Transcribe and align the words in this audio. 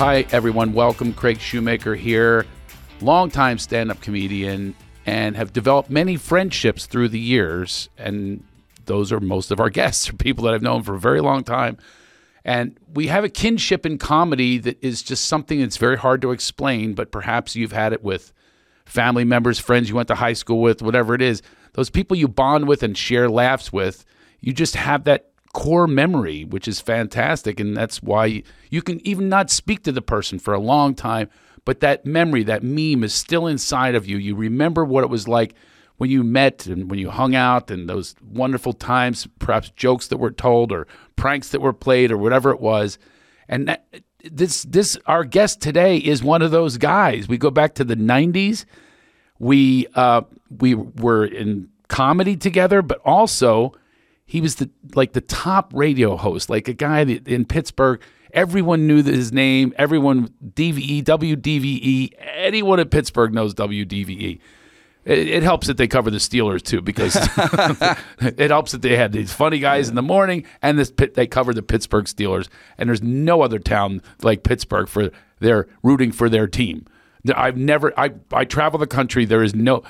Hi, 0.00 0.24
everyone. 0.32 0.72
Welcome. 0.72 1.12
Craig 1.12 1.38
Shoemaker 1.40 1.94
here, 1.94 2.46
longtime 3.02 3.58
stand 3.58 3.90
up 3.90 4.00
comedian, 4.00 4.74
and 5.04 5.36
have 5.36 5.52
developed 5.52 5.90
many 5.90 6.16
friendships 6.16 6.86
through 6.86 7.08
the 7.08 7.18
years. 7.18 7.90
And 7.98 8.42
those 8.86 9.12
are 9.12 9.20
most 9.20 9.50
of 9.50 9.60
our 9.60 9.68
guests, 9.80 10.08
are 10.08 10.14
people 10.14 10.44
that 10.44 10.54
I've 10.54 10.62
known 10.62 10.84
for 10.84 10.94
a 10.94 10.98
very 10.98 11.20
long 11.20 11.44
time. 11.44 11.76
And 12.46 12.78
we 12.94 13.08
have 13.08 13.24
a 13.24 13.28
kinship 13.28 13.84
in 13.84 13.98
comedy 13.98 14.56
that 14.56 14.82
is 14.82 15.02
just 15.02 15.26
something 15.26 15.60
that's 15.60 15.76
very 15.76 15.98
hard 15.98 16.22
to 16.22 16.30
explain, 16.30 16.94
but 16.94 17.12
perhaps 17.12 17.54
you've 17.54 17.72
had 17.72 17.92
it 17.92 18.02
with 18.02 18.32
family 18.86 19.24
members, 19.24 19.58
friends 19.58 19.90
you 19.90 19.96
went 19.96 20.08
to 20.08 20.14
high 20.14 20.32
school 20.32 20.62
with, 20.62 20.80
whatever 20.80 21.14
it 21.14 21.20
is. 21.20 21.42
Those 21.74 21.90
people 21.90 22.16
you 22.16 22.26
bond 22.26 22.66
with 22.66 22.82
and 22.82 22.96
share 22.96 23.28
laughs 23.28 23.70
with, 23.70 24.06
you 24.40 24.54
just 24.54 24.76
have 24.76 25.04
that 25.04 25.29
core 25.52 25.86
memory, 25.86 26.44
which 26.44 26.68
is 26.68 26.80
fantastic. 26.80 27.58
And 27.60 27.76
that's 27.76 28.02
why 28.02 28.42
you 28.70 28.82
can 28.82 29.04
even 29.06 29.28
not 29.28 29.50
speak 29.50 29.82
to 29.84 29.92
the 29.92 30.02
person 30.02 30.38
for 30.38 30.54
a 30.54 30.60
long 30.60 30.94
time, 30.94 31.28
but 31.64 31.80
that 31.80 32.06
memory, 32.06 32.42
that 32.44 32.62
meme 32.62 33.04
is 33.04 33.14
still 33.14 33.46
inside 33.46 33.94
of 33.94 34.06
you. 34.06 34.16
You 34.16 34.34
remember 34.34 34.84
what 34.84 35.04
it 35.04 35.10
was 35.10 35.28
like 35.28 35.54
when 35.96 36.10
you 36.10 36.22
met 36.22 36.66
and 36.66 36.88
when 36.90 36.98
you 36.98 37.10
hung 37.10 37.34
out 37.34 37.70
and 37.70 37.88
those 37.88 38.14
wonderful 38.22 38.72
times, 38.72 39.26
perhaps 39.38 39.70
jokes 39.70 40.08
that 40.08 40.16
were 40.16 40.30
told 40.30 40.72
or 40.72 40.86
pranks 41.16 41.50
that 41.50 41.60
were 41.60 41.72
played 41.72 42.10
or 42.10 42.16
whatever 42.16 42.50
it 42.50 42.60
was. 42.60 42.98
And 43.48 43.68
that, 43.68 43.86
this 44.22 44.62
this 44.64 44.98
our 45.06 45.24
guest 45.24 45.60
today 45.60 45.96
is 45.96 46.22
one 46.22 46.42
of 46.42 46.50
those 46.50 46.78
guys. 46.78 47.28
We 47.28 47.38
go 47.38 47.50
back 47.50 47.74
to 47.74 47.84
the 47.84 47.96
90s. 47.96 48.64
We 49.38 49.88
uh, 49.94 50.22
we 50.58 50.74
were 50.74 51.24
in 51.24 51.68
comedy 51.88 52.36
together, 52.36 52.82
but 52.82 52.98
also 53.04 53.74
he 54.30 54.40
was 54.40 54.54
the 54.54 54.70
like 54.94 55.12
the 55.12 55.20
top 55.20 55.72
radio 55.74 56.16
host, 56.16 56.48
like 56.48 56.68
a 56.68 56.72
guy 56.72 57.02
that, 57.02 57.26
in 57.26 57.44
Pittsburgh. 57.44 58.00
Everyone 58.32 58.86
knew 58.86 59.02
his 59.02 59.32
name. 59.32 59.74
Everyone 59.76 60.32
DVE, 60.54 61.02
WDVE. 61.02 62.12
Anyone 62.36 62.78
in 62.78 62.88
Pittsburgh 62.88 63.34
knows 63.34 63.54
WDVE. 63.54 64.38
It, 65.04 65.28
it 65.28 65.42
helps 65.42 65.66
that 65.66 65.78
they 65.78 65.88
cover 65.88 66.12
the 66.12 66.18
Steelers 66.18 66.62
too, 66.62 66.80
because 66.80 67.16
it 68.20 68.52
helps 68.52 68.70
that 68.70 68.82
they 68.82 68.94
had 68.96 69.10
these 69.10 69.32
funny 69.32 69.58
guys 69.58 69.88
in 69.88 69.96
the 69.96 70.02
morning, 70.02 70.46
and 70.62 70.78
this 70.78 70.92
pit, 70.92 71.14
they 71.14 71.26
cover 71.26 71.52
the 71.52 71.60
Pittsburgh 71.60 72.04
Steelers. 72.04 72.48
And 72.78 72.88
there's 72.88 73.02
no 73.02 73.42
other 73.42 73.58
town 73.58 74.00
like 74.22 74.44
Pittsburgh 74.44 74.86
for 74.86 75.10
their 75.40 75.66
rooting 75.82 76.12
for 76.12 76.28
their 76.28 76.46
team. 76.46 76.86
I've 77.34 77.56
never. 77.56 77.92
I 77.98 78.12
I 78.32 78.44
travel 78.44 78.78
the 78.78 78.86
country. 78.86 79.24
There 79.24 79.42
is 79.42 79.56
no. 79.56 79.82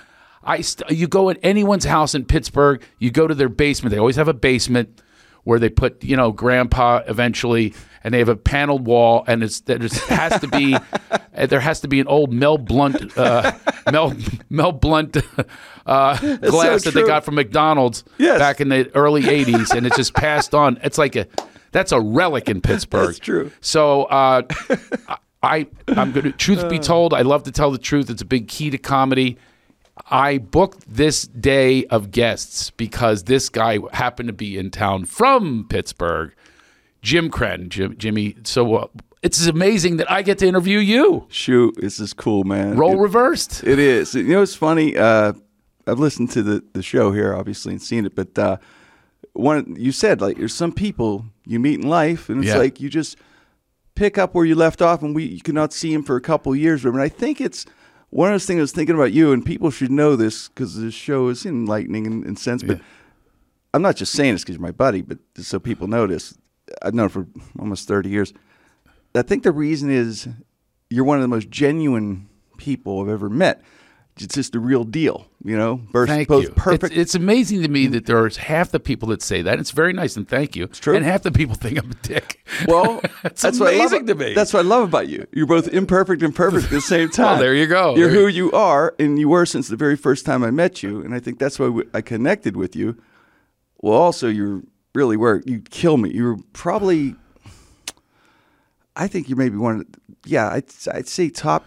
I 0.51 0.61
st- 0.63 0.91
you 0.91 1.07
go 1.07 1.29
in 1.29 1.37
anyone's 1.43 1.85
house 1.85 2.15
in 2.15 2.25
Pittsburgh, 2.25 2.83
you 2.99 3.11
go 3.11 3.27
to 3.27 3.35
their 3.35 3.49
basement. 3.49 3.93
They 3.93 3.99
always 3.99 4.17
have 4.17 4.29
a 4.29 4.35
basement 4.35 5.01
where 5.45 5.59
they 5.59 5.69
put 5.71 6.03
you 6.05 6.17
know 6.17 6.33
grandpa 6.33 7.03
eventually, 7.07 7.75
and 8.05 8.13
they 8.13 8.19
have 8.19 8.29
a 8.29 8.37
paneled 8.37 8.87
wall, 8.87 9.25
and 9.27 9.43
it's 9.43 9.61
there 9.61 9.79
has 10.09 10.41
to 10.41 10.49
be 10.49 10.77
there 11.47 11.61
has 11.61 11.81
to 11.81 11.89
be 11.89 12.01
an 12.01 12.07
old 12.09 12.33
Mel 12.33 12.59
Blount 12.59 13.17
uh, 13.17 13.53
Mel 13.93 14.15
Mel 14.51 14.73
Blount 14.73 15.17
uh, 15.87 16.17
glass 16.39 16.85
that 16.85 16.95
they 16.95 17.07
got 17.07 17.25
from 17.25 17.37
McDonald's 17.37 18.05
Yes. 18.19 18.39
back 18.39 18.61
in 18.61 18.69
the 18.69 18.91
early 18.95 19.23
'80s, 19.23 19.75
and 19.75 19.87
it's 19.87 19.97
just 19.97 20.15
passed 20.15 20.55
on. 20.55 20.79
It's 20.83 20.99
like 20.99 21.17
a 21.17 21.27
that's 21.73 21.93
a 21.93 22.01
relic 22.01 22.49
in 22.49 22.61
Pittsburgh. 22.61 23.07
That's 23.07 23.19
true. 23.19 23.51
So 23.61 24.05
uh, 24.05 24.43
I 25.43 25.67
I'm 25.89 26.13
going 26.13 26.25
to 26.25 26.33
truth 26.33 26.69
be 26.69 26.79
told, 26.79 27.15
I 27.15 27.23
love 27.23 27.45
to 27.45 27.53
tell 27.53 27.71
the 27.71 27.79
truth. 27.79 28.11
It's 28.11 28.23
a 28.23 28.27
big 28.27 28.49
key 28.49 28.71
to 28.71 28.79
comedy. 28.79 29.39
I 30.11 30.39
booked 30.39 30.85
this 30.93 31.27
day 31.27 31.85
of 31.87 32.11
guests 32.11 32.71
because 32.71 33.25
this 33.25 33.49
guy 33.49 33.79
happened 33.93 34.29
to 34.29 34.33
be 34.33 34.57
in 34.59 34.71
town 34.71 35.05
from 35.05 35.67
Pittsburgh, 35.69 36.33
Jim 37.03 37.31
Krenn, 37.31 37.69
Jim, 37.69 37.97
Jimmy. 37.99 38.37
So 38.45 38.75
uh, 38.77 38.87
it's 39.23 39.47
amazing 39.47 39.97
that 39.99 40.11
I 40.11 40.23
get 40.23 40.39
to 40.39 40.47
interview 40.47 40.79
you. 40.79 41.27
Shoot, 41.29 41.77
this 41.81 42.01
is 42.01 42.13
cool, 42.13 42.45
man. 42.45 42.77
Role 42.77 42.95
It- 42.99 43.03
reversed. 43.03 43.65
It 43.65 43.79
is. 43.79 44.15
You 44.15 44.25
know, 44.25 44.43
it's 44.43 44.55
funny. 44.55 44.97
Uh, 44.97 45.33
I've 45.87 45.99
listened 45.99 46.31
to 46.33 46.43
the, 46.43 46.63
the 46.73 46.83
show 46.83 47.13
here, 47.13 47.35
obviously, 47.35 47.73
and 47.73 47.83
seen 47.83 48.07
it. 48.07 48.15
But 48.15 48.39
uh, 48.39 48.57
one, 49.33 49.75
you 49.79 49.93
said 49.93 50.21
like 50.21 50.37
there's 50.39 50.55
some 50.55 50.73
people 50.73 51.25
you 51.47 51.59
meet 51.59 51.81
in 51.81 51.89
life, 51.89 52.29
and 52.29 52.41
it's 52.45 52.49
Yeah. 52.53 52.59
like 52.59 52.81
you 52.81 52.89
just 52.89 53.17
pick 53.95 54.17
up 54.19 54.35
where 54.35 54.45
you 54.45 54.55
left 54.55 54.83
off, 54.83 55.03
and 55.03 55.15
we 55.15 55.25
you 55.25 55.41
cannot 55.41 55.73
see 55.73 55.93
him 55.93 56.03
for 56.03 56.17
a 56.17 56.21
couple 56.21 56.55
years. 56.55 56.83
But 56.83 56.95
I 56.97 57.09
think 57.09 57.41
it's 57.41 57.67
one 58.11 58.29
of 58.29 58.35
those 58.35 58.47
things 58.47 58.59
I 58.59 58.63
was 58.63 58.73
thinking 58.73 58.95
about 58.95 59.13
you, 59.13 59.33
and 59.33 59.45
people 59.45 59.71
should 59.71 59.91
know 59.91 60.17
this 60.17 60.49
because 60.49 60.81
this 60.81 60.95
show 60.95 61.29
is 61.29 61.47
enlightening 61.47 62.07
in, 62.07 62.25
in 62.25 62.37
sense. 62.37 62.63
But 62.63 62.81
I'm 63.73 63.83
not 63.83 63.97
just 63.97 64.13
saying 64.13 64.35
this 64.35 64.43
because 64.43 64.57
you're 64.57 64.63
my 64.63 64.73
buddy, 64.73 65.01
but 65.03 65.19
just 65.35 65.49
so 65.49 65.61
people 65.61 65.87
know 65.87 66.07
this. 66.07 66.37
I've 66.83 66.95
known 66.95 67.09
for 67.09 67.27
almost 67.59 67.89
30 67.89 68.09
years. 68.09 68.33
I 69.15 69.23
think 69.23 69.43
the 69.43 69.53
reason 69.53 69.91
is 69.91 70.29
you're 70.89 71.05
one 71.05 71.19
of 71.19 71.23
the 71.23 71.29
most 71.29 71.51
genuine 71.51 72.29
people 72.59 73.01
I've 73.01 73.09
ever 73.09 73.29
met. 73.29 73.63
It's 74.23 74.35
just 74.35 74.53
the 74.53 74.59
real 74.61 74.85
deal, 74.85 75.27
you 75.45 75.57
know. 75.57 75.77
Burst, 75.93 76.11
Thank 76.11 76.29
both 76.29 76.45
you. 76.45 76.51
perfect. 76.51 76.93
It's, 76.93 77.01
it's 77.01 77.15
amazing 77.15 77.63
to 77.63 77.69
me 77.69 77.87
mm. 77.89 77.93
that 77.93 78.07
there's 78.07 78.37
half 78.37 78.71
the 78.71 78.81
people 78.81 79.09
that 79.09 79.23
say 79.23 79.43
that. 79.43 79.59
It's 79.59 79.71
very 79.71 79.93
nice 79.93 80.17
and 80.17 80.29
thank 80.29 80.55
you. 80.57 80.65
It's 80.65 80.79
true. 80.79 80.95
And 80.97 81.05
half 81.05 81.23
the 81.23 81.33
people 81.33 81.55
think 81.55 81.79
I'm 81.83 81.91
a 81.91 81.95
dick. 81.95 82.45
well, 82.67 83.01
that's 83.23 83.43
what 83.61 83.73
I 83.75 83.79
love, 83.79 83.93
amazing 83.93 84.07
to 84.09 84.15
me. 84.15 84.35
That's 84.35 84.53
what 84.53 84.61
I 84.65 84.69
love 84.69 84.89
about 84.89 85.09
you. 85.09 85.27
You're 85.33 85.47
both 85.47 85.69
imperfect 85.69 86.23
and 86.23 86.35
perfect 86.35 86.65
at 86.65 86.71
the 86.71 86.81
same 86.81 87.09
time. 87.11 87.39
there 87.41 87.55
you 87.55 87.67
go. 87.67 87.97
You're 87.97 88.11
There 88.11 88.21
who 88.21 88.27
you- 88.29 88.47
you 88.47 88.53
are, 88.53 88.95
and 88.99 89.19
you 89.19 89.29
were 89.29 89.45
since 89.47 89.69
the 89.69 89.77
very 89.77 89.97
first 89.97 90.25
time 90.25 90.43
I 90.43 90.51
met 90.51 90.83
you. 90.83 91.01
And 91.03 91.15
I 91.15 91.21
think 91.21 91.39
that's 91.39 91.59
why 91.59 91.83
I 91.93 92.01
connected 92.01 92.57
with 92.57 92.75
you. 92.75 92.97
Well, 93.83 93.95
also, 93.99 94.29
you 94.29 94.67
really 94.95 95.17
were. 95.17 95.43
You 95.47 95.61
kill 95.61 95.97
me. 95.97 96.11
You 96.13 96.25
were 96.25 96.37
probably. 96.53 97.17
I 98.97 99.07
think 99.09 99.29
you're 99.29 99.39
maybe 99.39 99.57
one. 99.57 99.81
Of, 99.81 99.93
the- 99.93 99.99
yeah, 100.27 100.49
I'd, 100.51 100.65
I'd 100.93 101.09
say 101.09 101.31
top. 101.31 101.67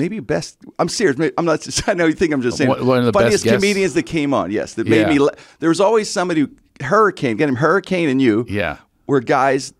Maybe 0.00 0.18
best. 0.20 0.56
I'm 0.78 0.88
serious. 0.88 1.16
I'm 1.36 1.44
not. 1.44 1.66
I 1.88 1.92
know 1.94 2.06
you 2.06 2.14
think 2.14 2.32
I'm 2.32 2.40
just 2.42 2.56
saying. 2.56 2.70
One- 2.70 2.86
one 2.86 2.98
of 3.00 3.04
the 3.04 3.12
best 3.12 3.22
funniest 3.22 3.44
comedians 3.46 3.92
that 3.94 4.04
came 4.04 4.32
on. 4.32 4.50
Yes, 4.50 4.74
that 4.74 4.86
made 4.88 5.02
Yeah. 5.12 5.18
me. 5.18 5.28
There 5.58 5.68
was 5.68 5.80
always 5.80 6.10
somebody. 6.10 6.40
Who, 6.40 6.50
Hurricane, 6.82 7.36
get 7.36 7.48
him. 7.50 7.56
Hurricane 7.56 8.08
and 8.08 8.20
you. 8.22 8.46
Yeah. 8.48 8.78
Were 9.06 9.20
guys. 9.20 9.74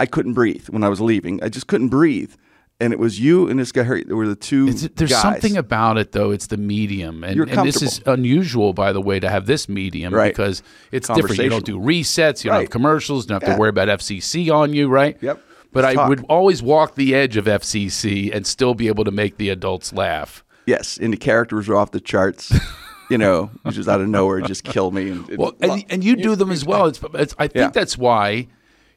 I 0.00 0.06
couldn't 0.06 0.32
breathe 0.32 0.68
when 0.70 0.82
I 0.82 0.88
was 0.88 1.00
leaving. 1.00 1.42
I 1.44 1.48
just 1.50 1.66
couldn't 1.66 1.88
breathe, 1.90 2.32
and 2.80 2.94
it 2.94 2.98
was 2.98 3.20
you 3.20 3.46
and 3.48 3.60
this 3.60 3.70
guy. 3.72 3.86
Were 4.08 4.26
the 4.26 4.34
two. 4.34 4.68
It's, 4.68 4.88
there's 4.96 5.10
guys. 5.10 5.20
something 5.20 5.56
about 5.58 5.98
it 5.98 6.12
though. 6.12 6.30
It's 6.30 6.46
the 6.46 6.56
medium, 6.56 7.22
and, 7.24 7.38
and 7.50 7.66
this 7.68 7.82
is 7.82 8.00
unusual, 8.06 8.72
by 8.72 8.92
the 8.92 9.02
way, 9.02 9.20
to 9.20 9.28
have 9.28 9.44
this 9.46 9.68
medium 9.68 10.14
Right. 10.14 10.32
because 10.34 10.62
it's 10.90 11.08
different. 11.08 11.38
You 11.38 11.50
don't 11.50 11.66
do 11.66 11.78
resets. 11.78 12.42
You 12.42 12.50
don't 12.50 12.60
have 12.62 12.70
commercials. 12.70 13.24
You 13.24 13.28
don't 13.28 13.42
have 13.42 13.48
Yeah. 13.50 13.54
to 13.56 13.60
worry 13.60 13.68
about 13.68 13.88
FCC 13.88 14.50
on 14.50 14.72
you, 14.72 14.88
right? 14.88 15.18
Yep. 15.20 15.40
But 15.72 15.84
I 15.84 15.94
Talk. 15.94 16.08
would 16.08 16.24
always 16.28 16.62
walk 16.62 16.94
the 16.96 17.14
edge 17.14 17.36
of 17.36 17.46
FCC 17.46 18.34
and 18.34 18.46
still 18.46 18.74
be 18.74 18.88
able 18.88 19.04
to 19.04 19.10
make 19.10 19.36
the 19.38 19.48
adults 19.48 19.92
laugh. 19.92 20.44
Yes, 20.66 20.98
and 20.98 21.12
the 21.12 21.16
characters 21.16 21.68
are 21.68 21.76
off 21.76 21.90
the 21.92 22.00
charts. 22.00 22.52
you 23.10 23.18
know, 23.18 23.50
just 23.70 23.88
out 23.88 24.00
of 24.00 24.08
nowhere, 24.08 24.40
just 24.42 24.64
kill 24.64 24.90
me. 24.90 25.10
And, 25.10 25.28
and- 25.30 25.38
Well, 25.38 25.54
and, 25.60 25.84
and 25.90 26.04
you 26.04 26.16
do 26.16 26.36
them 26.36 26.50
as 26.50 26.64
well. 26.64 26.86
It's, 26.86 27.00
it's, 27.14 27.34
I 27.38 27.48
think 27.48 27.56
Yeah. 27.56 27.70
that's 27.70 27.96
why 27.98 28.48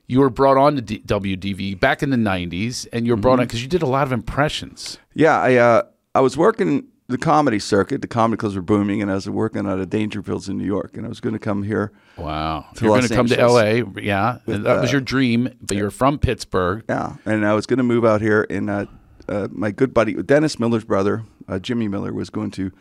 you 0.08 0.20
were 0.20 0.30
brought 0.30 0.58
on 0.58 0.76
to 0.76 0.82
D- 0.82 1.00
WDV 1.00 1.80
back 1.80 2.04
in 2.04 2.10
the 2.12 2.18
'90s, 2.18 2.88
and 2.94 3.06
you 3.08 3.14
were 3.14 3.16
Mm-hmm. 3.16 3.22
brought 3.22 3.40
on 3.40 3.46
because 3.46 3.64
you 3.64 3.68
did 3.70 3.82
a 3.82 3.88
lot 3.88 4.06
of 4.06 4.12
impressions. 4.12 5.00
yeah, 5.14 5.40
I 5.40 5.56
uh, 5.56 5.82
I 6.14 6.20
was 6.22 6.38
working 6.38 6.86
the 7.08 7.18
comedy 7.18 7.60
circuit. 7.60 8.02
The 8.02 8.08
comedy 8.08 8.38
clubs 8.40 8.56
were 8.56 8.62
booming, 8.62 9.02
and 9.02 9.12
I 9.12 9.16
was 9.16 9.30
working 9.30 9.68
out 9.68 9.80
of 9.80 9.90
Dangerfields 9.90 10.50
in 10.50 10.58
New 10.58 10.66
York, 10.66 10.98
and 10.98 11.06
I 11.06 11.10
was 11.10 11.20
going 11.20 11.34
to 11.34 11.40
come 11.40 11.64
here. 11.64 11.92
Wow, 12.18 12.66
To 12.76 12.86
you're 12.86 12.96
going 12.98 13.08
to 13.08 13.16
come 13.16 13.28
to 13.28 13.48
LA, 13.48 13.84
yeah, 14.02 14.40
and 14.48 14.66
that 14.66 14.82
was 14.82 14.92
your 14.92 15.02
dream, 15.02 15.50
but 15.62 15.78
you're 15.78 15.92
from 15.92 16.18
Pittsburgh. 16.18 16.84
Yeah, 16.90 17.16
and 17.26 17.46
I 17.46 17.54
was 17.54 17.66
going 17.66 17.78
to 17.78 17.84
move 17.84 18.06
out 18.06 18.22
here, 18.22 18.48
and 18.50 18.70
uh, 18.70 18.86
uh, 19.28 19.48
my 19.52 19.72
good 19.72 19.94
buddy 19.94 20.14
Dennis 20.14 20.60
Miller's 20.60 20.86
brother, 20.86 21.24
uh, 21.48 21.60
Jimmy 21.60 21.88
Miller, 21.88 22.14
was 22.14 22.30
going 22.30 22.52
to 22.52 22.72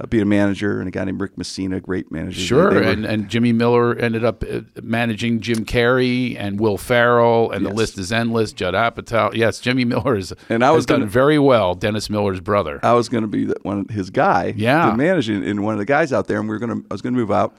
uh, 0.00 0.06
be 0.06 0.20
a 0.20 0.24
manager, 0.24 0.78
and 0.78 0.88
a 0.88 0.90
guy 0.90 1.04
named 1.04 1.20
Rick 1.20 1.36
Messina, 1.36 1.78
great 1.80 2.10
manager. 2.10 2.40
Sure, 2.40 2.70
they 2.70 2.76
were- 2.76 2.82
and, 2.82 3.04
and 3.04 3.28
Jimmy 3.28 3.52
Miller 3.52 3.94
ended 3.94 4.24
up 4.24 4.42
uh, 4.42 4.60
managing 4.82 5.40
Jim 5.40 5.64
Carrey 5.66 6.34
and 6.38 6.58
Will 6.58 6.78
Ferrell, 6.78 7.50
and 7.50 7.66
the 7.66 7.70
list 7.70 7.98
is 7.98 8.10
endless. 8.10 8.52
Judd 8.54 8.72
Apatow, 8.74 9.34
yes, 9.34 9.60
Jimmy 9.60 9.84
Miller 9.84 10.16
is, 10.16 10.32
And 10.48 10.64
I 10.64 10.70
was 10.70 10.78
has 10.78 10.86
done 10.86 11.00
gonna- 11.00 11.10
very 11.10 11.38
well. 11.38 11.74
Dennis 11.74 12.08
Miller's 12.08 12.40
brother. 12.40 12.80
I 12.82 12.94
was 12.94 13.08
going 13.10 13.22
to 13.22 13.28
be 13.28 13.44
the, 13.44 13.56
one 13.62 13.80
of 13.80 13.90
his 13.90 14.08
guy, 14.10 14.54
Yeah. 14.56 14.90
to 14.90 14.96
manage 14.96 15.28
it, 15.28 15.42
and 15.44 15.62
one 15.62 15.74
of 15.74 15.78
the 15.78 15.84
guys 15.84 16.12
out 16.12 16.26
there, 16.26 16.38
and 16.40 16.48
we 16.48 16.54
were 16.54 16.58
going 16.58 16.82
to. 16.82 16.86
I 16.90 16.94
was 16.94 17.02
going 17.02 17.12
to 17.14 17.20
move 17.20 17.30
out, 17.30 17.54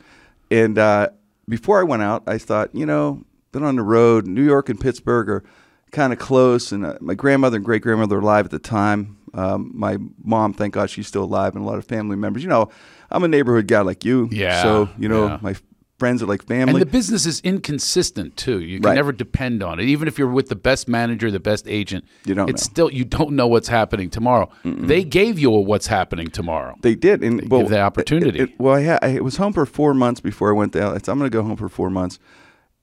and 0.49 0.77
uh, 0.79 1.09
before 1.47 1.79
I 1.79 1.83
went 1.83 2.01
out, 2.01 2.23
I 2.25 2.37
thought, 2.39 2.73
you 2.73 2.85
know, 2.87 3.23
been 3.51 3.63
on 3.63 3.75
the 3.75 3.83
road. 3.83 4.25
New 4.25 4.43
York 4.43 4.69
and 4.69 4.79
Pittsburgh 4.79 5.29
are 5.29 5.43
kind 5.91 6.11
of 6.11 6.17
close, 6.17 6.71
and 6.71 6.83
uh, 6.83 6.97
my 6.99 7.13
grandmother 7.13 7.57
and 7.57 7.65
great 7.65 7.83
grandmother 7.83 8.15
were 8.15 8.21
alive 8.23 8.45
at 8.45 8.51
the 8.51 8.57
time. 8.57 9.17
Um, 9.33 9.71
my 9.73 9.97
mom, 10.23 10.53
thank 10.53 10.73
God, 10.75 10.89
she's 10.89 11.07
still 11.07 11.23
alive, 11.23 11.55
and 11.55 11.63
a 11.63 11.67
lot 11.67 11.77
of 11.77 11.85
family 11.85 12.15
members. 12.15 12.43
You 12.43 12.49
know, 12.49 12.69
I'm 13.09 13.23
a 13.23 13.27
neighborhood 13.27 13.67
guy 13.67 13.81
like 13.81 14.05
you, 14.05 14.29
Yeah, 14.31 14.61
So 14.61 14.89
you 14.97 15.07
know, 15.09 15.27
yeah. 15.27 15.39
my 15.41 15.55
friends 15.99 16.21
are 16.21 16.25
like 16.25 16.43
family. 16.43 16.73
and 16.73 16.81
the 16.81 16.85
business 16.85 17.25
is 17.25 17.39
inconsistent 17.41 18.35
too. 18.35 18.59
You 18.59 18.79
can 18.79 18.89
Right. 18.89 18.95
never 18.95 19.11
depend 19.11 19.63
on 19.63 19.79
it. 19.79 19.85
Even 19.85 20.07
if 20.07 20.17
you're 20.19 20.27
with 20.29 20.49
the 20.49 20.55
best 20.55 20.87
manager, 20.87 21.31
the 21.31 21.39
best 21.39 21.65
agent, 21.67 22.03
You 22.25 22.35
don't 22.35 22.49
It's 22.49 22.67
know. 22.67 22.71
still 22.73 22.89
you 22.91 23.05
don't 23.05 23.31
know 23.31 23.47
what's 23.47 23.69
happening 23.69 24.09
tomorrow. 24.09 24.49
They 24.65 25.03
gave 25.03 25.39
you 25.39 25.53
a 25.53 25.59
what's 25.61 25.87
happening 25.87 26.27
tomorrow. 26.27 26.75
They 26.81 26.95
did, 26.95 27.23
and 27.23 27.49
well, 27.49 27.61
give 27.61 27.69
the 27.69 27.79
opportunity. 27.81 28.39
it- 28.39 28.49
it- 28.49 28.59
well, 28.59 28.75
I, 28.75 28.81
had, 28.81 28.99
I 29.03 29.19
was 29.21 29.37
home 29.37 29.53
for 29.53 29.65
four 29.65 29.93
months 29.93 30.19
before 30.19 30.49
I 30.49 30.53
went 30.53 30.73
to. 30.73 30.79
LA. 30.79 30.97
So 31.03 31.11
I'm 31.11 31.19
going 31.19 31.31
to 31.31 31.35
go 31.35 31.41
home 31.43 31.55
for 31.57 31.69
four 31.69 31.89
months, 31.89 32.19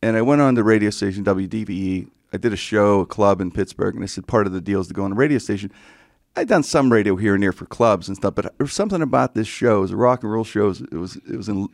and 0.02 0.16
I 0.16 0.22
went 0.22 0.40
on 0.40 0.54
the 0.54 0.64
radio 0.64 0.90
station 0.90 1.22
WDVE 1.24 2.08
I 2.32 2.36
did 2.36 2.52
a 2.52 2.56
show, 2.56 3.00
a 3.00 3.06
club 3.06 3.40
in 3.40 3.50
Pittsburgh, 3.50 3.96
and 3.96 4.04
I 4.04 4.06
said 4.06 4.26
part 4.28 4.46
of 4.46 4.52
the 4.52 4.60
deal 4.60 4.80
is 4.80 4.86
to 4.86 4.94
go 4.94 5.02
on 5.02 5.10
a 5.12 5.16
radio 5.16 5.38
station. 5.38 5.72
I'd 6.36 6.48
done 6.48 6.62
some 6.62 6.92
radio 6.92 7.16
here 7.16 7.34
and 7.34 7.42
there 7.42 7.52
for 7.52 7.66
clubs 7.66 8.08
and 8.08 8.16
stuff, 8.16 8.34
but 8.34 8.44
there 8.44 8.52
was 8.64 8.72
something 8.72 9.02
about 9.02 9.34
this 9.34 9.48
show. 9.48 9.78
It 9.78 9.82
was 9.82 9.90
a 9.90 9.96
rock 9.96 10.22
and 10.22 10.32
roll 10.32 10.44
show. 10.44 10.66
It 10.66 10.68
was 10.68 10.80
it 10.80 10.92
was, 10.94 11.16
it 11.16 11.36
was 11.36 11.48
in 11.48 11.68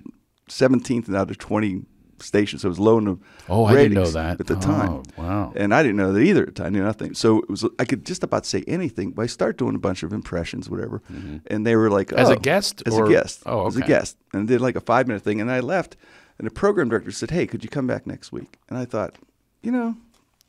17th 0.48 1.14
out 1.14 1.30
of 1.30 1.38
20 1.38 1.82
stations, 2.18 2.62
so 2.62 2.68
it 2.68 2.70
was 2.70 2.78
low 2.78 2.96
in 2.98 3.04
the 3.04 3.18
Oh, 3.48 3.66
I 3.66 3.74
didn't 3.74 3.92
know 3.94 4.06
that. 4.10 4.40
at 4.40 4.46
the 4.46 4.56
Oh, 4.56 4.60
time. 4.60 5.02
wow. 5.18 5.52
And 5.54 5.74
I 5.74 5.82
didn't 5.82 5.96
know 5.96 6.12
that 6.12 6.20
either 6.20 6.42
at 6.42 6.46
the 6.48 6.52
time. 6.54 6.66
I 6.66 6.70
knew 6.70 6.82
nothing. 6.82 7.12
So 7.14 7.40
it 7.40 7.50
was 7.50 7.64
I 7.78 7.84
could 7.84 8.06
just 8.06 8.24
about 8.24 8.46
say 8.46 8.64
anything, 8.66 9.10
but 9.10 9.22
I 9.22 9.26
started 9.26 9.58
doing 9.58 9.74
a 9.74 9.78
bunch 9.78 10.02
of 10.02 10.12
impressions, 10.14 10.70
whatever. 10.70 11.02
Mm-hmm. 11.12 11.38
And 11.48 11.66
they 11.66 11.76
were 11.76 11.90
like, 11.90 12.12
As 12.12 12.30
a 12.30 12.36
"Oh," 12.36 12.36
guest 12.36 12.82
as 12.86 12.94
or- 12.94 13.06
a 13.06 13.08
guest, 13.10 13.42
Oh, 13.44 13.66
as 13.66 13.76
a 13.76 13.82
guest, 13.82 14.16
and 14.32 14.48
did 14.48 14.60
like 14.62 14.76
a 14.76 14.80
five 14.80 15.06
minute 15.06 15.22
thing. 15.22 15.40
And 15.42 15.50
I 15.50 15.60
left, 15.60 15.96
and 16.38 16.46
the 16.46 16.50
program 16.50 16.88
director 16.88 17.10
said, 17.10 17.30
"Hey, 17.30 17.46
could 17.46 17.62
you 17.62 17.68
come 17.68 17.86
back 17.86 18.06
next 18.06 18.32
week?" 18.32 18.58
And 18.70 18.78
I 18.78 18.86
thought, 18.86 19.16
you 19.62 19.70
know. 19.70 19.96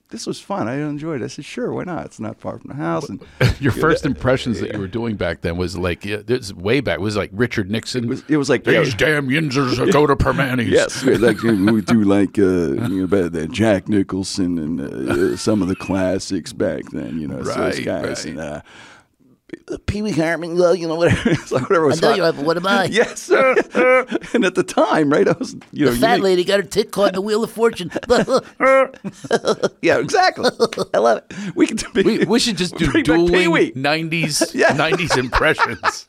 This 0.09 0.25
was 0.25 0.39
fun. 0.39 0.69
I 0.69 0.75
enjoyed 0.77 1.21
it. 1.21 1.25
I 1.25 1.27
said, 1.27 1.43
"Sure, 1.43 1.73
why 1.73 1.83
not? 1.83 2.05
It's 2.05 2.19
not 2.19 2.37
far 2.39 2.57
from 2.57 2.69
the 2.69 2.75
house." 2.75 3.09
And 3.09 3.21
Your 3.59 3.73
first 3.73 4.05
impressions 4.05 4.59
that 4.61 4.71
you 4.71 4.79
were 4.79 4.87
doing 4.87 5.15
back 5.17 5.41
then 5.41 5.57
was 5.57 5.77
like 5.77 6.05
yeah, 6.05 6.17
this 6.25 6.45
is 6.45 6.53
way 6.53 6.79
back. 6.79 6.99
It 6.99 7.01
was 7.01 7.17
like 7.17 7.29
Richard 7.33 7.69
Nixon. 7.69 8.05
it 8.05 8.07
was, 8.09 8.23
it 8.29 8.37
was 8.37 8.49
like 8.49 8.63
These 8.63 8.93
damn 8.93 9.27
yinzers 9.27 9.91
go 9.91 10.07
to 10.07 10.15
Primantis. 10.15 10.69
Yes, 10.69 11.03
like 11.03 11.41
we 11.43 11.81
do 11.81 12.03
like 12.03 12.39
uh, 12.39 12.41
you 12.89 13.05
know, 13.07 13.47
Jack 13.47 13.89
Nicholson 13.89 14.57
and 14.57 14.79
uh, 14.81 15.35
some 15.37 15.61
of 15.61 15.67
the 15.67 15.75
classics 15.75 16.53
back 16.53 16.83
then. 16.91 17.19
You 17.19 17.27
know, 17.27 17.43
so 17.43 17.53
those 17.53 17.57
Right, 17.77 17.85
guys 17.85 18.03
right. 18.23 18.25
and 18.25 18.39
uh, 18.39 18.61
Pee 19.85 20.01
Wee 20.01 20.11
Herman. 20.11 20.57
Well, 20.57 20.75
you 20.75 20.87
know 20.89 20.95
whatever. 20.95 21.29
it's 21.29 21.51
like 21.53 21.63
whatever 21.69 21.89
I 21.91 21.95
know 21.95 22.07
hot. 22.09 22.17
you 22.17 22.23
are, 22.23 22.33
but 22.33 22.43
what 22.45 22.57
am 22.57 22.67
I? 22.67 22.85
Yes, 22.85 23.21
sir. 23.21 23.55
and 24.33 24.43
at 24.43 24.55
the 24.55 24.63
time, 24.63 25.09
right, 25.09 25.25
I 25.27 25.31
was 25.33 25.55
you 25.71 25.85
know 25.85 25.91
The 25.91 25.97
fat 25.99 26.17
you- 26.17 26.23
lady 26.23 26.43
got 26.43 26.59
her 26.59 26.65
tit 26.65 26.91
caught 26.91 27.09
in 27.09 27.13
the 27.15 27.21
wheel 27.21 27.43
of 27.43 27.51
fortune. 27.51 27.89
Yeah, 29.81 29.99
exactly. 29.99 30.49
I 30.93 30.97
love 30.97 31.19
it. 31.29 31.55
We 31.55 31.67
can 31.67 31.77
We, 31.93 32.25
we 32.25 32.39
should 32.39 32.57
just 32.57 32.75
do 32.75 32.91
dueling 33.03 33.73
90s, 33.73 34.53
Yeah. 34.53 34.69
90s 34.75 35.17
impressions 35.17 36.05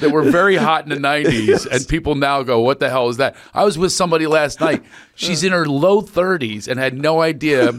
that 0.00 0.10
were 0.10 0.22
very 0.22 0.56
hot 0.56 0.84
in 0.84 0.90
the 0.90 0.96
90s. 1.08 1.66
And 1.66 1.86
people 1.86 2.14
now 2.14 2.42
go, 2.42 2.60
what 2.60 2.80
the 2.80 2.90
hell 2.90 3.08
is 3.08 3.18
that? 3.18 3.36
I 3.54 3.64
was 3.64 3.78
with 3.78 3.92
somebody 3.92 4.26
last 4.26 4.60
night. 4.60 4.82
She's 5.14 5.44
in 5.44 5.52
her 5.52 5.66
low 5.66 6.02
30s 6.02 6.66
and 6.68 6.78
had 6.80 6.94
no 6.98 7.20
idea 7.20 7.72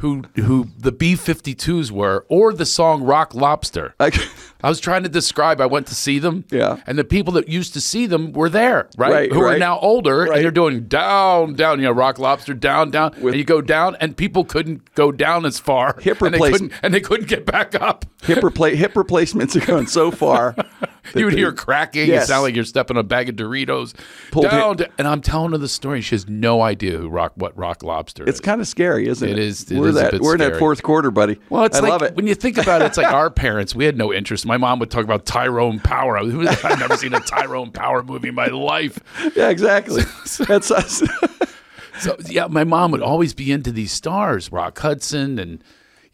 who 0.00 0.22
who 0.36 0.68
the 0.78 0.92
B 0.92 1.14
52s 1.14 1.90
were 1.90 2.26
or 2.28 2.52
the 2.52 2.66
song 2.66 3.02
Rock 3.02 3.34
Lobster. 3.34 3.94
I, 3.98 4.10
I 4.62 4.68
was 4.68 4.80
trying 4.80 5.02
to 5.04 5.08
describe. 5.08 5.60
I 5.60 5.66
went 5.66 5.86
to 5.88 5.94
see 5.94 6.18
them, 6.18 6.44
Yeah. 6.50 6.78
and 6.86 6.98
the 6.98 7.04
people 7.04 7.32
that 7.34 7.48
used 7.48 7.72
to 7.74 7.80
see 7.80 8.06
them 8.06 8.32
were 8.32 8.48
there, 8.48 8.88
right? 8.96 9.12
Right, 9.12 9.32
Who 9.32 9.40
are 9.42 9.58
now 9.58 9.78
older, 9.78 10.20
Right. 10.24 10.36
and 10.36 10.44
they're 10.44 10.50
doing 10.50 10.84
down, 10.88 11.54
down. 11.54 11.78
You 11.78 11.86
know, 11.86 11.92
rock 11.92 12.18
lobster, 12.18 12.52
down, 12.54 12.90
down, 12.90 13.14
and 13.14 13.34
you 13.36 13.44
go 13.44 13.60
down, 13.60 13.96
and 14.00 14.16
people 14.16 14.44
couldn't 14.44 14.94
go 14.94 15.12
down 15.12 15.44
as 15.46 15.58
far, 15.58 15.96
Hip 16.00 16.20
and 16.20 16.34
they 16.34 16.38
replacement. 16.38 16.72
couldn't, 16.72 16.84
and 16.84 16.94
they 16.94 17.00
couldn't 17.00 17.28
get 17.28 17.46
back 17.46 17.74
up. 17.74 18.04
hip 18.22 18.38
repla- 18.38 18.74
hip 18.74 18.96
replacements 18.96 19.54
are 19.56 19.60
going 19.64 19.86
so 19.86 20.10
far. 20.10 20.54
You 21.14 21.26
would 21.26 21.34
they- 21.34 21.38
hear 21.38 21.52
cracking. 21.52 22.08
Yes. 22.08 22.24
It 22.24 22.26
sound 22.26 22.42
like 22.42 22.56
you're 22.56 22.64
stepping 22.64 22.96
on 22.96 23.00
a 23.02 23.04
bag 23.04 23.28
of 23.28 23.36
Doritos. 23.36 23.94
Pulled 24.32 24.50
down, 24.50 24.78
and 24.98 25.06
I'm 25.06 25.20
telling 25.20 25.52
her 25.52 25.58
the 25.58 25.68
story. 25.68 26.00
She 26.00 26.16
has 26.16 26.28
no 26.28 26.62
idea 26.62 26.98
who 26.98 27.08
rock 27.08 27.30
what 27.36 27.56
rock 27.56 27.84
lobster 27.84 28.24
It's 28.24 28.30
is. 28.30 28.34
It's 28.40 28.44
kind 28.44 28.60
of 28.60 28.66
scary, 28.66 29.06
isn't 29.06 29.26
it? 29.28 29.30
It 29.30 29.38
is- 29.38 29.70
it 29.70 29.78
we're 29.86 29.90
is 29.90 29.96
a 29.96 30.00
that, 30.00 30.10
bit 30.12 30.20
we're 30.20 30.34
in 30.34 30.38
that 30.40 30.58
fourth 30.58 30.82
quarter, 30.82 31.10
buddy. 31.10 31.38
Well, 31.48 31.64
it's 31.64 31.78
I 31.78 31.80
like 31.80 31.90
love 31.90 32.02
it. 32.02 32.14
when 32.14 32.26
you 32.26 32.34
think 32.34 32.58
about 32.58 32.82
it, 32.82 32.86
it's 32.86 32.98
like 32.98 33.06
our 33.12 33.30
parents. 33.30 33.74
We 33.74 33.84
had 33.84 33.96
no 33.96 34.12
interest. 34.12 34.46
My 34.46 34.56
mom 34.56 34.78
would 34.80 34.90
talk 34.90 35.04
about 35.04 35.26
Tyrone 35.26 35.80
Power. 35.80 36.16
I've 36.18 36.78
never 36.78 36.96
seen 36.96 37.14
a 37.14 37.20
Tyrone 37.20 37.72
Power 37.72 38.02
movie 38.02 38.28
in 38.28 38.34
my 38.34 38.46
life. 38.46 38.98
yeah, 39.36 39.48
exactly. 39.48 40.02
That's 40.46 40.70
us. 40.70 41.02
So 42.00 42.16
yeah, 42.26 42.46
my 42.46 42.64
mom 42.64 42.90
would 42.92 43.02
always 43.02 43.34
be 43.34 43.50
into 43.50 43.72
these 43.72 43.92
stars, 43.92 44.52
Rock 44.52 44.78
Hudson, 44.78 45.38
and 45.38 45.62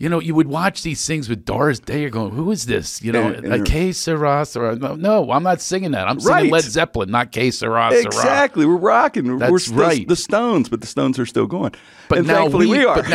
you 0.03 0.09
know, 0.09 0.19
you 0.19 0.35
would 0.35 0.49
watch 0.49 0.83
these 0.83 1.07
things 1.07 1.29
with 1.29 1.45
Doris 1.45 1.79
Day. 1.79 2.01
You're 2.01 2.11
going, 2.11 2.33
who 2.33 2.51
is 2.51 2.67
this? 2.67 3.01
You 3.05 3.13
know, 3.13 3.23
And- 3.29 3.37
and 3.45 3.49
like 3.51 3.65
Que 3.65 3.93
Sera 3.93 4.45
Sera. 4.45 4.75
No, 4.75 4.97
no, 4.97 5.31
I'm 5.31 5.45
not 5.45 5.61
singing 5.61 5.93
that. 5.93 6.09
I'm 6.09 6.19
singing 6.19 6.35
Right. 6.35 6.51
Led 6.53 6.65
Zeppelin, 6.65 7.13
not 7.13 7.31
Que 7.31 7.53
Sera 7.53 7.89
Sera. 7.93 8.03
Exactly. 8.05 8.67
We're 8.67 8.75
rocking. 8.79 9.29
we're 9.29 9.39
That's 9.39 9.69
right. 9.69 10.09
The 10.09 10.17
Stones, 10.17 10.69
but 10.69 10.81
the 10.81 10.89
Stones 10.89 11.21
are 11.21 11.25
still 11.27 11.47
going. 11.47 11.71
But 12.09 12.19
and 12.19 12.27
now 12.27 12.39
thankfully 12.41 12.67
we, 12.67 12.79
we, 12.79 12.85
are. 12.85 12.97
But 13.01 13.09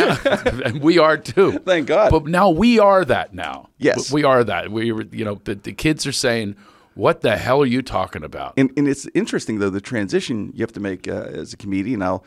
now, 0.64 0.72
we 0.80 0.96
are 0.98 1.18
too. 1.18 1.58
Thank 1.58 1.88
God. 1.88 2.10
But 2.10 2.24
now 2.26 2.48
we 2.48 2.78
are 2.78 3.04
that 3.04 3.34
now. 3.34 3.68
Yes. 3.76 4.10
we 4.10 4.24
are 4.24 4.42
that. 4.42 4.72
We, 4.72 4.90
were- 4.90 5.04
you 5.12 5.26
know, 5.26 5.42
the, 5.44 5.56
the 5.56 5.74
kids 5.74 6.06
are 6.06 6.12
saying, 6.12 6.56
"What 6.94 7.20
the 7.20 7.36
hell 7.36 7.60
are 7.60 7.66
you 7.66 7.82
talking 7.82 8.24
about?" 8.24 8.54
and, 8.56 8.70
and 8.78 8.88
it's 8.88 9.06
interesting 9.12 9.58
though 9.58 9.68
the 9.68 9.82
transition 9.82 10.52
you 10.54 10.62
have 10.62 10.72
to 10.72 10.80
make 10.80 11.06
uh, 11.06 11.12
as 11.12 11.52
a 11.52 11.58
comedian. 11.58 12.00
Now, 12.00 12.22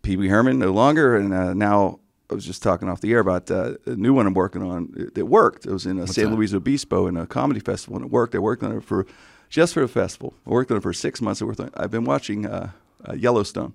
Pee 0.00 0.16
Wee 0.16 0.28
Herman 0.28 0.58
no 0.58 0.72
longer, 0.72 1.16
and 1.16 1.34
uh, 1.34 1.52
now 1.52 2.00
I 2.30 2.34
was 2.34 2.44
just 2.44 2.62
talking 2.62 2.88
off 2.88 3.00
the 3.00 3.12
air 3.12 3.18
about 3.18 3.50
uh, 3.50 3.74
a 3.86 3.96
new 3.96 4.14
one 4.14 4.26
I'm 4.26 4.34
working 4.34 4.62
on. 4.62 4.92
It, 4.96 5.18
it 5.18 5.28
worked. 5.28 5.66
It 5.66 5.72
was 5.72 5.86
in 5.86 6.00
uh, 6.00 6.06
San 6.06 6.30
that? 6.30 6.36
Luis 6.36 6.54
Obispo 6.54 7.06
in 7.06 7.16
a 7.16 7.26
comedy 7.26 7.60
festival, 7.60 7.96
and 7.96 8.06
it 8.06 8.10
worked. 8.10 8.34
I 8.34 8.38
worked 8.38 8.62
on 8.62 8.76
it 8.76 8.84
for 8.84 9.06
just 9.50 9.74
for 9.74 9.80
the 9.80 9.88
festival. 9.88 10.34
I 10.46 10.50
worked 10.50 10.70
on 10.70 10.78
it 10.78 10.82
for 10.82 10.92
six 10.92 11.20
months. 11.20 11.42
I 11.42 11.44
worked 11.44 11.60
on. 11.60 11.70
I've 11.74 11.90
been 11.90 12.04
watching 12.04 12.46
uh, 12.46 12.70
uh, 13.08 13.12
Yellowstone, 13.14 13.74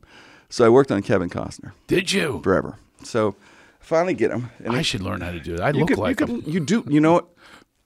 so 0.49 0.65
I 0.65 0.69
worked 0.69 0.91
on 0.91 1.01
Kevin 1.03 1.29
Costner 1.29 1.73
Did 1.87 2.11
you? 2.11 2.41
forever. 2.43 2.77
So 3.03 3.35
finally 3.79 4.13
get 4.15 4.31
him. 4.31 4.49
And 4.63 4.75
I 4.75 4.81
should 4.81 5.01
learn 5.01 5.21
how 5.21 5.31
to 5.31 5.39
do 5.39 5.57
that. 5.57 5.63
I 5.63 5.71
look 5.71 5.89
could, 5.89 5.97
like 5.97 6.19
you, 6.19 6.25
could, 6.25 6.47
you 6.47 6.59
do. 6.59 6.83
You 6.87 6.99
know 6.99 7.13
what? 7.13 7.27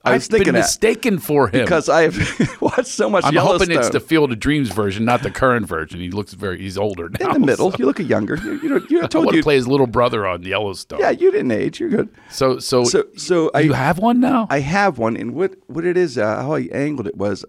I 0.06 0.14
was 0.16 0.24
I've 0.26 0.32
thinking 0.32 0.46
been 0.48 0.56
that 0.56 0.60
mistaken 0.68 1.18
for 1.18 1.48
him 1.48 1.64
because 1.64 1.88
I 1.88 2.02
have 2.12 2.58
watched 2.62 2.88
so 2.88 3.10
much 3.10 3.24
I'm 3.24 3.36
hoping 3.38 3.72
it's 3.72 3.90
the 3.90 4.02
Field 4.02 4.34
of 4.34 4.40
Dreams 4.40 4.70
version, 4.70 5.06
not 5.06 5.24
the 5.24 5.32
current 5.32 5.66
version. 5.66 6.02
He 6.02 6.12
looks 6.12 6.34
very. 6.34 6.60
He's 6.60 6.78
older 6.78 7.08
now. 7.08 7.28
in 7.34 7.42
the 7.42 7.48
middle. 7.48 7.72
so- 7.72 7.78
You 7.80 7.86
look 7.86 8.00
younger. 8.00 8.36
You, 8.36 8.60
you 8.60 8.68
know, 8.70 8.86
you 8.90 9.00
I 9.02 9.04
I 9.06 9.08
told 9.08 9.26
want 9.28 9.36
you. 9.36 9.42
to 9.42 9.46
play 9.46 9.56
his 9.56 9.66
little 9.66 9.88
brother 9.88 10.28
on 10.28 10.44
Yellowstone. 10.44 11.00
Yeah, 11.00 11.12
you 11.12 11.32
didn't 11.32 11.52
age. 11.52 11.80
You're 11.80 11.88
good. 11.90 12.10
So, 12.30 12.60
so, 12.60 12.84
So, 12.84 13.06
so 13.16 13.50
I 13.54 13.62
you 13.62 13.72
have 13.72 13.98
one 13.98 14.20
now. 14.20 14.46
I 14.50 14.60
have 14.60 14.98
one, 14.98 15.16
and 15.16 15.34
what 15.34 15.56
what 15.68 15.86
it 15.86 15.96
is, 15.96 16.18
uh, 16.18 16.42
how 16.42 16.56
I 16.56 16.68
angled 16.74 17.08
it 17.08 17.16
was, 17.16 17.46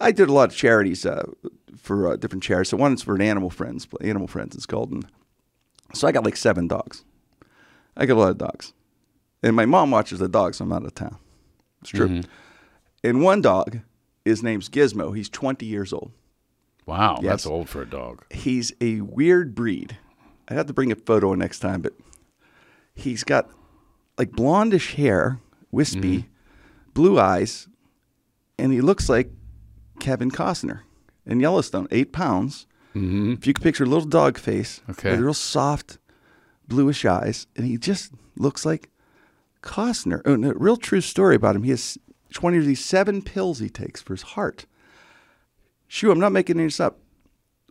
I 0.00 0.10
did 0.10 0.28
a 0.28 0.32
lot 0.32 0.50
of 0.50 0.56
charities 0.56 1.06
uh, 1.06 1.26
for 1.76 2.08
uh, 2.12 2.16
different 2.16 2.42
charities. 2.42 2.70
So 2.70 2.76
one 2.76 2.92
is 2.94 3.02
for 3.04 3.14
an 3.14 3.22
animal 3.22 3.50
friends, 3.50 3.86
animal 4.00 4.26
friends. 4.26 4.56
It's 4.56 4.66
called, 4.66 4.90
and 4.90 5.06
so 5.94 6.08
I 6.08 6.12
got 6.12 6.24
like 6.24 6.36
seven 6.36 6.66
dogs. 6.66 7.04
I 7.96 8.04
got 8.04 8.14
a 8.14 8.20
lot 8.20 8.30
of 8.30 8.38
dogs, 8.38 8.72
and 9.44 9.54
my 9.54 9.64
mom 9.64 9.92
watches 9.92 10.18
the 10.18 10.28
dogs. 10.28 10.56
So 10.56 10.64
I'm 10.64 10.72
out 10.72 10.84
of 10.84 10.92
town. 10.96 11.18
It's 11.82 11.90
true. 11.90 12.08
Mm-hmm. 12.08 12.30
And 13.04 13.22
one 13.22 13.40
dog, 13.40 13.80
his 14.24 14.42
name's 14.42 14.68
Gizmo. 14.68 15.16
He's 15.16 15.28
20 15.28 15.64
years 15.66 15.92
old. 15.92 16.12
wow, 16.86 17.18
Yes. 17.22 17.30
that's 17.30 17.46
old 17.46 17.68
for 17.68 17.82
a 17.82 17.86
dog. 17.86 18.24
He's 18.30 18.72
a 18.80 19.00
weird 19.02 19.54
breed. 19.54 19.96
I 20.48 20.54
have 20.54 20.66
to 20.66 20.72
bring 20.72 20.90
a 20.90 20.96
photo 20.96 21.34
next 21.34 21.58
time, 21.60 21.82
but 21.82 21.92
he's 22.94 23.22
got 23.24 23.50
like 24.16 24.30
blondish 24.32 24.94
hair, 24.94 25.38
wispy, 25.70 26.18
Mm-hmm. 26.18 26.28
blue 26.94 27.20
eyes, 27.20 27.68
and 28.58 28.72
he 28.72 28.80
looks 28.80 29.08
like 29.08 29.30
Kevin 30.00 30.30
Costner 30.30 30.80
in 31.26 31.38
Yellowstone. 31.40 31.86
Eight 31.90 32.12
pounds. 32.12 32.66
Mm-hmm. 32.96 33.34
If 33.34 33.46
you 33.46 33.52
could 33.52 33.62
picture 33.62 33.84
a 33.84 33.86
little 33.86 34.08
dog 34.08 34.38
face, 34.38 34.80
Okay. 34.90 35.10
with 35.12 35.20
real 35.20 35.34
soft, 35.34 35.98
bluish 36.66 37.04
eyes, 37.04 37.46
and 37.54 37.66
he 37.66 37.76
just 37.76 38.12
looks 38.36 38.64
like 38.66 38.88
Costner. 39.62 40.20
Oh, 40.24 40.36
no, 40.36 40.52
real 40.52 40.76
true 40.76 41.00
story 41.00 41.34
about 41.36 41.56
him. 41.56 41.62
He 41.64 41.70
has 41.70 41.98
twenty 42.32 42.58
of 42.58 42.66
these 42.66 42.84
seven 42.84 43.22
pills 43.22 43.58
he 43.58 43.68
takes 43.68 44.00
for 44.00 44.12
his 44.14 44.22
heart. 44.22 44.66
Shoo, 45.86 46.10
I'm 46.10 46.20
not 46.20 46.32
making 46.32 46.58
this 46.58 46.80
up. 46.80 46.98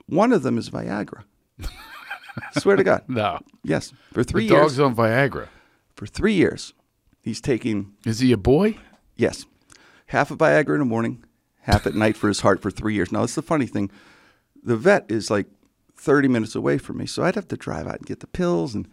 One 0.08 0.32
of 0.34 0.44
them 0.44 0.58
is 0.58 0.70
Viagra. 0.70 1.24
Swear 2.60 2.75
to 2.75 2.84
God. 2.84 3.03
No, 3.08 3.39
Yes. 3.63 3.94
For 4.13 4.24
the 4.24 4.24
three 4.24 4.48
dog's 4.48 4.77
years. 4.77 4.79
on 4.79 4.96
Viagra. 4.96 5.48
For 5.96 6.06
three 6.06 6.34
years, 6.34 6.74
he's 7.22 7.41
taking 7.41 7.94
Is 8.06 8.20
he 8.20 8.32
a 8.32 8.38
boy? 8.38 8.77
yes, 9.15 9.46
half 10.08 10.29
a 10.32 10.36
Viagra 10.38 10.74
in 10.74 10.79
the 10.79 10.86
morning, 10.86 11.24
half 11.62 11.88
at 11.88 11.96
night 11.96 12.15
for 12.15 12.27
his 12.27 12.41
heart 12.41 12.62
for 12.62 12.70
three 12.72 12.94
years. 12.94 13.12
Now 13.12 13.22
that's 13.22 13.36
the 13.36 13.41
funny 13.41 13.65
thing. 13.65 13.89
The 14.63 14.77
vet 14.77 15.06
is 15.10 15.32
like 15.32 15.48
30 15.96 16.27
minutes 16.27 16.53
away 16.56 16.77
from 16.77 16.98
me, 16.98 17.06
so 17.08 17.24
I'd 17.24 17.36
have 17.36 17.48
to 17.48 17.58
drive 17.58 17.88
out 17.88 17.98
and 17.98 18.06
get 18.06 18.20
the 18.20 18.27
pills. 18.27 18.75
And 18.75 18.88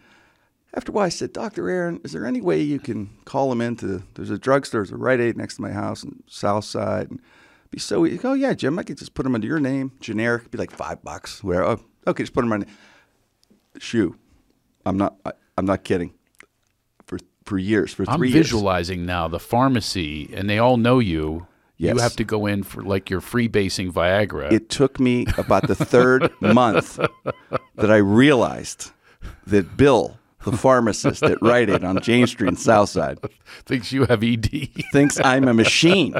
after 0.75 0.91
a 0.91 0.95
while, 0.95 1.05
I 1.05 1.09
said, 1.09 1.31
Doctor 1.31 1.69
Aaron, 1.69 2.01
is 2.03 2.11
there 2.11 2.25
any 2.25 2.41
way 2.41 2.61
you 2.61 2.79
can 2.79 3.09
call 3.23 3.51
him 3.51 3.61
into? 3.61 4.03
There's 4.15 4.29
a 4.29 4.37
drugstore, 4.37 4.81
there's 4.81 4.91
a 4.91 4.97
Rite 4.97 5.21
Aid 5.21 5.37
next 5.37 5.55
to 5.55 5.61
my 5.61 5.71
house 5.71 6.03
in 6.03 6.21
South 6.27 6.65
Side, 6.65 7.09
and 7.09 7.21
be 7.71 7.79
so 7.79 8.05
easy. 8.05 8.19
Oh 8.23 8.33
yeah, 8.33 8.53
Jim, 8.53 8.77
I 8.77 8.83
could 8.83 8.97
just 8.97 9.13
put 9.13 9.25
him 9.25 9.35
under 9.35 9.47
your 9.47 9.59
name, 9.59 9.93
generic, 10.01 10.51
be 10.51 10.57
like 10.57 10.71
five 10.71 11.01
bucks, 11.03 11.43
whatever. 11.43 11.65
Oh, 11.65 11.79
okay, 12.07 12.23
just 12.23 12.33
put 12.33 12.43
him 12.43 12.51
under. 12.51 12.67
Shoe, 13.79 14.17
I'm 14.85 14.97
not. 14.97 15.15
I, 15.25 15.31
I'm 15.57 15.65
not 15.65 15.83
kidding. 15.83 16.13
For 17.05 17.19
for 17.45 17.57
years, 17.57 17.93
for 17.93 18.05
I'm 18.07 18.17
three 18.17 18.29
years. 18.29 18.47
visualizing 18.47 19.05
now 19.05 19.27
the 19.27 19.39
pharmacy, 19.39 20.29
and 20.33 20.49
they 20.49 20.59
all 20.59 20.77
know 20.77 20.99
you. 20.99 21.47
Yes. 21.77 21.95
You 21.95 22.01
have 22.01 22.15
to 22.15 22.23
go 22.23 22.45
in 22.45 22.63
for 22.63 22.83
like 22.83 23.09
your 23.09 23.19
freebasing 23.19 23.91
Viagra. 23.91 24.49
It 24.49 24.69
took 24.69 24.97
me 24.97 25.25
about 25.37 25.67
the 25.67 25.75
third 25.75 26.31
month 26.41 26.97
that 27.75 27.91
I 27.91 27.97
realized 27.97 28.91
that 29.45 29.75
Bill, 29.75 30.17
the 30.45 30.55
pharmacist 30.55 31.23
at 31.23 31.41
Rite 31.41 31.69
Aid 31.69 31.83
on 31.83 31.99
Jane 32.01 32.27
Street 32.27 32.47
in 32.49 32.55
Southside, 32.55 33.19
thinks 33.65 33.91
you 33.91 34.05
have 34.05 34.23
ED. 34.23 34.69
thinks 34.91 35.19
I'm 35.19 35.47
a 35.47 35.53
machine. 35.53 36.15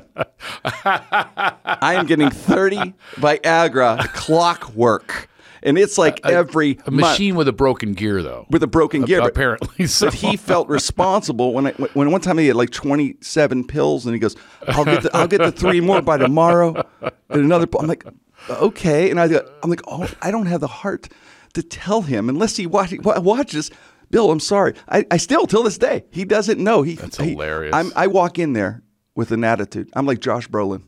I 0.84 1.96
am 1.98 2.06
getting 2.06 2.30
30 2.30 2.94
Viagra 3.16 4.00
clockwork. 4.14 5.30
and 5.64 5.78
it's 5.78 5.98
like 5.98 6.20
every 6.26 6.78
A 6.86 6.92
month 6.92 7.02
machine 7.14 7.36
with 7.36 7.48
a 7.48 7.54
broken 7.54 7.94
gear, 7.94 8.22
though. 8.22 8.46
with 8.50 8.62
a 8.64 8.68
broken 8.68 9.04
gear. 9.04 9.22
but- 9.22 9.30
apparently. 9.32 9.88
So. 9.88 10.08
But 10.08 10.16
he 10.16 10.38
felt 10.38 10.68
responsible 10.70 11.54
when 11.54 11.68
I, 11.68 11.72
when 11.94 12.12
one 12.12 12.22
time 12.22 12.38
he 12.38 12.48
had 12.48 12.56
like 12.56 12.70
27 12.72 13.66
pills 13.68 14.06
and 14.06 14.14
he 14.14 14.20
goes, 14.20 14.36
I'll 14.68 14.86
get 14.86 15.04
the, 15.04 15.16
I'll 15.16 15.28
get 15.28 15.40
the 15.40 15.52
three 15.52 15.82
more 15.82 16.02
by 16.02 16.18
tomorrow 16.18 16.84
and 17.02 17.12
another. 17.42 17.68
I'm 17.80 17.88
like, 17.88 18.06
okay. 18.50 19.10
And 19.10 19.20
I 19.20 19.26
I'm 19.64 19.70
like, 19.70 19.82
oh, 19.88 20.08
I 20.22 20.32
don't 20.32 20.46
have 20.48 20.62
the 20.62 20.68
heart 20.68 21.10
to 21.54 21.64
tell 21.64 22.02
him 22.02 22.28
unless 22.30 22.58
he 22.58 22.68
watch, 22.68 22.94
watches. 23.00 23.72
Bill, 24.16 24.32
I'm 24.32 24.40
sorry. 24.40 24.76
I, 24.88 25.06
I 25.12 25.18
still 25.18 25.46
till 25.46 25.64
this 25.64 25.78
day 25.78 26.06
he 26.10 26.24
doesn't 26.24 26.58
know. 26.58 26.84
He 26.84 26.96
That's 26.96 27.18
he- 27.18 27.32
hilarious. 27.32 27.76
I'm, 27.76 27.92
I 27.98 28.08
walk 28.08 28.40
in 28.40 28.54
there 28.54 28.82
with 29.14 29.32
an 29.32 29.44
attitude. 29.44 29.90
I'm 29.94 30.06
like 30.06 30.20
Josh 30.22 30.48
Brolin. 30.48 30.84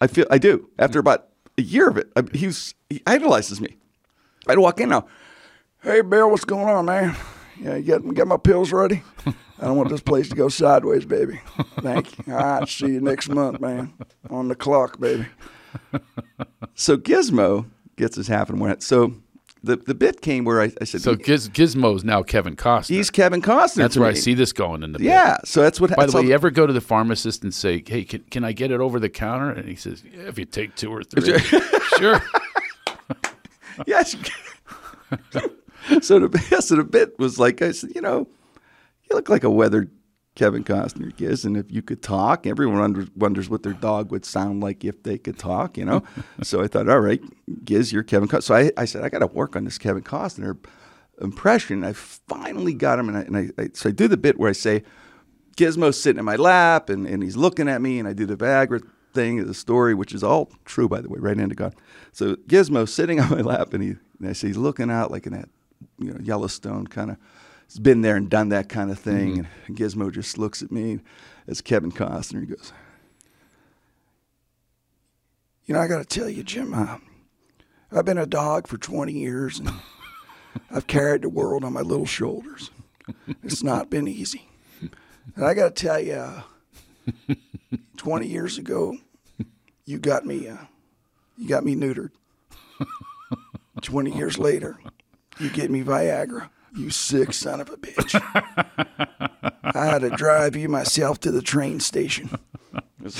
I 0.00 0.06
feel 0.06 0.24
I 0.30 0.38
do. 0.38 0.70
After 0.78 0.98
about 0.98 1.28
a 1.58 1.62
year 1.62 1.90
of 1.90 1.98
it, 1.98 2.10
I, 2.16 2.22
he's 2.32 2.74
he 2.88 3.02
idolizes 3.06 3.60
me. 3.60 3.76
I'd 4.48 4.58
walk 4.58 4.80
in 4.80 4.88
now. 4.88 5.08
Hey, 5.82 6.00
Bill, 6.00 6.30
what's 6.30 6.46
going 6.46 6.70
on, 6.70 6.86
man? 6.86 7.14
Yeah, 7.60 7.76
you 7.76 7.98
got, 7.98 8.14
got 8.14 8.26
my 8.28 8.38
pills 8.38 8.72
ready? 8.72 9.02
I 9.26 9.66
don't 9.66 9.76
want 9.76 9.90
this 9.90 10.00
place 10.00 10.30
to 10.30 10.34
go 10.34 10.48
sideways, 10.48 11.04
baby. 11.04 11.38
Thank 11.80 12.16
you. 12.26 12.32
All 12.32 12.40
right, 12.60 12.66
see 12.66 12.86
you 12.92 13.02
next 13.02 13.28
month, 13.28 13.60
man. 13.60 13.92
On 14.30 14.48
the 14.48 14.54
clock, 14.54 14.98
baby. 14.98 15.26
So 16.74 16.96
Gizmo 16.96 17.66
gets 17.96 18.16
his 18.16 18.28
half 18.28 18.48
and 18.48 18.58
one. 18.58 18.80
So 18.80 19.12
the, 19.64 19.76
the 19.76 19.94
bit 19.94 20.20
came 20.20 20.44
where 20.44 20.60
I, 20.60 20.72
I 20.80 20.84
said, 20.84 21.02
So 21.02 21.14
Giz, 21.14 21.48
Gizmo's 21.48 22.04
now 22.04 22.22
Kevin 22.22 22.56
Costner. 22.56 22.88
he's 22.96 23.10
Kevin 23.10 23.40
Costner. 23.40 23.76
That's 23.76 23.96
where 23.96 24.08
I 24.08 24.14
see 24.14 24.34
this 24.34 24.52
going 24.52 24.82
in 24.82 24.92
the 24.92 24.98
bit. 24.98 25.06
Yeah, 25.06 25.38
so 25.44 25.62
that's 25.62 25.80
what 25.80 25.94
By 25.94 26.06
the 26.06 26.16
way, 26.16 26.24
you 26.24 26.34
ever 26.34 26.50
go 26.50 26.66
to 26.66 26.72
the 26.72 26.80
pharmacist 26.80 27.42
and 27.44 27.54
say, 27.54 27.82
"Hey, 27.86 28.04
can, 28.04 28.24
can 28.30 28.44
I 28.44 28.52
get 28.52 28.70
it 28.70 28.80
over 28.80 28.98
the 28.98 29.08
counter?" 29.08 29.50
And 29.50 29.68
he 29.68 29.76
says, 29.76 30.02
yeah, 30.04 30.22
"If 30.28 30.38
you 30.38 30.44
take 30.44 30.74
two 30.74 30.92
or 30.92 31.02
three, 31.04 31.38
sure." 31.98 32.20
Yes. 33.86 34.14
so 36.02 36.18
the 36.18 36.58
so 36.60 36.76
the 36.76 36.84
bit 36.84 37.18
was 37.18 37.38
like 37.38 37.62
I 37.62 37.72
said, 37.72 37.90
you 37.94 38.00
know, 38.00 38.28
you 39.08 39.16
look 39.16 39.28
like 39.28 39.44
a 39.44 39.50
weathered 39.50 39.90
Kevin 40.34 40.64
Costner 40.64 41.14
Giz, 41.14 41.44
and 41.44 41.56
if 41.56 41.70
you 41.70 41.82
could 41.82 42.02
talk, 42.02 42.46
everyone 42.46 42.78
wonder, 42.78 43.06
wonders 43.14 43.50
what 43.50 43.62
their 43.62 43.74
dog 43.74 44.10
would 44.10 44.24
sound 44.24 44.62
like 44.62 44.84
if 44.84 45.02
they 45.02 45.18
could 45.18 45.38
talk, 45.38 45.76
you 45.76 45.84
know. 45.84 46.02
so 46.42 46.62
I 46.62 46.68
thought, 46.68 46.88
all 46.88 47.00
right, 47.00 47.20
Giz, 47.64 47.92
you're 47.92 48.02
Kevin. 48.02 48.28
Costner. 48.28 48.42
So 48.42 48.54
I, 48.54 48.70
I 48.76 48.84
said, 48.86 49.04
I 49.04 49.10
got 49.10 49.18
to 49.18 49.26
work 49.26 49.56
on 49.56 49.64
this 49.64 49.78
Kevin 49.78 50.02
Costner 50.02 50.56
impression. 51.20 51.84
I 51.84 51.92
finally 51.92 52.72
got 52.72 52.98
him, 52.98 53.08
and 53.08 53.18
I, 53.18 53.20
and 53.22 53.36
I, 53.36 53.62
I 53.62 53.68
so 53.74 53.90
I 53.90 53.92
do 53.92 54.08
the 54.08 54.16
bit 54.16 54.38
where 54.38 54.48
I 54.50 54.54
say, 54.54 54.82
Gizmo's 55.56 56.00
sitting 56.00 56.18
in 56.18 56.24
my 56.24 56.36
lap, 56.36 56.88
and, 56.88 57.06
and 57.06 57.22
he's 57.22 57.36
looking 57.36 57.68
at 57.68 57.82
me, 57.82 57.98
and 57.98 58.08
I 58.08 58.14
do 58.14 58.24
the 58.24 58.36
Viagra 58.36 58.82
thing, 59.12 59.40
of 59.40 59.46
the 59.46 59.54
story, 59.54 59.94
which 59.94 60.14
is 60.14 60.24
all 60.24 60.50
true, 60.64 60.88
by 60.88 61.00
the 61.00 61.08
way, 61.08 61.18
right 61.20 61.38
into 61.38 61.54
God. 61.54 61.74
So 62.12 62.36
Gizmo's 62.36 62.92
sitting 62.92 63.20
on 63.20 63.30
my 63.30 63.42
lap, 63.42 63.74
and 63.74 63.82
he, 63.82 63.96
and 64.18 64.28
I 64.28 64.32
say 64.32 64.48
he's 64.48 64.56
looking 64.56 64.90
out 64.90 65.10
like 65.10 65.26
in 65.26 65.34
that, 65.34 65.48
you 65.98 66.12
know, 66.12 66.20
Yellowstone 66.22 66.86
kind 66.86 67.10
of. 67.10 67.16
He's 67.72 67.78
been 67.78 68.02
there 68.02 68.16
and 68.16 68.28
done 68.28 68.50
that 68.50 68.68
kind 68.68 68.90
of 68.90 68.98
thing. 68.98 69.48
And 69.66 69.78
Gizmo 69.78 70.12
just 70.12 70.36
looks 70.36 70.62
at 70.62 70.70
me 70.70 71.00
as 71.48 71.62
Kevin 71.62 71.90
Costner. 71.90 72.40
He 72.40 72.46
goes, 72.46 72.70
"You 75.64 75.72
know, 75.72 75.80
I 75.80 75.86
got 75.86 75.98
to 75.98 76.04
tell 76.04 76.28
you, 76.28 76.42
Jim. 76.42 76.74
Uh, 76.74 76.98
I've 77.90 78.04
been 78.04 78.18
a 78.18 78.26
dog 78.26 78.66
for 78.66 78.76
20 78.76 79.14
years, 79.14 79.58
and 79.58 79.70
I've 80.70 80.86
carried 80.86 81.22
the 81.22 81.30
world 81.30 81.64
on 81.64 81.72
my 81.72 81.80
little 81.80 82.04
shoulders. 82.04 82.70
It's 83.42 83.62
not 83.62 83.88
been 83.88 84.06
easy. 84.06 84.50
And 85.34 85.42
I 85.42 85.54
got 85.54 85.74
to 85.74 85.82
tell 85.82 85.98
you, 85.98 86.12
uh, 87.30 87.34
20 87.96 88.26
years 88.26 88.58
ago, 88.58 88.98
you 89.86 89.98
got 89.98 90.26
me, 90.26 90.46
uh, 90.46 90.58
you 91.38 91.48
got 91.48 91.64
me 91.64 91.74
neutered. 91.74 92.10
20 93.80 94.14
years 94.14 94.36
later, 94.36 94.76
you 95.38 95.48
get 95.48 95.70
me 95.70 95.82
Viagra. 95.82 96.50
You 96.76 96.90
sick 96.90 97.32
son 97.32 97.60
of 97.60 97.70
a 97.70 97.76
bitch. 97.76 98.20
I 99.62 99.86
had 99.86 100.02
to 100.02 100.10
drive 100.10 100.56
you 100.56 100.68
myself 100.68 101.20
to 101.20 101.30
the 101.30 101.42
train 101.42 101.80
station. 101.80 102.30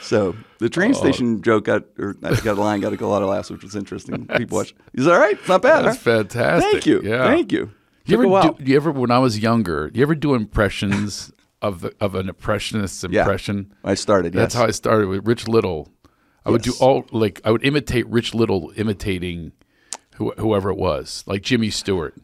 so 0.00 0.36
the 0.58 0.68
train 0.68 0.90
oh. 0.90 0.94
station 0.94 1.42
joke 1.42 1.64
got, 1.64 1.84
or 1.98 2.16
I 2.22 2.34
got 2.40 2.58
a 2.58 2.60
line, 2.60 2.80
got 2.80 2.92
a 2.98 3.06
lot 3.06 3.22
of 3.22 3.28
laughs, 3.28 3.50
which 3.50 3.62
was 3.62 3.74
interesting. 3.74 4.26
People 4.36 4.58
watch. 4.58 4.74
He's 4.94 5.06
all 5.06 5.18
right. 5.18 5.38
It's 5.38 5.48
not 5.48 5.62
bad. 5.62 5.84
That's 5.84 5.96
huh? 5.98 6.02
fantastic. 6.02 6.72
Thank 6.72 6.86
you. 6.86 7.00
Yeah. 7.02 7.24
Thank 7.24 7.52
you. 7.52 7.70
You 8.06 8.16
Took 8.16 8.18
a 8.18 8.22
ever, 8.22 8.28
while. 8.28 8.52
do, 8.52 8.64
you 8.64 8.76
ever, 8.76 8.92
when 8.92 9.10
I 9.10 9.18
was 9.18 9.38
younger, 9.38 9.90
you 9.94 10.02
ever 10.02 10.14
do 10.14 10.34
impressions 10.34 11.32
of 11.62 11.80
the, 11.80 11.94
of 12.00 12.14
an 12.14 12.28
impressionist's 12.28 13.04
Yeah. 13.08 13.22
impression? 13.22 13.72
I 13.82 13.94
started. 13.94 14.32
That's 14.32 14.54
yes. 14.54 14.60
how 14.60 14.68
I 14.68 14.72
started 14.72 15.08
with 15.08 15.26
Rich 15.26 15.48
Little. 15.48 15.88
I 16.46 16.50
would 16.50 16.60
do 16.60 16.74
all 16.78 17.06
like 17.10 17.40
I 17.42 17.50
would 17.50 17.64
imitate 17.64 18.06
Rich 18.06 18.34
Little 18.34 18.70
imitating 18.76 19.52
who, 20.14 20.32
whoever 20.32 20.70
it 20.70 20.76
was, 20.76 21.24
like 21.26 21.42
Jimmy 21.42 21.70
Stewart. 21.70 22.14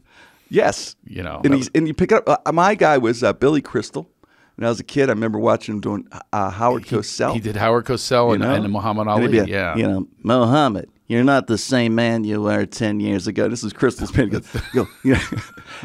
Yes. 0.49 0.95
You 1.05 1.23
know, 1.23 1.41
and 1.43 1.53
he's 1.53 1.69
and 1.73 1.87
you 1.87 1.93
pick 1.93 2.11
it 2.11 2.27
up. 2.27 2.41
Uh, 2.45 2.51
my 2.51 2.75
guy 2.75 2.97
was 2.97 3.23
uh, 3.23 3.33
Billy 3.33 3.61
Crystal. 3.61 4.09
When 4.55 4.65
I 4.65 4.69
was 4.69 4.81
a 4.81 4.83
kid, 4.83 5.09
I 5.09 5.13
remember 5.13 5.39
watching 5.39 5.75
him 5.75 5.81
doing 5.81 6.07
uh, 6.33 6.49
Howard 6.49 6.83
Cosell. 6.83 7.33
He 7.33 7.39
did 7.39 7.55
Howard 7.55 7.85
Cosell 7.85 8.33
and, 8.33 8.41
know? 8.41 8.53
and 8.53 8.69
Muhammad 8.71 9.07
Ali. 9.07 9.31
he'd 9.31 9.47
yeah, 9.47 9.75
You 9.75 9.87
know, 9.87 10.07
Muhammad, 10.23 10.89
you're 11.07 11.23
not 11.23 11.47
the 11.47 11.57
same 11.57 11.95
man 11.95 12.25
you 12.25 12.41
were 12.41 12.65
10 12.65 12.99
years 12.99 13.27
ago. 13.27 13.47
This 13.47 13.63
is 13.63 13.71
Crystal's 13.71 14.11
pen. 14.11 14.25
He 14.25 14.39
goes, 14.39 14.47
you 14.73 14.81
know, 14.81 14.87
you 15.03 15.13
know, 15.13 15.19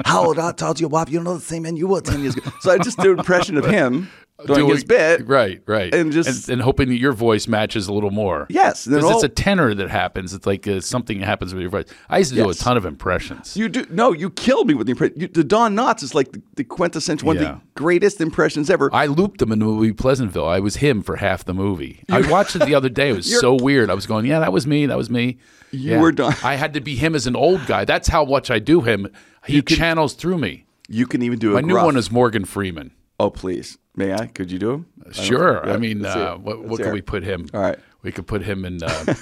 Howard, 0.05 0.41
I 0.41 0.53
told 0.53 0.81
you, 0.81 0.89
Bob, 0.89 1.09
you're 1.09 1.23
not 1.23 1.35
the 1.35 1.41
same 1.41 1.63
man 1.63 1.77
you 1.77 1.87
were 1.87 2.01
10 2.01 2.21
years 2.21 2.37
ago. 2.37 2.51
So 2.61 2.73
I 2.73 2.79
just 2.79 2.99
do 2.99 3.13
an 3.13 3.21
impression 3.21 3.57
of 3.57 3.65
him 3.65 4.11
doing, 4.45 4.67
his 4.69 4.85
bit. 4.85 5.27
right, 5.27 5.63
right, 5.67 5.95
and 5.95 6.13
just- 6.13 6.49
and, 6.49 6.61
hoping 6.61 6.89
that 6.89 6.99
your 6.99 7.13
voice 7.13 7.49
matches 7.49 7.89
a 7.89 7.93
little 7.93 8.11
more. 8.11 8.47
Yes, 8.51 8.87
because 8.87 9.11
it's 9.11 9.23
a 9.23 9.29
tenor 9.29 9.73
that 9.75 9.89
happens. 9.91 10.35
It's 10.35 10.47
like 10.47 10.67
uh, 10.69 10.81
something 10.81 11.21
happens 11.21 11.55
with 11.55 11.63
your 11.63 11.71
voice. 11.71 11.87
I 12.11 12.19
used 12.19 12.31
to 12.31 12.37
do 12.37 12.51
a 12.51 12.55
ton 12.55 12.77
of 12.77 12.85
impressions. 12.85 13.57
You 13.57 13.69
do 13.69 13.87
no, 13.91 14.13
you 14.13 14.31
killed 14.31 14.67
me 14.69 14.75
with 14.75 14.87
the 14.87 14.93
impression. 14.93 15.21
You, 15.21 15.29
the 15.29 15.45
Don 15.45 15.75
Knotts 15.75 16.03
is 16.03 16.15
like 16.15 16.33
the, 16.33 16.43
the 16.57 16.65
quintessential 16.65 17.27
one 17.27 17.37
of 17.39 17.43
the 17.43 17.61
greatest 17.75 18.21
impressions 18.21 18.69
ever. 18.69 18.91
I 18.93 19.07
looped 19.07 19.41
him 19.41 19.53
in 19.53 19.59
the 19.59 19.65
movie 19.65 19.93
Pleasantville. 19.93 20.47
I 20.47 20.61
was 20.61 20.77
him 20.77 21.03
for 21.03 21.17
half 21.17 21.45
the 21.45 21.55
movie. 21.55 22.03
I 22.11 22.29
watched 22.31 22.57
it 22.57 22.65
the 22.67 22.75
other 22.75 22.89
day. 22.89 23.11
It 23.11 23.17
was 23.17 23.41
so 23.41 23.55
weird. 23.55 23.89
I 23.91 23.95
was 23.95 24.07
going, 24.07 24.27
yeah, 24.27 24.41
that 24.41 24.53
was 24.53 24.67
me. 24.67 24.87
That 24.87 24.97
was 24.99 25.09
me. 25.09 25.39
You 25.71 25.93
Yeah. 25.93 26.01
were 26.01 26.13
done. 26.13 26.35
I 26.45 26.57
had 26.57 26.75
to 26.75 26.81
be 26.81 26.95
him 26.97 27.15
as 27.15 27.27
an 27.27 27.37
old 27.37 27.67
guy. 27.67 27.85
That's 27.85 28.09
how 28.09 28.25
much 28.25 28.51
I 28.51 28.59
do 28.59 28.83
him. 28.83 29.09
He 29.47 29.63
channels 29.63 30.15
through 30.15 30.39
me. 30.39 30.67
you 30.89 31.07
can 31.07 31.23
even 31.23 31.39
do 31.39 31.53
a 31.53 31.55
My 31.55 31.61
new 31.61 31.75
one 31.77 31.97
is 31.97 32.11
Morgan 32.11 32.45
Freeman. 32.45 32.91
Oh, 33.19 33.31
please. 33.31 33.79
May 33.97 34.13
I? 34.13 34.27
Could 34.27 34.51
you 34.53 34.59
do 34.59 34.71
him? 34.73 34.87
I 35.09 35.13
Sure. 35.13 35.63
yeah, 35.67 35.73
I 35.73 35.77
mean, 35.79 36.05
uh, 36.05 36.35
what, 36.37 36.59
Let's 36.59 36.71
what 36.71 36.77
hear 36.79 36.87
can 36.87 36.95
we 36.95 37.03
put 37.03 37.23
him? 37.23 37.47
All 37.55 37.61
right. 37.63 37.79
We 38.03 38.13
could 38.13 38.27
put 38.27 38.43
him 38.43 38.65
in. 38.65 38.83
Uh, 38.83 39.15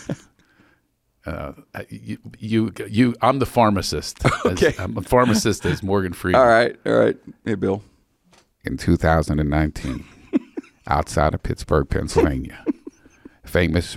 uh, 1.27 1.53
you, 1.89 2.19
you, 2.39 2.73
you, 2.89 3.15
I'm 3.23 3.39
the 3.39 3.47
pharmacist. 3.47 4.25
As- 4.27 4.33
Okay. 4.47 4.75
I'm 4.79 4.97
a 4.99 5.03
pharmacist 5.03 5.65
as 5.65 5.83
Morgan 5.83 6.13
Freeman. 6.13 6.41
All 6.41 6.47
right. 6.47 6.77
All 6.85 6.93
right. 6.95 7.17
Hey, 7.45 7.55
Bill. 7.55 7.83
in 8.65 8.77
2019 8.77 10.05
outside 10.87 11.35
of 11.35 11.43
Pittsburgh, 11.43 11.89
Pennsylvania. 11.89 12.63
Famous 13.45 13.97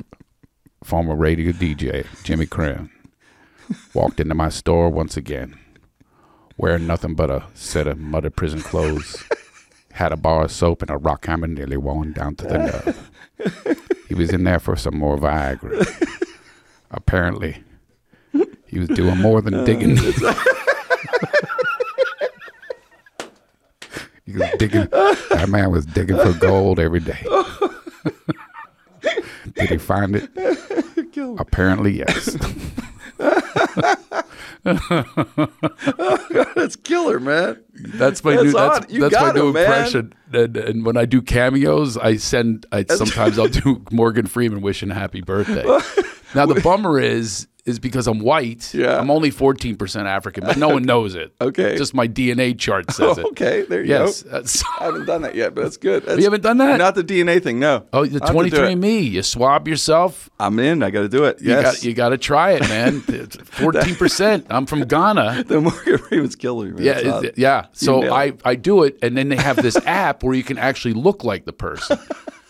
former 0.84 1.16
radio 1.16 1.52
DJ 1.52 2.06
Jimmy 2.24 2.46
Crown 2.46 2.90
walked 3.94 4.20
into 4.20 4.36
my 4.36 4.50
store 4.50 4.90
once 4.90 5.18
again, 5.18 5.58
wearing 6.58 6.86
nothing 6.88 7.16
but 7.16 7.30
a 7.30 7.44
set 7.54 7.88
of 7.88 7.98
muddy 7.98 8.30
prison 8.30 8.62
clothes, 8.62 9.24
had 9.98 10.12
a 10.12 10.18
bar 10.18 10.44
of 10.44 10.52
soap 10.52 10.82
and 10.84 10.92
a 10.92 10.98
rock 10.98 11.26
hammer 11.26 11.48
nearly 11.48 11.76
worn 11.78 12.14
down 12.14 12.36
to 12.36 12.46
the 12.46 12.58
nerve. 12.58 13.12
He 14.08 14.14
was 14.14 14.32
in 14.32 14.44
there 14.44 14.60
for 14.60 14.76
some 14.76 14.98
more 14.98 15.18
Viagra. 15.18 15.86
Apparently, 16.92 17.64
he 18.68 18.80
was 18.80 18.90
doing 18.90 19.18
more 19.18 19.42
than 19.42 19.66
digging. 19.66 19.98
He 24.26 24.34
was 24.34 24.50
digging. 24.60 24.88
That 24.92 25.48
man 25.50 25.72
was 25.72 25.86
digging 25.86 26.18
for 26.18 26.34
gold 26.34 26.80
every 26.80 27.00
day. 27.00 27.20
Did 29.56 29.70
he 29.70 29.78
find 29.78 30.16
it? 30.16 30.30
Apparently, 31.40 31.98
yes. 31.98 32.36
Oh, 34.70 36.26
God, 36.30 36.48
that's 36.56 36.76
killer, 36.76 37.20
man. 37.20 37.64
That's 37.74 38.24
my 38.24 38.32
That's 38.36 38.44
new. 38.44 38.52
That's, 38.52 38.86
on. 38.86 38.94
You 38.94 39.02
that's 39.02 39.16
my 39.16 39.32
new 39.32 39.50
him, 39.50 39.58
impression. 39.58 40.14
And, 40.34 40.58
and 40.58 40.86
when 40.86 40.98
I 40.98 41.06
do 41.06 41.22
cameos, 41.22 41.98
I 41.98 42.18
send. 42.18 42.66
I 42.72 42.84
sometimes 42.84 43.40
I'll 43.40 43.48
do 43.48 43.84
Morgan 43.92 44.28
Freeman 44.28 44.62
wishing 44.62 44.90
happy 44.90 45.22
birthday. 45.22 45.64
now 46.36 46.46
the 46.46 46.60
bummer 46.62 47.00
is 47.00 47.48
is 47.68 47.80
because 47.80 48.08
I'm 48.08 48.20
white. 48.20 48.74
Yeah. 48.74 48.98
I'm 48.98 49.12
only 49.12 49.30
14 49.30 49.76
percent 49.76 50.08
African, 50.08 50.44
but 50.46 50.58
no 50.58 50.70
one 50.70 50.84
knows 50.92 51.14
it. 51.16 51.34
Okay. 51.42 51.78
just 51.78 51.94
my 51.94 52.08
DNA 52.08 52.58
chart 52.58 52.90
says 52.92 53.18
oh, 53.18 53.22
it. 53.22 53.26
Okay, 53.28 53.64
there 53.64 53.82
you 53.84 53.90
Yes. 53.90 54.24
go. 54.24 54.30
that's- 54.32 54.64
I 54.80 54.86
haven't 54.86 55.06
done 55.06 55.22
that 55.24 55.36
yet, 55.36 55.54
but 55.54 55.64
that's 55.64 55.78
good. 55.78 56.04
That's, 56.08 56.18
You 56.20 56.24
haven't 56.24 56.42
done 56.44 56.58
that? 56.60 56.78
Not 56.78 56.96
the 56.96 57.04
DNA 57.04 57.42
thing, 57.44 57.60
no. 57.60 57.86
Oh, 57.92 58.06
the 58.06 58.20
I'll 58.24 58.34
have 58.34 58.44
to 58.46 58.50
do 58.50 58.64
it. 58.64 58.78
23andMe. 58.78 59.12
You 59.12 59.22
swab 59.24 59.68
yourself. 59.68 60.30
I'm 60.40 60.58
in. 60.60 60.82
I 60.84 60.90
got 60.92 61.02
to 61.02 61.10
do 61.10 61.26
it. 61.26 61.42
You 61.42 61.50
yes. 61.50 61.64
got 61.64 61.84
you 61.84 61.94
got 61.94 62.10
to 62.10 62.18
try 62.18 62.52
it, 62.52 62.62
man. 62.62 63.02
14 63.32 63.96
percent. 63.96 64.46
I'm 64.50 64.66
from 64.66 64.82
Ghana. 64.82 65.44
the 65.48 65.60
Morgan 65.62 65.98
Freeman's 65.98 66.36
killing 66.36 66.76
me. 66.76 66.86
Yeah, 66.86 66.94
That's 66.94 67.08
awesome. 67.08 67.32
yeah. 67.36 67.66
So 67.74 68.14
I, 68.14 68.34
I 68.46 68.56
do 68.56 68.84
it, 68.84 68.98
and 69.02 69.18
then 69.18 69.30
they 69.30 69.36
have 69.36 69.58
this 69.62 69.76
app 69.86 70.24
where 70.24 70.34
you 70.36 70.44
can 70.44 70.58
actually 70.58 70.94
look 70.94 71.24
like 71.24 71.46
the 71.46 71.54
person. 71.54 71.98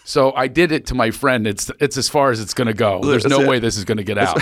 So 0.04 0.32
I 0.34 0.48
did 0.48 0.72
it 0.72 0.86
to 0.88 0.96
my 0.96 1.12
friend. 1.12 1.46
It's 1.46 1.70
it's 1.82 1.98
as 1.98 2.08
far 2.08 2.32
as 2.32 2.40
it's 2.40 2.54
going 2.54 2.68
to 2.68 2.74
go. 2.74 3.02
There's 3.04 3.24
That's 3.24 3.38
no 3.38 3.42
it. 3.42 3.50
way 3.50 3.60
this 3.60 3.76
is 3.78 3.84
going 3.86 3.98
to 3.98 4.06
get 4.06 4.18
out. 4.18 4.42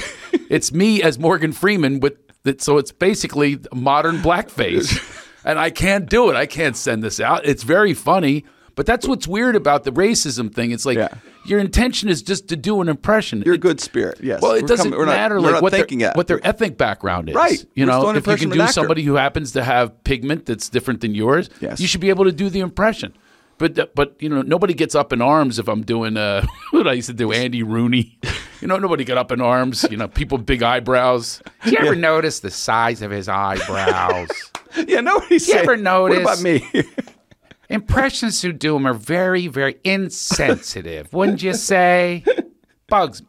It's 0.50 0.72
me 0.72 1.02
as 1.02 1.18
Morgan 1.20 1.52
Freeman 1.54 2.00
with 2.00 2.14
that. 2.44 2.62
So 2.62 2.78
it's 2.78 2.92
basically 2.92 3.60
modern 3.74 4.18
blackface, 4.18 4.98
and 5.46 5.58
I 5.60 5.70
can't 5.70 6.10
do 6.10 6.30
it. 6.30 6.36
I 6.36 6.46
can't 6.46 6.76
send 6.78 7.04
this 7.04 7.20
out. 7.20 7.46
It's 7.46 7.64
very 7.64 7.94
funny, 7.94 8.46
but 8.76 8.86
that's 8.86 9.08
what's 9.08 9.28
weird 9.28 9.56
about 9.56 9.84
the 9.84 9.92
racism 9.92 10.54
thing. 10.54 10.72
It's 10.72 10.86
like 10.86 10.98
Yeah. 10.98 11.10
your 11.46 11.60
intention 11.60 12.10
is 12.10 12.22
just 12.22 12.48
to 12.50 12.56
do 12.56 12.82
an 12.82 12.90
impression. 12.90 13.44
You're 13.46 13.56
a 13.56 13.58
good 13.58 13.80
spirit. 13.80 14.20
Yes. 14.22 14.42
well, 14.42 14.52
it 14.54 14.62
We're 14.64 14.68
doesn't 14.68 14.86
coming- 14.92 15.00
we're 15.00 15.06
not- 15.06 15.16
matter 15.16 15.40
like 15.42 15.62
what 15.62 15.72
thinking 15.74 16.00
their, 16.00 16.12
what 16.14 16.28
their 16.28 16.46
ethnic 16.46 16.78
background 16.78 17.30
is. 17.30 17.36
Right. 17.36 17.64
You 17.74 17.86
We're 17.86 17.92
know, 17.92 18.10
if 18.12 18.28
you 18.28 18.36
can 18.38 18.50
do 18.50 18.68
somebody 18.68 19.04
who 19.04 19.16
happens 19.16 19.52
to 19.54 19.64
have 19.64 20.04
pigment 20.04 20.46
that's 20.46 20.70
different 20.70 21.02
than 21.02 21.16
yours, 21.16 21.50
Yes. 21.62 21.80
you 21.80 21.88
should 21.88 22.02
be 22.02 22.10
able 22.10 22.26
to 22.26 22.32
do 22.32 22.50
the 22.50 22.60
impression. 22.60 23.14
But 23.58 23.96
but 23.96 24.18
you 24.20 24.28
know 24.28 24.42
nobody 24.42 24.74
gets 24.74 24.96
up 24.96 25.14
in 25.14 25.22
arms 25.22 25.60
if 25.60 25.70
I'm 25.70 25.84
doing 25.84 26.18
uh 26.18 26.46
what 26.72 26.90
I 26.90 26.92
used 26.92 27.08
to 27.08 27.14
do 27.14 27.32
Andy 27.32 27.64
Rooney. 27.64 28.20
You 28.66 28.70
know 28.70 28.80
nobody 28.80 29.04
got 29.04 29.20
up 29.20 29.32
in 29.32 29.42
arms. 29.42 29.86
You 29.92 29.96
know 29.98 30.08
people 30.08 30.40
with 30.40 30.48
big 30.48 30.64
eyebrows. 30.64 31.40
Did 31.64 31.74
you 31.74 31.78
ever 31.86 31.94
notice 31.96 32.40
the 32.40 32.50
size 32.50 33.04
of 33.04 33.12
his 33.12 33.30
eyebrows? 33.30 34.28
Yeah, 34.88 35.02
nobody's 35.02 35.48
You 35.48 35.54
ever 35.54 35.78
notice- 35.78 36.26
What 36.26 36.40
about 36.40 36.42
me? 36.42 36.84
Impressions 37.70 38.42
who 38.42 38.52
do 38.52 38.74
them 38.74 38.86
are 38.88 38.94
very, 38.96 39.46
very 39.48 39.78
insensitive, 39.86 41.14
wouldn't 41.14 41.44
you 41.44 41.54
say? 41.54 42.26
bugs 42.90 43.22
me. 43.22 43.28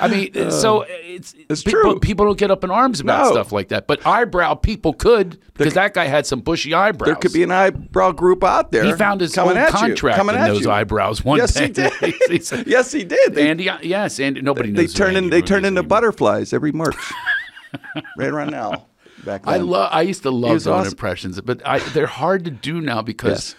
I 0.00 0.08
mean, 0.08 0.36
uh, 0.36 0.50
so 0.50 0.82
uh, 0.82 0.86
it's, 0.88 1.34
It's 1.48 1.62
people, 1.62 1.80
true. 1.82 1.98
People 2.00 2.26
don't 2.26 2.38
get 2.38 2.50
up 2.50 2.62
in 2.62 2.70
arms 2.70 3.00
about 3.00 3.24
No. 3.26 3.32
stuff 3.32 3.50
like 3.52 3.68
that, 3.68 3.86
but 3.86 4.06
eyebrow 4.06 4.54
people 4.54 4.92
could 4.92 5.38
because 5.54 5.74
that 5.74 5.92
guy 5.94 6.04
had 6.06 6.24
some 6.26 6.40
bushy 6.40 6.72
eyebrows. 6.72 7.06
there 7.06 7.16
could 7.16 7.32
be 7.32 7.42
an 7.42 7.50
eyebrow 7.50 8.12
group 8.12 8.44
out 8.44 8.70
there. 8.70 8.84
He 8.84 8.92
found 8.92 9.20
his 9.20 9.34
coming 9.34 9.52
own 9.52 9.58
at 9.58 9.72
you, 9.72 9.78
contract 9.78 10.16
coming 10.16 10.36
in 10.36 10.42
those 10.42 10.62
you. 10.62 10.70
eyebrows 10.70 11.24
one 11.24 11.38
Yes, 11.38 11.54
day. 11.54 11.66
he 11.66 11.72
did. 11.72 11.92
He 12.28 12.38
said- 12.38 12.66
yes, 12.68 12.92
he 12.92 13.02
did. 13.04 13.34
They, 13.34 13.48
Andy, 13.50 13.68
uh, 13.68 13.78
yes, 13.82 14.20
Andy. 14.20 14.40
Nobody 14.40 14.70
they 14.70 14.82
knows. 14.82 14.92
who 14.92 14.98
turn 14.98 15.16
in. 15.16 15.30
They 15.30 15.42
turn 15.42 15.64
into 15.64 15.80
anymore. 15.80 15.88
butterflies 15.88 16.52
every 16.52 16.70
March. 16.72 16.94
right 18.16 18.28
around 18.28 18.50
now. 18.50 18.86
Back 19.24 19.44
then. 19.44 19.54
I 19.54 19.56
love. 19.58 19.88
I 19.92 20.02
used 20.02 20.22
to 20.22 20.30
love 20.30 20.62
doing 20.62 20.76
awesome. 20.76 20.92
impressions, 20.92 21.40
but 21.40 21.60
I, 21.66 21.80
they're 21.80 22.06
hard 22.06 22.44
to 22.44 22.50
do 22.52 22.80
now 22.80 23.02
because 23.02 23.30
Yes. 23.30 23.56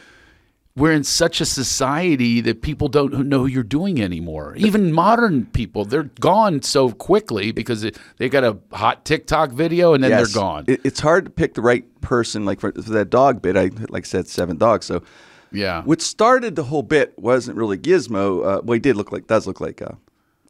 We're 0.80 0.94
in 0.94 1.04
such 1.04 1.42
a 1.42 1.46
society 1.46 2.42
that 2.42 2.62
people 2.62 2.88
don't 2.88 3.28
know 3.28 3.40
who 3.40 3.46
you're 3.48 3.64
doing 3.64 4.02
anymore. 4.02 4.54
Even 4.58 4.92
modern 4.92 5.46
people, 5.48 5.86
they're 5.86 6.04
gone 6.20 6.62
so 6.62 6.92
quickly 6.92 7.52
because 7.52 7.84
it, 7.84 7.98
they 8.18 8.30
got 8.30 8.44
a 8.44 8.58
hot 8.72 9.06
TikTok 9.06 9.52
video 9.52 9.94
and 9.94 10.04
then 10.04 10.12
Yes. 10.12 10.34
they're 10.34 10.42
gone. 10.42 10.64
It, 10.68 10.82
it's 10.84 11.00
hard 11.00 11.26
to 11.26 11.32
pick 11.32 11.54
the 11.54 11.62
right 11.62 11.86
person. 12.02 12.46
Like 12.46 12.60
for, 12.60 12.72
for 12.72 12.92
that 12.92 13.10
dog 13.10 13.42
bit, 13.42 13.58
I 13.58 13.70
like 13.90 14.06
I 14.06 14.08
said 14.08 14.28
seven 14.28 14.58
dogs. 14.58 14.86
So 14.86 15.04
yeah. 15.52 15.84
what 15.84 16.02
started 16.02 16.56
the 16.56 16.64
whole 16.64 16.84
bit 16.84 17.14
wasn't 17.20 17.58
really 17.58 17.78
Gizmo. 17.78 18.40
Uh, 18.46 18.62
well, 18.64 18.74
he 18.76 18.80
did 18.80 18.96
look 18.96 19.12
like 19.12 19.28
does 19.28 19.46
look 19.46 19.60
like 19.60 19.82
uh, 19.82 19.92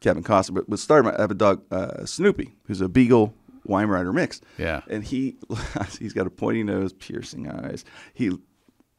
Kevin 0.01 0.24
Costner, 0.24 0.53
but 0.55 0.69
what 0.69 0.79
started? 0.79 1.15
I 1.17 1.21
have 1.21 1.31
a 1.31 1.36
dog, 1.36 1.63
uh, 1.71 2.05
Snoopy, 2.05 2.55
who's 2.65 2.81
a 2.81 2.88
Beagle 2.88 3.33
Weimaraner 3.67 4.13
mix. 4.13 4.41
Yeah. 4.57 4.81
and 4.89 5.03
he 5.03 5.38
he's 6.00 6.13
got 6.13 6.27
a 6.27 6.29
pointy 6.29 6.63
nose, 6.63 6.93
piercing 6.93 7.50
eyes. 7.50 7.83
He 8.13 8.31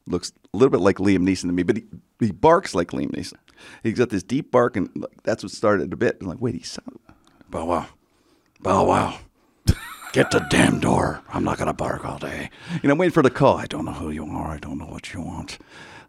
looks 0.06 0.32
a 0.52 0.56
little 0.56 0.70
bit 0.70 0.80
like 0.80 0.96
Liam 0.96 1.20
Neeson 1.20 1.42
to 1.42 1.52
me, 1.52 1.62
but 1.62 1.76
he, 1.76 1.84
he 2.18 2.32
barks 2.32 2.74
like 2.74 2.88
Liam 2.88 3.10
Neeson. 3.10 3.38
He's 3.82 3.98
got 3.98 4.10
this 4.10 4.22
deep 4.22 4.50
bark, 4.50 4.76
and 4.76 4.90
like, 4.94 5.22
that's 5.22 5.42
what 5.42 5.52
started 5.52 5.92
a 5.92 5.96
bit. 5.96 6.18
I'm 6.20 6.26
like, 6.26 6.40
wait, 6.40 6.54
he 6.54 6.62
sound 6.62 6.98
bow 7.50 7.64
wow, 7.64 7.86
bow 8.60 8.84
wow. 8.84 9.18
Get 10.12 10.32
the 10.32 10.44
damn 10.50 10.80
door. 10.80 11.22
I'm 11.28 11.44
not 11.44 11.58
gonna 11.58 11.72
bark 11.72 12.04
all 12.04 12.18
day. 12.18 12.50
You 12.82 12.88
know, 12.88 12.94
I'm 12.94 12.98
waiting 12.98 13.12
for 13.12 13.22
the 13.22 13.30
call. 13.30 13.56
I 13.58 13.66
don't 13.66 13.84
know 13.84 13.92
who 13.92 14.10
you 14.10 14.24
are. 14.24 14.48
I 14.48 14.58
don't 14.58 14.78
know 14.78 14.86
what 14.86 15.12
you 15.14 15.20
want. 15.20 15.58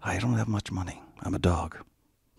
I 0.01 0.17
don't 0.17 0.37
have 0.37 0.47
much 0.47 0.71
money. 0.71 1.01
I'm 1.21 1.35
a 1.35 1.39
dog, 1.39 1.77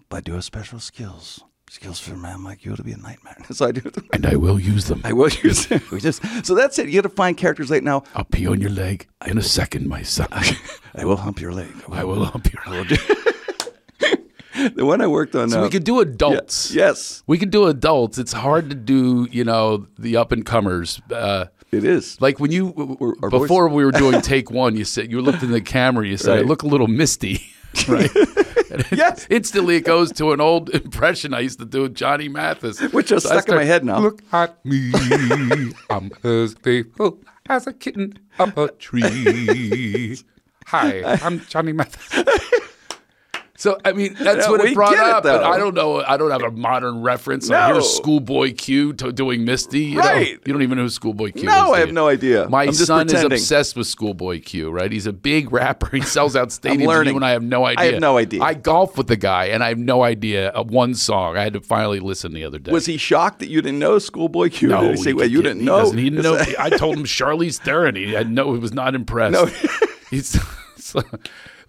but 0.08 0.16
I 0.16 0.20
do 0.22 0.32
have 0.32 0.44
special 0.44 0.80
skills. 0.80 1.44
Skills 1.72 1.98
for 1.98 2.12
a 2.12 2.18
man 2.18 2.44
like 2.44 2.66
you 2.66 2.76
to 2.76 2.82
be 2.82 2.92
a 2.92 2.98
nightmare. 2.98 3.34
So 3.52 3.66
I 3.66 3.72
do. 3.72 3.90
and 4.12 4.26
I 4.26 4.36
will 4.36 4.60
use 4.60 4.88
them. 4.88 5.00
I 5.04 5.14
will 5.14 5.30
use 5.30 5.66
them. 5.68 5.80
We 5.90 6.00
just 6.00 6.20
so 6.44 6.54
that's 6.54 6.78
it. 6.78 6.88
You 6.88 7.00
got 7.00 7.08
to 7.08 7.14
find 7.16 7.34
characters 7.34 7.70
right 7.70 7.82
now. 7.82 8.02
I'll 8.14 8.24
pee 8.24 8.46
on 8.46 8.60
your 8.60 8.68
leg 8.68 9.08
in 9.26 9.38
a 9.38 9.42
second, 9.42 9.88
my 9.88 10.02
son. 10.02 10.28
I 10.94 11.06
will 11.06 11.16
hump 11.16 11.40
your 11.40 11.52
leg. 11.52 11.72
I 11.90 12.04
will 12.04 12.26
hump 12.26 12.52
your 12.52 12.62
leg. 12.66 12.88
The 14.76 14.84
one 14.84 15.00
I 15.00 15.06
worked 15.06 15.34
on. 15.34 15.48
So 15.48 15.60
uh, 15.60 15.62
we 15.64 15.70
could 15.70 15.84
do 15.84 16.00
adults. 16.00 16.74
Yes, 16.74 17.22
We 17.26 17.38
could 17.38 17.50
do 17.50 17.64
adults. 17.68 18.18
It's 18.18 18.34
hard 18.34 18.68
to 18.68 18.76
do, 18.76 19.26
you 19.30 19.42
know, 19.44 19.86
the 19.98 20.18
up 20.18 20.30
and 20.30 20.44
comers. 20.44 21.00
Uh, 21.10 21.46
it 21.72 21.84
is. 21.84 22.20
like 22.20 22.38
when 22.38 22.52
you 22.52 23.16
our 23.22 23.30
before 23.30 23.68
we 23.70 23.82
were 23.82 23.92
doing 23.92 24.20
take 24.20 24.50
one, 24.50 24.76
you 24.76 24.84
said 24.84 25.10
you 25.10 25.22
looked 25.22 25.42
in 25.42 25.52
the 25.52 25.62
camera. 25.62 26.06
You 26.06 26.18
said 26.18 26.32
I 26.32 26.36
Right. 26.36 26.46
look 26.46 26.62
a 26.62 26.66
little 26.66 26.86
misty, 26.86 27.40
right? 27.88 28.10
Yes. 28.90 29.26
Instantly, 29.28 29.76
it 29.76 29.84
goes 29.84 30.10
to 30.12 30.32
an 30.32 30.40
old 30.40 30.70
impression 30.70 31.34
I 31.34 31.40
used 31.40 31.58
to 31.58 31.66
do 31.66 31.82
with 31.82 31.94
Johnny 31.94 32.28
Mathis, 32.28 32.80
Which 32.92 33.12
is 33.12 33.22
So 33.24 33.28
I 33.28 33.32
stuck 33.34 33.50
in 33.50 33.54
my 33.56 33.64
head 33.64 33.84
now. 33.84 33.98
Look 33.98 34.22
at 34.32 34.64
me, 34.64 34.90
I'm 35.90 36.10
as 36.24 36.54
faithful 36.54 37.18
as 37.50 37.66
a 37.66 37.74
kitten 37.74 38.18
up 38.38 38.56
a 38.56 38.68
tree. 38.68 40.18
Hi, 40.68 41.02
I'm 41.22 41.40
Johnny 41.40 41.72
Mathis. 41.72 42.24
So 43.62 43.78
I 43.84 43.92
mean, 43.92 44.16
that's 44.18 44.48
what 44.48 44.60
it 44.60 44.74
brought 44.74 44.94
it, 44.94 44.98
up. 44.98 45.22
but. 45.22 45.44
I 45.44 45.56
don't 45.56 45.74
know. 45.76 46.02
I 46.02 46.16
don't 46.16 46.32
have 46.32 46.42
a 46.42 46.50
modern 46.50 47.00
reference. 47.00 47.48
No. 47.48 47.64
here's 47.68 47.88
Schoolboy 47.88 48.54
Q 48.54 48.92
to 48.94 49.12
doing 49.12 49.44
Misty. 49.44 49.84
You 49.84 50.00
Right. 50.00 50.32
Know, 50.34 50.38
you 50.46 50.52
don't 50.52 50.62
even 50.62 50.78
know 50.78 50.82
who 50.82 50.88
Schoolboy 50.88 51.30
Q 51.30 51.42
is. 51.42 51.44
No, 51.44 51.66
do 51.66 51.74
I 51.74 51.78
have 51.78 51.92
no 51.92 52.08
idea. 52.08 52.48
My 52.48 52.64
I'm 52.64 52.72
son 52.72 53.06
is 53.08 53.22
obsessed 53.22 53.76
with 53.76 53.86
Schoolboy 53.86 54.40
Q. 54.40 54.72
Right? 54.72 54.90
He's 54.90 55.06
a 55.06 55.12
big 55.12 55.52
rapper. 55.52 55.88
He 55.94 56.02
sells 56.02 56.34
out 56.34 56.48
stadiums. 56.48 56.72
and 56.72 56.86
learning. 56.86 57.12
You 57.12 57.18
and 57.18 57.24
I 57.24 57.30
have 57.30 57.44
no 57.44 57.64
idea. 57.64 57.84
I 57.84 57.92
have 57.92 58.00
no 58.00 58.18
idea. 58.18 58.42
I 58.42 58.54
golf 58.54 58.98
with 58.98 59.06
the 59.06 59.16
guy, 59.16 59.44
and 59.44 59.62
I 59.62 59.68
have 59.68 59.78
no 59.78 60.02
idea 60.02 60.48
of 60.48 60.72
one 60.72 60.96
song. 60.96 61.36
I 61.36 61.44
had 61.44 61.52
to 61.52 61.60
finally 61.60 62.00
listen 62.00 62.32
the 62.32 62.42
other 62.42 62.58
day. 62.58 62.72
Was 62.72 62.86
he 62.86 62.96
shocked 62.96 63.38
that 63.38 63.48
you 63.48 63.62
didn't 63.62 63.78
know 63.78 64.00
Schoolboy 64.00 64.48
Q? 64.48 64.70
No, 64.70 64.80
Did 64.80 64.96
he 64.96 65.02
say, 65.04 65.10
he 65.10 65.14
well, 65.14 65.28
you 65.28 65.40
didn't 65.40 65.60
he 65.60 65.66
know? 65.66 65.78
doesn't. 65.78 65.98
He 65.98 66.10
didn't 66.10 66.24
know. 66.24 66.42
I 66.58 66.68
told 66.70 66.96
him 66.96 67.04
Charlize 67.04 67.60
Theron. 67.60 67.94
He 67.94 68.12
had 68.12 68.28
no. 68.28 68.54
He 68.54 68.58
was 68.58 68.72
not 68.72 68.96
impressed. 68.96 69.34
No. 69.34 69.46
He's 70.10 70.36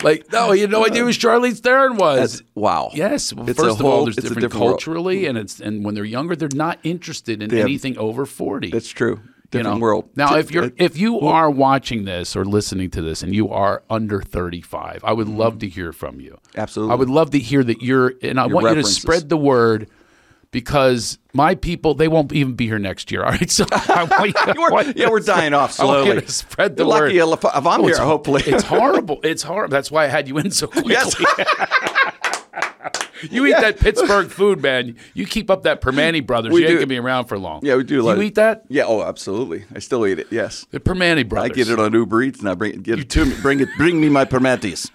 like 0.04 0.32
no. 0.32 0.52
He 0.52 0.62
had 0.62 0.70
no 0.70 0.86
idea 0.86 1.04
who 1.04 1.10
Charlize 1.10 1.60
Theron 1.60 1.98
was. 1.98 2.40
That's- 2.40 2.42
wow. 2.56 2.92
Yes. 2.94 3.34
Well, 3.34 3.46
first 3.48 3.60
of 3.60 3.78
whole- 3.80 3.92
all, 3.92 4.04
there's 4.06 4.16
different, 4.16 4.42
different 4.42 4.62
world. 4.64 4.72
culturally, 4.72 5.26
and 5.26 5.38
it's 5.38 5.60
and 5.60 5.84
when 5.86 5.96
they're 5.96 6.04
younger, 6.06 6.36
they're 6.36 6.50
not 6.54 6.80
interested 6.84 7.42
in 7.42 7.50
They 7.50 7.58
have- 7.58 7.66
anything 7.66 7.98
over 7.98 8.26
forty. 8.26 8.70
That's 8.70 8.90
true. 8.90 9.20
you 9.22 9.60
Different 9.60 9.78
know? 9.78 9.82
world. 9.84 10.10
Now, 10.16 10.36
if 10.36 10.50
you're 10.52 10.72
if 10.78 10.98
you 10.98 11.20
are 11.22 11.50
watching 11.50 12.06
this 12.06 12.36
or 12.36 12.44
listening 12.44 12.90
to 12.92 13.02
this, 13.04 13.22
and 13.22 13.36
you 13.36 13.50
are 13.50 13.84
under 13.90 14.22
thirty 14.22 14.62
five, 14.62 15.04
I 15.04 15.14
would 15.14 15.30
love 15.30 15.58
mm. 15.58 15.60
to 15.62 15.68
hear 15.70 15.92
from 15.94 16.20
you. 16.20 16.40
Absolutely. 16.56 16.92
I 16.92 16.96
would 16.96 17.10
love 17.10 17.30
to 17.32 17.40
hear 17.40 17.64
that 17.64 17.82
you're, 17.84 18.14
and 18.24 18.40
I 18.40 18.48
Your 18.48 18.56
want 18.56 18.76
you 18.76 18.82
to 18.82 18.88
spread 18.88 19.30
the 19.30 19.38
word. 19.38 19.88
Because 20.54 21.18
my 21.34 21.56
people, 21.56 21.94
they 21.96 22.08
won't 22.08 22.32
even 22.32 22.54
be 22.54 22.68
here 22.68 22.80
next 22.80 23.12
year. 23.12 23.24
All 23.26 23.32
right, 23.32 23.52
so 23.52 23.66
I 23.72 24.08
want 24.10 24.28
you, 24.28 24.34
I 24.38 24.54
We're- 24.72 24.94
yeah, 24.96 25.10
we're 25.10 25.20
dying 25.20 25.54
off 25.54 25.78
I 25.82 25.84
want 25.84 25.98
you 26.00 26.12
slowly. 26.12 26.22
to 26.22 26.32
spread 26.32 26.78
the 26.78 26.84
You're 26.84 26.90
word. 26.94 27.14
lucky 27.14 27.48
if, 27.48 27.56
I'm 27.56 27.68
Oh, 27.68 27.78
here, 27.82 27.90
it's- 27.90 27.98
hopefully. 27.98 28.44
it's 28.46 28.64
horrible. 28.64 29.20
It's 29.24 29.44
horrible. 29.44 29.72
That's 29.72 29.92
why 29.92 30.06
I 30.06 30.08
had 30.08 30.30
you 30.30 30.38
in 30.38 30.52
so 30.52 30.68
quickly. 30.68 30.94
Yes. 30.94 31.14
You 33.32 33.46
eat 33.46 33.52
that 33.62 33.80
Pittsburgh 33.80 34.30
food, 34.30 34.62
man. 34.62 34.98
You 35.14 35.26
keep 35.26 35.50
up 35.50 35.64
that 35.64 35.80
Primanti 35.80 36.26
Brothers. 36.26 36.52
We 36.52 36.62
you 36.62 36.68
ain't 36.68 36.76
gonna 36.76 36.88
be 36.88 36.98
around 36.98 37.26
for 37.26 37.40
long. 37.40 37.62
yeah, 37.64 37.78
we 37.78 37.84
do. 37.86 38.02
lot 38.02 38.18
You 38.18 38.24
eat 38.24 38.36
that? 38.36 38.66
Yeah. 38.68 38.84
Oh, 38.86 39.02
absolutely. 39.02 39.64
I 39.74 39.80
still 39.80 40.06
eat 40.06 40.20
it. 40.20 40.28
Yes. 40.30 40.66
The 40.72 40.82
Primanti 40.82 41.28
Brothers. 41.28 41.52
I 41.52 41.54
get 41.56 41.70
it 41.70 41.80
on 41.80 41.94
Uber 41.94 42.22
Eats 42.22 42.40
and 42.42 42.50
I 42.50 42.54
bring 42.54 42.74
it, 42.74 42.84
get 42.84 43.00
it 43.00 43.10
to 43.12 43.24
me. 43.26 43.34
Bring 43.42 43.62
it. 43.62 43.70
Bring 43.78 44.02
me 44.02 44.10
my 44.10 44.26
Primantis. 44.26 44.92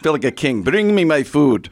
Feel 0.00 0.12
like 0.12 0.22
a 0.24 0.30
king. 0.30 0.62
Bring 0.62 0.94
me 0.94 1.04
my 1.04 1.24
food. 1.24 1.70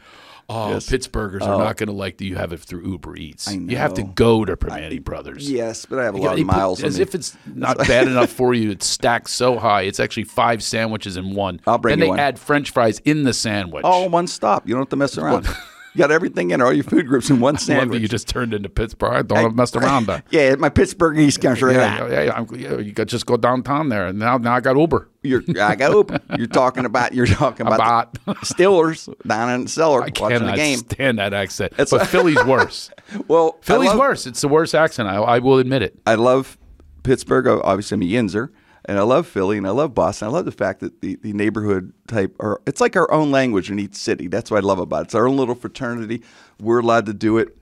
Oh, 0.53 0.71
Yes. 0.71 0.89
Pittsburghers 0.89 1.43
are 1.43 1.55
oh. 1.55 1.59
not 1.59 1.77
gonna 1.77 1.93
like 1.93 2.19
that 2.19 2.25
you 2.25 2.37
have 2.37 2.53
it 2.53 2.61
through 2.61 2.85
Uber 2.91 3.17
Eats. 3.17 3.49
I 3.49 3.53
You 3.53 3.77
have 3.77 3.95
to 3.95 4.03
go 4.03 4.45
to 4.45 4.57
Primanti 4.57 5.03
Brothers. 5.03 5.49
Yes, 5.51 5.87
but 5.87 5.99
I 5.99 6.05
have 6.05 6.15
a 6.15 6.19
You 6.19 6.25
lot 6.25 6.33
of 6.33 6.39
put- 6.39 6.47
miles. 6.47 6.81
on 6.83 6.89
as 6.89 6.97
me. 6.97 7.03
if 7.03 7.15
it's 7.15 7.37
not 7.47 7.79
bad 7.79 8.09
enough 8.09 8.31
for 8.31 8.53
you. 8.53 8.71
It's 8.73 8.87
stacked 8.87 9.31
so 9.31 9.59
high. 9.59 9.83
It's 9.83 10.01
actually 10.01 10.25
five 10.25 10.63
sandwiches 10.63 11.17
in 11.17 11.35
one. 11.35 11.61
I'll 11.67 11.79
bring 11.79 11.93
Then 11.93 11.99
you 12.01 12.05
they 12.07 12.11
one. 12.11 12.19
add 12.19 12.39
French 12.39 12.71
fries 12.73 12.99
in 13.05 13.23
the 13.23 13.33
sandwich. 13.33 13.85
all 13.85 14.09
one 14.09 14.27
stop. 14.27 14.67
You 14.67 14.75
don't 14.75 14.83
have 14.83 14.89
to 14.91 14.97
mess 14.97 15.17
around. 15.17 15.47
You 15.95 15.99
got 15.99 16.11
everything 16.11 16.51
in 16.53 16.61
all 16.61 16.73
your 16.73 16.85
food 16.85 17.07
groups 17.07 17.31
in 17.31 17.41
one 17.41 17.55
I 17.57 17.59
that 17.59 17.65
sandwich. 17.65 18.01
you 18.03 18.09
just 18.09 18.29
turned 18.29 18.55
into 18.55 18.69
Pittsburgh. 18.69 19.13
I 19.13 19.23
don't 19.23 19.39
have 19.39 19.55
messed 19.55 19.77
around 19.77 20.07
there. 20.07 20.23
yeah, 20.31 20.55
my 20.57 20.69
Pittsburgh 20.69 21.19
East 21.19 21.41
comes 21.41 21.61
right 21.63 21.75
Yeah, 21.75 22.07
yeah, 22.09 22.23
yeah, 22.53 22.57
yeah, 22.57 22.79
You 22.79 22.93
got 22.93 23.09
just 23.09 23.27
go 23.27 23.37
downtown 23.37 23.89
there, 23.89 24.07
and 24.07 24.19
now 24.19 24.37
now 24.39 24.55
I 24.55 24.61
got 24.61 24.77
Uber. 24.77 25.09
You're, 25.23 25.43
I 25.61 25.75
got 25.77 25.93
open. 25.93 26.21
You're 26.39 26.47
talking 26.47 26.85
about. 26.87 27.13
You're 27.13 27.27
talking 27.27 27.67
about, 27.67 27.81
About. 27.81 28.13
the 28.41 28.47
Steelers 28.47 29.13
down 29.27 29.51
in 29.51 29.65
the 29.65 29.69
cellar 29.69 30.03
I 30.05 30.11
watching 30.19 30.47
the 30.47 30.53
game. 30.55 30.79
stand 30.79 31.19
that 31.19 31.35
accent. 31.35 31.73
It's- 31.75 31.91
but 31.91 32.07
Philly's 32.07 32.43
worse. 32.45 32.91
Well, 33.29 33.59
I 33.61 33.65
Philly's 33.67 33.89
love- 33.91 33.99
worse. 33.99 34.27
It's 34.27 34.41
the 34.41 34.49
worst 34.49 34.75
accent. 34.75 35.09
I, 35.09 35.17
I 35.17 35.39
will 35.41 35.59
admit 35.59 35.83
it. 35.83 35.99
I 36.07 36.15
love 36.15 36.57
Pittsburgh. 37.03 37.47
Obviously, 37.49 37.97
I'm 37.97 38.03
a 38.03 38.07
Yinzer, 38.07 38.51
and 38.91 38.99
I 38.99 39.03
love 39.03 39.29
Philly, 39.29 39.57
and 39.57 39.69
I 39.69 39.71
love 39.71 39.95
Boston. 39.95 40.27
I 40.27 40.31
love 40.33 40.47
the 40.47 40.51
fact 40.51 40.81
that 40.81 41.01
the, 41.01 41.15
the 41.23 41.33
neighborhood 41.33 41.93
type 42.09 42.35
are 42.41 42.61
it's 42.67 42.81
like 42.81 42.97
our 42.97 43.09
own 43.13 43.31
language 43.31 43.71
in 43.71 43.79
each 43.79 43.95
city. 43.95 44.27
That's 44.27 44.51
what 44.51 44.65
I 44.65 44.67
love 44.67 44.81
about 44.81 45.03
it. 45.03 45.05
It's 45.05 45.15
our 45.15 45.29
own 45.29 45.37
little 45.37 45.55
fraternity. 45.55 46.25
We're 46.59 46.81
allowed 46.81 47.07
to 47.07 47.15
do 47.15 47.39
it. 47.39 47.57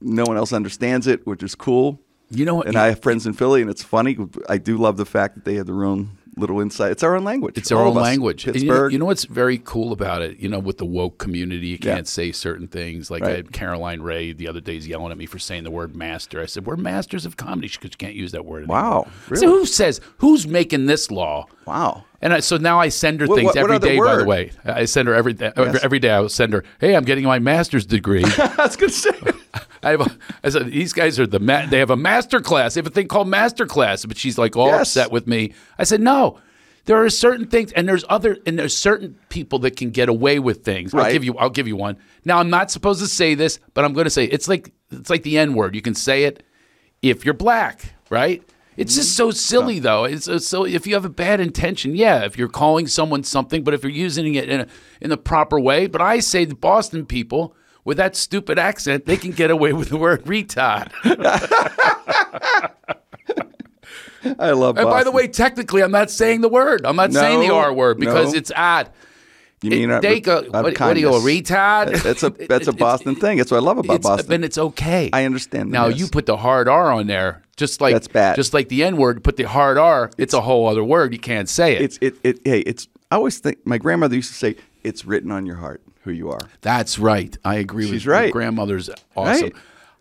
No 0.00 0.24
one 0.24 0.36
else 0.36 0.52
understands 0.52 1.06
it, 1.06 1.24
which 1.24 1.44
is 1.44 1.54
cool. 1.54 2.00
You 2.30 2.44
know 2.44 2.56
what? 2.56 2.66
And 2.66 2.76
I 2.76 2.88
have 2.88 3.00
friends 3.00 3.28
in 3.28 3.34
Philly, 3.34 3.60
and 3.60 3.70
it's 3.70 3.84
funny. 3.84 4.18
I 4.48 4.58
do 4.58 4.76
love 4.76 4.96
the 4.96 5.06
fact 5.06 5.36
that 5.36 5.44
they 5.44 5.54
have 5.54 5.66
their 5.66 5.84
own 5.84 6.18
little 6.38 6.60
insight. 6.60 6.90
It's 6.92 7.02
our 7.02 7.16
own 7.16 7.24
language. 7.24 7.56
It's 7.56 7.72
our 7.72 7.82
own 7.82 7.94
language. 7.94 8.46
And 8.46 8.54
you 8.56 8.64
know, 8.66 8.72
Pittsburgh. 8.72 8.92
you 8.92 8.98
know 8.98 9.04
what's 9.06 9.24
very 9.24 9.56
cool 9.58 9.92
about 9.92 10.20
it? 10.20 10.38
You 10.38 10.48
know, 10.50 10.58
with 10.58 10.76
the 10.76 10.84
woke 10.84 11.16
community, 11.18 11.68
you 11.68 11.78
can't 11.78 12.06
say 12.06 12.30
certain 12.30 12.68
things. 12.68 13.10
Like 13.10 13.22
I 13.22 13.26
Right. 13.26 13.36
had 13.36 13.52
Caroline 13.52 14.02
Rhea 14.02 14.34
the 14.34 14.46
other 14.46 14.60
day 14.60 14.76
is 14.76 14.86
yelling 14.86 15.12
at 15.12 15.18
me 15.18 15.24
for 15.26 15.38
saying 15.38 15.64
the 15.64 15.70
word 15.70 15.96
master. 15.96 16.40
I 16.42 16.46
said, 16.46 16.66
We're 16.66 16.76
masters 16.76 17.24
of 17.24 17.36
comedy 17.38 17.68
because 17.68 17.90
you 17.92 17.96
can't 17.96 18.14
use 18.14 18.32
that 18.32 18.44
word 18.44 18.58
anymore. 18.64 18.76
Wow, 18.76 19.06
So 19.34 19.46
who 19.48 19.64
says, 19.66 20.00
who's 20.18 20.46
making 20.46 20.86
this 20.86 21.10
law? 21.10 21.46
wow. 21.66 22.04
And 22.22 22.32
I, 22.32 22.40
so 22.40 22.56
now 22.56 22.80
I 22.80 22.88
send 22.88 23.20
her 23.20 23.26
things 23.26 23.44
what- 23.44 23.54
what 23.54 23.56
every 23.58 23.76
other 23.76 23.86
day. 23.88 23.98
By 23.98 24.16
the 24.16 24.24
way, 24.24 24.50
I 24.64 24.86
send 24.86 25.06
her 25.06 25.14
every 25.14 25.34
day. 25.34 25.52
Yes. 25.56 25.78
Every 25.84 25.98
day, 25.98 26.10
I 26.10 26.20
will 26.20 26.28
send 26.30 26.54
her. 26.54 26.64
Hey, 26.80 26.96
I'm 26.96 27.04
getting 27.04 27.24
my 27.24 27.38
master's 27.38 27.84
degree. 27.84 28.24
That's 28.56 28.76
say. 28.96 29.10
I 29.82 29.90
have. 29.90 30.00
A, 30.00 30.18
I 30.44 30.48
said 30.50 30.66
these 30.70 30.92
guys 30.92 31.18
are 31.18 31.26
the 31.26 31.40
ma- 31.40 31.66
they 31.66 31.78
have 31.78 31.90
a 31.90 31.96
master 31.96 32.40
class. 32.40 32.74
They 32.74 32.80
have 32.80 32.86
a 32.86 32.90
thing 32.90 33.08
called 33.08 33.28
master 33.28 33.66
class. 33.66 34.04
But 34.04 34.16
she's 34.16 34.38
like 34.38 34.56
all 34.56 34.68
Yes. 34.68 34.96
upset 34.96 35.10
with 35.12 35.26
me. 35.26 35.52
I 35.78 35.84
said 35.84 36.00
no. 36.00 36.38
There 36.86 37.02
are 37.02 37.10
certain 37.10 37.48
things, 37.48 37.72
and 37.72 37.88
there's 37.88 38.04
other, 38.08 38.38
and 38.46 38.56
there's 38.56 38.76
certain 38.76 39.18
people 39.28 39.58
that 39.60 39.74
can 39.76 39.90
get 39.90 40.08
away 40.08 40.38
with 40.38 40.64
things. 40.64 40.94
I'll 40.94 41.10
give 41.12 41.24
you. 41.24 41.36
I'll 41.36 41.50
give 41.50 41.66
you 41.66 41.76
one. 41.76 41.96
Now 42.24 42.38
I'm 42.38 42.50
not 42.50 42.70
supposed 42.70 43.00
to 43.00 43.08
say 43.08 43.34
this, 43.34 43.58
but 43.74 43.84
I'm 43.84 43.92
going 43.92 44.04
to 44.04 44.10
say 44.10 44.24
it. 44.24 44.32
it's 44.32 44.46
like 44.46 44.72
it's 44.90 45.10
like 45.10 45.24
the 45.24 45.36
N 45.38 45.54
word. 45.54 45.74
You 45.74 45.82
can 45.82 45.94
say 45.94 46.24
it 46.24 46.44
if 47.02 47.24
you're 47.24 47.34
black, 47.34 47.94
right? 48.08 48.42
It's 48.76 48.94
just 48.94 49.10
mm-hmm. 49.10 49.28
so 49.28 49.30
silly, 49.30 49.78
though. 49.78 50.04
It's, 50.04 50.28
it's 50.28 50.46
so 50.46 50.64
if 50.64 50.86
you 50.86 50.94
have 50.94 51.04
a 51.04 51.10
bad 51.10 51.40
intention, 51.40 51.96
yeah. 51.96 52.24
If 52.24 52.36
you're 52.36 52.48
calling 52.48 52.86
someone 52.86 53.24
something, 53.24 53.64
but 53.64 53.74
if 53.74 53.82
you're 53.82 53.90
using 53.90 54.34
it 54.34 54.48
in 54.48 54.60
a, 54.60 54.66
in 55.00 55.10
the 55.10 55.16
proper 55.16 55.58
way, 55.58 55.86
but 55.86 56.00
I 56.00 56.20
say 56.20 56.44
the 56.44 56.54
Boston 56.54 57.06
people 57.06 57.56
with 57.86 57.96
that 57.98 58.16
stupid 58.16 58.58
accent, 58.58 59.06
they 59.06 59.16
can 59.16 59.30
get 59.30 59.50
away 59.50 59.72
with 59.72 59.88
the 59.88 59.96
word 59.96 60.24
retard. 60.24 60.90
I 64.40 64.50
love. 64.50 64.76
And 64.76 64.90
by 64.90 65.04
the 65.04 65.12
way, 65.12 65.28
technically, 65.28 65.82
I'm 65.82 65.92
not 65.92 66.10
saying 66.10 66.40
the 66.40 66.48
word. 66.48 66.84
I'm 66.84 66.96
not 66.96 67.12
saying 67.12 67.40
the 67.40 67.54
R 67.54 67.72
word 67.72 67.98
because 67.98 68.32
no. 68.32 68.38
it's 68.38 68.50
odd. 68.54 68.90
you 69.62 69.70
mean 69.70 69.90
It- 69.90 70.02
they 70.02 70.18
go, 70.20 70.42
what, 70.42 70.64
what 70.64 70.80
are 70.80 70.98
you, 70.98 71.14
a 71.14 71.20
retard? 71.20 72.02
That's 72.02 72.24
a 72.24 72.30
that's 72.30 72.66
a 72.66 72.72
Boston 72.86 73.14
thing. 73.14 73.38
That's 73.38 73.52
what 73.52 73.58
I 73.58 73.60
love 73.60 73.78
about 73.78 73.94
it's, 73.94 74.06
Boston. 74.06 74.32
And 74.32 74.44
it's 74.44 74.58
okay. 74.58 75.08
I 75.12 75.24
understand 75.24 75.70
Now 75.70 75.86
yes. 75.86 76.00
you 76.00 76.08
put 76.08 76.26
the 76.26 76.36
hard 76.36 76.66
R 76.68 76.90
on 76.90 77.06
there, 77.06 77.42
just 77.56 77.80
like 77.80 77.94
That's 77.94 78.08
bad. 78.08 78.34
Just 78.34 78.52
like 78.52 78.68
the 78.68 78.82
N 78.82 78.96
word, 78.96 79.22
put 79.22 79.36
the 79.36 79.44
hard 79.44 79.78
R. 79.78 80.10
It's, 80.18 80.34
a 80.34 80.40
whole 80.40 80.66
other 80.66 80.82
word. 80.82 81.12
You 81.12 81.20
can't 81.20 81.48
say 81.48 81.76
it. 81.76 81.82
it's 81.82 81.98
it 82.00 82.16
it 82.24 82.40
hey 82.44 82.60
it's. 82.60 82.88
I 83.12 83.14
always 83.14 83.38
think 83.38 83.64
my 83.64 83.78
grandmother 83.78 84.16
used 84.16 84.32
to 84.32 84.36
say 84.36 84.56
it's 84.82 85.04
written 85.04 85.30
on 85.30 85.46
your 85.46 85.56
heart 85.56 85.80
who 86.06 86.12
you 86.12 86.30
are. 86.30 86.40
That's 86.62 86.98
right. 86.98 87.36
I 87.44 87.56
agree 87.56 87.84
with 87.84 87.92
She's 87.92 88.04
your 88.06 88.14
right. 88.14 88.32
grandmother's 88.32 88.88
awesome. 89.14 89.42
Right. 89.50 89.52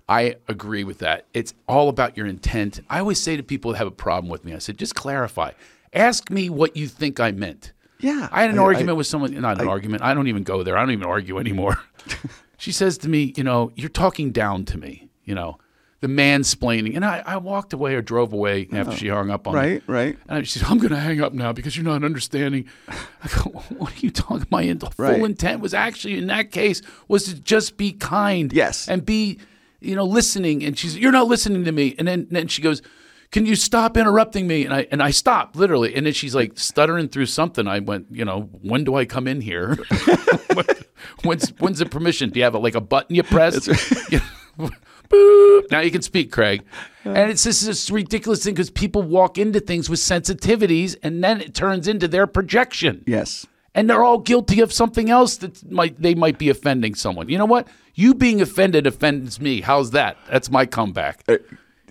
I 0.08 0.36
agree 0.48 0.84
with 0.84 1.00
that. 1.00 1.26
It's 1.34 1.54
all 1.68 1.90
about 1.90 2.16
your 2.16 2.28
intent. 2.28 2.80
I 2.90 3.00
always 3.00 3.20
say 3.20 3.36
to 3.36 3.44
people 3.44 3.72
that 3.72 3.80
have 3.80 3.88
a 3.88 3.92
problem 3.92 4.30
with 4.30 4.46
me, 4.46 4.54
I 4.54 4.60
said, 4.60 4.78
just 4.78 4.94
clarify. 4.96 5.52
Ask 5.94 6.30
me 6.30 6.50
what 6.50 6.78
you 6.78 6.88
think 6.88 7.20
I 7.20 7.32
meant. 7.32 7.74
Yeah, 8.00 8.30
I 8.32 8.42
had 8.44 8.52
an 8.52 8.60
I- 8.60 8.64
argument 8.64 8.92
I- 8.92 8.94
with 8.94 9.08
someone, 9.08 9.34
not 9.42 9.60
an 9.60 9.68
argument. 9.68 10.04
I 10.04 10.14
don't 10.14 10.28
even 10.28 10.44
go 10.44 10.62
there. 10.64 10.78
I 10.78 10.82
don't 10.82 10.92
even 10.92 11.06
argue 11.08 11.40
anymore. 11.40 11.80
she 12.58 12.72
says 12.72 12.98
to 13.00 13.10
me, 13.10 13.34
you 13.36 13.44
know, 13.44 13.72
you're 13.76 13.90
talking 13.90 14.32
down 14.32 14.64
to 14.66 14.78
me, 14.78 15.10
you 15.24 15.34
know, 15.34 15.58
the 16.02 16.08
mansplaining. 16.08 16.96
And 16.96 17.04
I, 17.06 17.24
I 17.26 17.38
walked 17.38 17.74
away 17.74 17.96
or 17.96 18.02
drove 18.02 18.34
away 18.34 18.68
after 18.74 18.96
she 18.96 19.08
hung 19.08 19.30
up 19.32 19.48
on 19.48 19.54
me. 19.56 19.60
Oh. 19.60 19.64
Right, 19.64 19.84
right. 19.88 20.18
And 20.28 20.40
I- 20.40 20.44
she 20.44 20.60
said, 20.60 20.68
I'm 20.70 20.78
going 20.78 20.92
to 20.92 21.00
hang 21.00 21.22
up 21.22 21.34
now 21.34 21.52
because 21.54 21.76
you're 21.76 21.86
not 21.86 22.04
understanding. 22.04 22.68
I 22.88 23.28
go, 23.28 23.44
what 23.78 23.94
are 23.94 24.00
you 24.00 24.12
talking? 24.12 24.46
My 24.52 24.62
in- 24.64 24.80
Right. 24.98 25.16
full 25.16 25.26
intent 25.26 25.62
was 25.62 25.74
actually, 25.74 26.18
in 26.18 26.28
that 26.28 26.52
case, 26.52 26.82
was 27.08 27.24
to 27.26 27.40
just 27.42 27.78
be 27.78 27.92
kind. 27.94 28.52
Yes. 28.54 28.88
And 28.88 29.06
be, 29.06 29.40
you 29.82 29.96
know, 29.96 30.06
listening. 30.06 30.64
And 30.64 30.78
she's, 30.78 30.98
you're 30.98 31.12
not 31.12 31.28
listening 31.28 31.64
to 31.66 31.72
me. 31.72 31.96
And 31.98 32.08
then, 32.08 32.28
then 32.30 32.48
she 32.48 32.62
goes, 32.62 32.82
can 33.32 33.46
you 33.46 33.56
stop 33.56 33.98
interrupting 33.98 34.48
me? 34.48 34.64
And 34.66 34.74
I 34.74 34.88
and 34.92 35.02
I 35.04 35.10
stopped 35.12 35.56
literally. 35.58 35.94
And 35.96 36.06
then 36.06 36.14
she's 36.14 36.34
like 36.36 36.58
stuttering 36.58 37.10
through 37.10 37.26
something. 37.26 37.68
I 37.68 37.80
went, 37.80 38.06
you 38.12 38.24
know, 38.24 38.44
when 38.62 38.84
do 38.86 38.96
I 38.96 39.04
come 39.04 39.28
in 39.28 39.42
here? 39.42 39.76
when's 41.24 41.50
when's 41.60 41.80
the 41.80 41.86
permission? 41.86 42.30
Do 42.30 42.40
you 42.40 42.44
have 42.46 42.54
a, 42.56 42.60
like 42.60 42.76
a 42.76 42.82
button 42.82 43.16
you 43.16 43.24
press? 43.24 43.68
You- 44.12 44.22
Boop. 45.10 45.72
Now 45.72 45.80
you 45.82 45.92
can 45.92 46.02
speak, 46.02 46.32
Craig. 46.32 46.64
And 47.04 47.30
it's 47.30 47.44
just 47.44 47.66
this 47.66 47.90
ridiculous 47.92 48.44
thing 48.44 48.54
because 48.56 48.70
people 48.72 49.04
walk 49.04 49.38
into 49.38 49.60
things 49.60 49.90
with 49.90 50.00
sensitivities, 50.00 50.96
and 51.04 51.24
then 51.24 51.40
it 51.42 51.54
turns 51.54 51.88
into 51.88 52.08
their 52.08 52.26
projection 52.28 53.04
Yes. 53.06 53.46
and 53.76 53.88
they're 53.90 54.04
all 54.04 54.18
guilty 54.18 54.60
of 54.62 54.74
something 54.74 55.10
else 55.10 55.38
that 55.38 55.70
might 55.72 56.02
they 56.02 56.16
might 56.16 56.38
be 56.40 56.50
offending 56.50 56.96
someone. 56.96 57.30
You 57.30 57.38
know 57.38 57.46
what? 57.46 57.68
You 57.94 58.14
being 58.16 58.42
offended 58.42 58.88
offends 58.88 59.40
me. 59.40 59.62
How's 59.62 59.92
that? 59.92 60.18
That's 60.32 60.50
my 60.50 60.66
comeback. 60.66 61.24
Uh, 61.28 61.38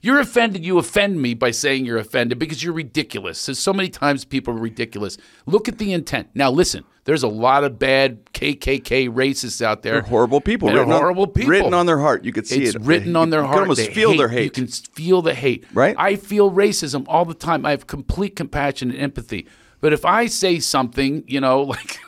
You're 0.04 0.20
offended. 0.20 0.66
You 0.66 0.76
offend 0.76 1.22
me 1.22 1.32
by 1.32 1.50
saying 1.50 1.86
you're 1.86 1.96
offended 1.96 2.38
because 2.38 2.62
you're 2.62 2.74
ridiculous. 2.74 3.38
So 3.38 3.54
so 3.54 3.72
many 3.72 3.88
times 3.88 4.26
people 4.26 4.52
are 4.52 4.58
ridiculous. 4.58 5.16
Look 5.46 5.66
at 5.66 5.78
the 5.78 5.94
intent. 5.94 6.28
Now 6.34 6.50
listen. 6.50 6.84
There's 7.04 7.22
a 7.22 7.28
lot 7.28 7.64
of 7.64 7.78
bad 7.78 8.26
KKK 8.34 9.08
racists 9.08 9.62
out 9.62 9.82
there. 9.82 9.94
They're 9.94 10.02
horrible 10.02 10.42
people. 10.42 10.68
They're 10.68 10.82
on- 10.82 10.90
horrible 10.90 11.26
people. 11.26 11.50
Written 11.50 11.72
on 11.72 11.86
their 11.86 11.98
heart. 11.98 12.22
You 12.22 12.32
could 12.32 12.46
see 12.46 12.64
it. 12.64 12.66
it's 12.68 12.74
it. 12.74 12.82
written 12.82 13.16
on 13.16 13.30
their 13.30 13.40
can 13.40 13.48
heart. 13.48 13.56
You 13.56 13.60
can 13.60 13.70
almost 13.70 13.88
They 13.88 13.94
feel 13.94 14.16
their 14.16 14.28
hate. 14.28 14.44
You 14.44 14.50
can 14.50 14.66
feel 14.66 15.22
the 15.22 15.34
hate. 15.34 15.64
Right. 15.72 15.96
I 15.98 16.16
feel 16.16 16.50
racism 16.50 17.06
all 17.08 17.24
the 17.24 17.32
time. 17.32 17.64
I 17.64 17.70
have 17.70 17.86
complete 17.86 18.36
compassion 18.36 18.90
and 18.90 19.00
empathy. 19.00 19.46
But 19.80 19.94
if 19.94 20.04
I 20.04 20.26
say 20.26 20.60
something, 20.60 21.24
you 21.26 21.40
know, 21.40 21.62
like, 21.62 21.98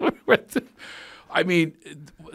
I 1.30 1.42
mean, 1.44 1.76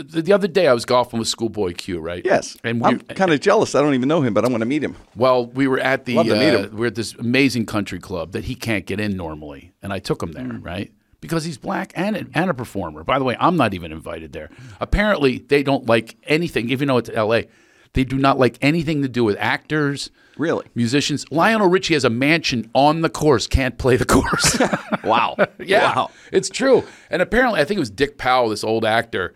the 0.03 0.21
the 0.21 0.33
other 0.33 0.47
day 0.47 0.67
I 0.67 0.73
was 0.73 0.85
golfing 0.85 1.19
with 1.19 1.27
Schoolboy 1.27 1.73
Q, 1.73 1.99
right? 1.99 2.21
Yes. 2.25 2.57
And 2.63 2.81
we, 2.81 2.87
I'm 2.87 2.99
kind 2.99 3.31
of 3.31 3.39
jealous. 3.39 3.75
I 3.75 3.81
don't 3.81 3.93
even 3.93 4.07
know 4.09 4.21
him, 4.21 4.33
but 4.33 4.45
I 4.45 4.49
want 4.49 4.61
to 4.61 4.65
meet 4.65 4.83
him. 4.83 4.95
well, 5.15 5.45
we 5.47 5.67
were 5.67 5.79
at 5.79 6.05
the 6.05 6.15
Love 6.15 6.27
to 6.27 6.33
meet 6.35 6.53
uh, 6.53 6.63
him. 6.63 6.77
we're 6.77 6.87
at 6.87 6.95
this 6.95 7.13
amazing 7.15 7.65
country 7.65 7.99
club 7.99 8.31
that 8.33 8.45
he 8.45 8.55
can't 8.55 8.85
get 8.85 8.99
in 8.99 9.15
normally, 9.17 9.73
and 9.81 9.91
I 9.93 9.99
took 9.99 10.21
him 10.23 10.31
there, 10.33 10.43
Mm. 10.45 10.65
right? 10.65 10.91
Because 11.21 11.43
he's 11.43 11.57
black 11.59 11.91
and 11.95 12.15
a, 12.17 12.25
and 12.33 12.49
a 12.49 12.53
performer. 12.53 13.03
By 13.03 13.19
the 13.19 13.25
way, 13.25 13.37
I'm 13.39 13.55
not 13.55 13.73
even 13.75 13.91
invited 13.91 14.33
there. 14.33 14.49
Apparently, 14.79 15.37
they 15.37 15.61
don't 15.61 15.85
like 15.85 16.15
anything, 16.23 16.69
even 16.71 16.87
though 16.87 16.97
it's 16.97 17.09
L.A. 17.13 17.47
They 17.93 18.03
do 18.03 18.17
not 18.17 18.39
like 18.39 18.57
anything 18.61 19.01
to 19.03 19.07
do 19.09 19.23
with 19.23 19.35
actors, 19.39 20.09
Really? 20.37 20.65
musicians. 20.75 21.25
Lionel 21.29 21.67
Richie 21.67 21.93
has 21.93 22.05
a 22.05 22.09
mansion 22.09 22.71
on 22.73 23.01
the 23.01 23.09
course, 23.09 23.45
can't 23.47 23.77
play 23.77 23.97
the 23.97 24.05
course. 24.05 24.57
Wow. 25.03 25.35
Yeah, 25.59 25.93
Wow. 25.95 26.11
it's 26.31 26.49
true. 26.49 26.83
And 27.09 27.21
apparently, 27.21 27.59
I 27.59 27.65
think 27.65 27.77
it 27.77 27.81
was 27.81 27.89
Dick 27.91 28.17
Powell, 28.17 28.49
this 28.49 28.63
old 28.63 28.85
actor. 28.85 29.33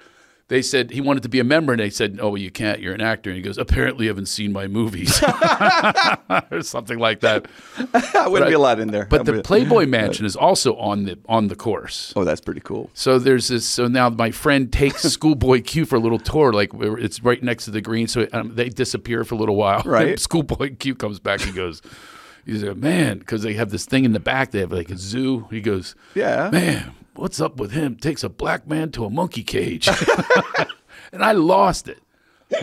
They 0.48 0.62
said 0.62 0.92
he 0.92 1.02
wanted 1.02 1.24
to 1.24 1.30
be 1.30 1.40
a 1.40 1.44
member, 1.44 1.74
and 1.74 1.80
they 1.80 1.90
said, 1.90 2.20
"Oh, 2.22 2.30
well, 2.30 2.38
you 2.38 2.52
can't. 2.52 2.80
You're 2.80 2.94
an 2.94 3.02
actor." 3.02 3.32
And 3.32 3.38
he 3.38 3.42
goes, 3.42 3.58
"Apparently, 3.58 4.06
you 4.06 4.10
haven't 4.10 4.28
seen 4.28 4.54
my 4.54 4.68
movies, 4.68 5.20
or 6.52 6.62
something 6.62 7.00
like 7.00 7.22
that." 7.22 7.48
I 8.14 8.28
wouldn't 8.28 8.50
be 8.50 8.54
allowed 8.54 8.80
in 8.80 8.90
there. 8.90 9.06
But 9.06 9.22
I'd 9.22 9.26
the 9.26 9.42
Playboy 9.42 9.86
Mansion 9.88 10.24
is 10.24 10.36
also 10.36 10.76
on 10.76 11.06
the 11.06 11.18
on 11.28 11.48
the 11.48 11.56
course. 11.56 12.14
Oh, 12.16 12.24
that's 12.24 12.42
pretty 12.42 12.62
cool. 12.62 12.92
So 12.94 13.18
there's 13.18 13.48
this. 13.48 13.66
So 13.66 13.88
now 13.88 14.10
my 14.10 14.30
friend 14.30 14.72
takes 14.72 15.02
Schoolboy 15.02 15.62
Q 15.64 15.86
for 15.86 15.96
a 15.96 16.00
little 16.00 16.20
tour. 16.20 16.54
Like 16.54 16.70
it's 16.76 17.24
right 17.24 17.42
next 17.42 17.66
to 17.66 17.72
the 17.72 17.82
green. 17.82 18.08
So 18.08 18.28
um, 18.32 18.54
they 18.54 18.70
disappear 18.70 19.24
for 19.24 19.34
a 19.34 19.38
little 19.40 19.56
while. 19.56 19.82
Right. 19.84 20.20
Schoolboy 20.20 20.76
Q 20.78 20.94
comes 20.94 21.20
back. 21.20 21.42
He 21.42 21.52
goes, 21.52 21.82
he's 22.46 22.64
like, 22.64 22.78
man, 22.78 23.18
because 23.18 23.42
they 23.42 23.54
have 23.54 23.72
this 23.72 23.86
thing 23.86 24.06
in 24.06 24.14
the 24.14 24.20
back. 24.20 24.52
They 24.52 24.60
have 24.60 24.72
like 24.72 24.92
a 24.92 24.98
zoo. 24.98 25.48
He 25.50 25.60
goes, 25.62 25.96
Yeah. 26.14 26.50
man, 26.52 26.92
what's 27.18 27.40
up 27.42 27.58
with 27.58 27.72
him? 27.72 27.96
Takes 27.96 28.24
a 28.24 28.30
black 28.30 28.68
man 28.68 28.92
to 28.92 29.06
a 29.06 29.10
monkey 29.10 29.44
cage, 29.44 29.88
and 31.12 31.24
I 31.24 31.32
lost 31.34 31.88
it. 31.88 32.00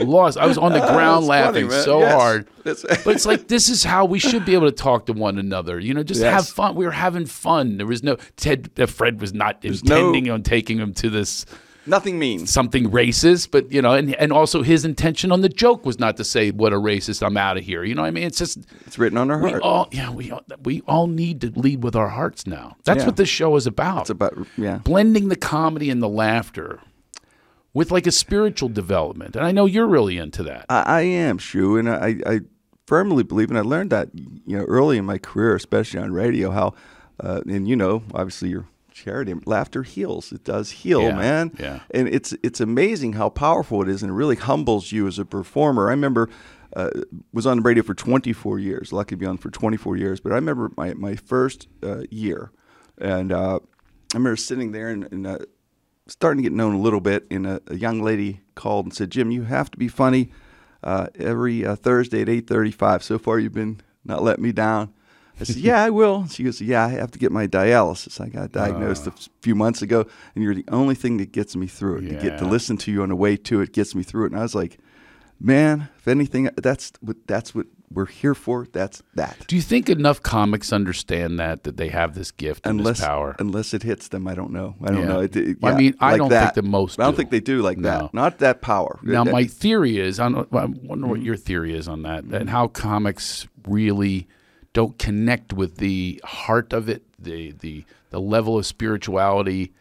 Lost. 0.00 0.38
I 0.38 0.46
was 0.46 0.56
on 0.58 0.72
the 0.72 0.78
ground 0.92 1.24
That's 1.24 1.28
laughing 1.28 1.68
funny, 1.68 1.82
so 1.82 2.00
Yes. 2.00 2.12
hard. 2.12 2.48
But 2.64 3.06
it's 3.16 3.26
like 3.26 3.48
this 3.48 3.68
is 3.68 3.82
how 3.82 4.04
we 4.04 4.20
should 4.20 4.44
be 4.44 4.54
able 4.54 4.70
to 4.70 4.76
talk 4.76 5.06
to 5.06 5.12
one 5.12 5.38
another. 5.38 5.80
You 5.80 5.92
know, 5.92 6.04
just 6.04 6.20
Yes. 6.20 6.32
have 6.32 6.48
fun. 6.48 6.76
We 6.76 6.84
were 6.84 6.92
having 6.92 7.26
fun. 7.26 7.78
There 7.78 7.86
was 7.86 8.02
no 8.04 8.16
Ted. 8.36 8.70
Uh, 8.78 8.86
Fred 8.86 9.20
was 9.20 9.34
not 9.34 9.62
no- 9.64 9.70
intending 9.70 10.30
on 10.30 10.42
taking 10.44 10.78
him 10.78 10.94
to 10.94 11.10
this 11.10 11.44
Nothing 11.86 12.18
means. 12.18 12.50
something 12.50 12.90
racist, 12.90 13.50
but 13.50 13.70
you 13.72 13.82
know, 13.82 13.92
and 13.94 14.14
and 14.16 14.32
also 14.32 14.62
his 14.62 14.84
intention 14.84 15.32
on 15.32 15.40
the 15.40 15.48
joke 15.48 15.84
was 15.84 15.98
not 15.98 16.16
to 16.18 16.24
say 16.24 16.50
what 16.50 16.72
a 16.72 16.76
racist. 16.76 17.24
I'm 17.26 17.36
out 17.36 17.56
of 17.56 17.64
here. 17.64 17.82
You 17.84 17.94
know 17.94 18.02
what 18.02 18.08
I 18.08 18.12
mean? 18.12 18.24
It's 18.24 18.38
just 18.38 18.58
It's 18.86 18.98
written 18.98 19.18
on 19.18 19.30
our 19.30 19.40
we 19.42 19.50
heart. 19.50 19.62
all 19.62 19.88
yeah 19.92 20.10
we 20.10 20.30
all, 20.30 20.42
we 20.64 20.82
all 20.86 21.06
need 21.08 21.40
to 21.40 21.50
lead 21.58 21.82
with 21.82 21.96
our 21.96 22.08
hearts 22.08 22.46
now. 22.46 22.76
That's 22.84 23.00
Yeah. 23.00 23.06
what 23.06 23.16
this 23.16 23.28
show 23.28 23.56
is 23.56 23.66
about. 23.66 24.02
It's 24.02 24.10
about 24.10 24.38
yeah. 24.56 24.78
blending 24.78 25.28
the 25.28 25.36
comedy 25.36 25.90
and 25.90 26.02
the 26.02 26.08
laughter 26.08 26.80
with 27.74 27.90
like 27.90 28.06
a 28.06 28.12
spiritual 28.12 28.68
development. 28.68 29.34
And 29.34 29.44
I 29.44 29.50
know 29.52 29.66
you're 29.66 29.86
really 29.88 30.18
into 30.18 30.42
that. 30.44 30.66
I, 30.68 30.82
I 30.82 31.00
am 31.02 31.38
Shu, 31.38 31.76
and 31.78 31.88
I, 31.88 32.16
I 32.26 32.40
firmly 32.86 33.22
believe, 33.22 33.48
and 33.50 33.58
I 33.58 33.62
learned 33.62 33.90
that 33.90 34.10
you 34.14 34.56
know 34.58 34.64
early 34.64 34.98
in 34.98 35.04
my 35.04 35.18
career, 35.18 35.54
especially 35.56 36.00
on 36.00 36.12
radio, 36.12 36.50
how 36.50 36.74
uh, 37.20 37.40
and 37.48 37.66
you 37.66 37.74
know, 37.76 38.02
obviously 38.14 38.50
your 38.50 38.66
charity, 38.92 39.34
laughter 39.46 39.82
heals. 39.82 40.32
It 40.32 40.44
does 40.44 40.70
heal, 40.70 41.02
Yeah, 41.02 41.16
man. 41.16 41.52
yeah. 41.58 41.80
And 41.90 42.08
it's 42.08 42.32
it's 42.42 42.60
amazing 42.60 43.14
how 43.14 43.28
powerful 43.30 43.82
it 43.82 43.88
is, 43.88 44.02
and 44.02 44.10
it 44.10 44.14
really 44.14 44.36
humbles 44.36 44.92
you 44.92 45.06
as 45.06 45.18
a 45.18 45.24
performer. 45.24 45.88
I 45.88 45.92
remember. 45.92 46.28
Uh, 46.74 46.88
was 47.34 47.46
on 47.46 47.58
the 47.58 47.62
radio 47.62 47.82
for 47.82 47.92
24 47.92 48.58
years. 48.58 48.94
Lucky 48.94 49.10
to 49.10 49.16
be 49.18 49.26
on 49.26 49.36
for 49.36 49.50
24 49.50 49.94
years. 49.98 50.20
But 50.20 50.32
I 50.32 50.36
remember 50.36 50.70
my 50.74 50.94
my 50.94 51.16
first 51.16 51.68
uh, 51.82 52.04
year, 52.10 52.50
and 52.96 53.30
uh, 53.30 53.56
I 54.14 54.16
remember 54.16 54.36
sitting 54.36 54.72
there 54.72 54.88
and, 54.88 55.06
and 55.12 55.26
uh, 55.26 55.38
starting 56.06 56.42
to 56.42 56.48
get 56.48 56.56
known 56.56 56.74
a 56.74 56.80
little 56.80 57.02
bit. 57.02 57.26
And 57.30 57.46
a, 57.46 57.60
a 57.66 57.76
young 57.76 58.00
lady 58.00 58.40
called 58.54 58.86
and 58.86 58.94
said, 58.94 59.10
"Jim, 59.10 59.30
you 59.30 59.42
have 59.42 59.70
to 59.72 59.76
be 59.76 59.86
funny 59.88 60.32
uh, 60.82 61.08
every 61.14 61.62
uh, 61.66 61.76
Thursday 61.76 62.22
at 62.22 62.28
8:35. 62.28 63.02
So 63.02 63.18
far, 63.18 63.38
you've 63.38 63.52
been 63.52 63.82
not 64.02 64.22
letting 64.22 64.42
me 64.44 64.52
down." 64.52 64.94
I 65.40 65.44
said, 65.44 65.56
"Yeah, 65.56 65.82
I 65.82 65.90
will." 65.90 66.26
She 66.28 66.44
goes, 66.44 66.60
"Yeah, 66.60 66.84
I 66.84 66.90
have 66.90 67.10
to 67.12 67.18
get 67.18 67.32
my 67.32 67.46
dialysis. 67.46 68.20
I 68.20 68.28
got 68.28 68.52
diagnosed 68.52 69.06
a 69.06 69.12
few 69.40 69.54
months 69.54 69.82
ago, 69.82 70.06
and 70.34 70.44
you're 70.44 70.54
the 70.54 70.64
only 70.68 70.94
thing 70.94 71.16
that 71.16 71.32
gets 71.32 71.56
me 71.56 71.66
through 71.66 71.98
it. 71.98 72.08
To 72.10 72.14
get 72.16 72.38
to 72.38 72.44
listen 72.44 72.76
to 72.78 72.92
you 72.92 73.02
on 73.02 73.08
the 73.08 73.16
way 73.16 73.36
to 73.36 73.60
it 73.60 73.72
gets 73.72 73.94
me 73.94 74.02
through 74.02 74.24
it." 74.24 74.32
And 74.32 74.38
I 74.38 74.42
was 74.42 74.54
like, 74.54 74.78
"Man, 75.40 75.88
if 75.98 76.06
anything, 76.08 76.50
that's 76.56 76.92
what 77.00 77.16
that's 77.26 77.54
what 77.54 77.66
we're 77.90 78.06
here 78.06 78.34
for. 78.34 78.66
That's 78.72 79.02
that." 79.16 79.36
Do 79.48 79.56
you 79.56 79.62
think 79.62 79.88
enough 79.88 80.22
comics 80.22 80.72
understand 80.72 81.40
that 81.40 81.64
that 81.64 81.76
they 81.76 81.88
have 81.88 82.14
this 82.14 82.30
gift 82.30 82.64
and 82.66 82.78
Unless 82.80 82.98
this 82.98 83.06
power? 83.06 83.34
unless 83.38 83.74
it 83.74 83.82
hits 83.82 84.08
them, 84.08 84.28
I 84.28 84.34
don't 84.34 84.52
know. 84.52 84.76
I 84.84 84.88
don't 84.92 84.98
Yeah. 85.00 85.04
know. 85.08 85.20
It, 85.20 85.36
it- 85.36 85.56
I 85.62 85.74
mean, 85.74 85.94
I 85.98 86.10
like 86.12 86.18
don't 86.18 86.28
that. 86.30 86.54
think 86.54 86.64
the 86.64 86.70
most 86.70 87.00
I 87.00 87.04
don't 87.04 87.12
do. 87.12 87.16
think 87.16 87.30
they 87.30 87.40
do 87.40 87.62
like 87.62 87.78
No. 87.78 87.88
that. 87.88 88.14
Not 88.14 88.38
that 88.38 88.60
power. 88.60 89.00
Now, 89.02 89.24
That- 89.24 89.32
my 89.32 89.44
theory 89.44 89.98
is 89.98 90.20
I, 90.20 90.28
don't, 90.28 90.46
I 90.52 90.64
wonder 90.66 90.76
Mm-hmm. 90.78 91.08
what 91.08 91.22
your 91.22 91.36
theory 91.36 91.74
is 91.74 91.88
on 91.88 92.02
that, 92.02 92.24
and 92.24 92.48
how 92.50 92.68
comics 92.68 93.48
really 93.66 94.28
don't 94.72 94.98
connect 94.98 95.52
with 95.52 95.76
the 95.76 96.20
heart 96.24 96.72
of 96.72 96.88
it, 96.88 97.02
the 97.18 97.52
the 97.60 97.84
the 98.10 98.20
level 98.20 98.58
of 98.58 98.66
spirituality 98.66 99.72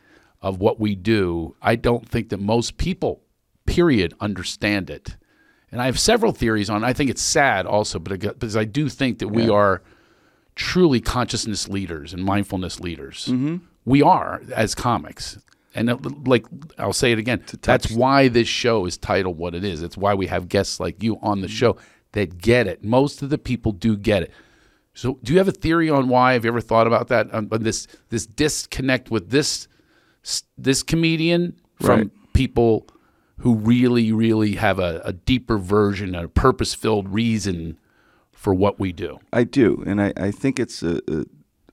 of 0.41 0.60
what 0.60 0.80
we 0.80 0.95
do. 0.95 1.56
I 1.62 1.75
don't 1.75 2.08
think 2.08 2.30
that 2.30 2.39
most 2.39 2.77
people, 2.77 3.21
period, 3.65 4.13
understand 4.19 4.89
it. 4.89 5.15
And 5.71 5.82
I 5.82 5.86
have 5.86 5.99
several 5.99 6.32
theories 6.32 6.69
on. 6.69 6.84
it. 6.84 6.88
I 6.88 6.93
think 6.93 7.10
it's 7.10 7.21
sad 7.21 7.65
also, 7.65 7.99
but 7.99 8.19
because 8.19 8.58
I 8.58 8.65
do 8.65 8.89
think 8.89 9.19
that 9.19 9.30
we 9.30 9.49
are 9.49 9.82
truly 10.56 10.99
consciousness 10.99 11.69
leaders 11.69 12.13
and 12.13 12.23
mindfulness 12.23 12.80
leaders. 12.80 13.25
Mm-hmm. 13.27 13.58
We 13.86 14.01
are 14.01 14.41
as 14.56 14.75
comics. 14.75 15.38
And 15.73 15.89
it, 15.89 16.27
like 16.27 16.45
I'll 16.77 16.91
say 16.91 17.13
it 17.13 17.19
again, 17.19 17.41
that's 17.62 17.89
why 17.89 18.27
this 18.27 18.47
show 18.49 18.86
is 18.86 18.97
titled 18.97 19.38
what 19.38 19.56
it 19.56 19.63
is. 19.63 19.82
It's 19.82 19.95
why 19.95 20.13
we 20.13 20.27
have 20.27 20.49
guests 20.49 20.80
like 20.82 21.01
you 21.01 21.17
on 21.21 21.39
the 21.39 21.47
Mm-hmm. 21.47 21.56
show 21.56 21.77
that 22.12 22.39
get 22.39 22.67
it. 22.67 22.84
Most 22.84 23.21
of 23.21 23.30
the 23.30 23.38
people 23.38 23.71
do 23.71 23.95
get 23.95 24.23
it. 24.23 24.32
So, 24.93 25.19
do 25.23 25.32
you 25.32 25.39
have 25.39 25.47
a 25.47 25.54
theory 25.54 25.89
on 25.89 26.10
why? 26.10 26.34
Have 26.34 26.43
you 26.43 26.49
ever 26.51 26.62
thought 26.62 26.88
about 26.88 27.08
that? 27.08 27.32
On, 27.34 27.47
on 27.51 27.63
this 27.63 27.88
this 28.10 28.25
disconnect 28.25 29.10
with 29.10 29.30
this 29.30 29.67
this 30.58 30.84
comedian 30.84 31.60
from 31.82 31.99
Right. 31.99 32.10
people 32.34 32.88
who 33.39 33.56
really, 33.56 34.12
really 34.12 34.54
have 34.56 34.77
a, 34.77 35.01
a 35.04 35.13
deeper 35.13 35.58
version, 35.58 36.13
a 36.13 36.27
purpose 36.27 36.75
filled 36.75 37.10
reason 37.10 37.77
for 38.32 38.54
what 38.54 38.80
we 38.80 38.91
do. 38.91 39.19
I 39.34 39.43
do, 39.45 39.84
and 39.86 39.99
I, 40.01 40.13
I 40.15 40.32
think 40.32 40.60
it's 40.60 40.84
a, 40.84 41.01
a 41.08 41.25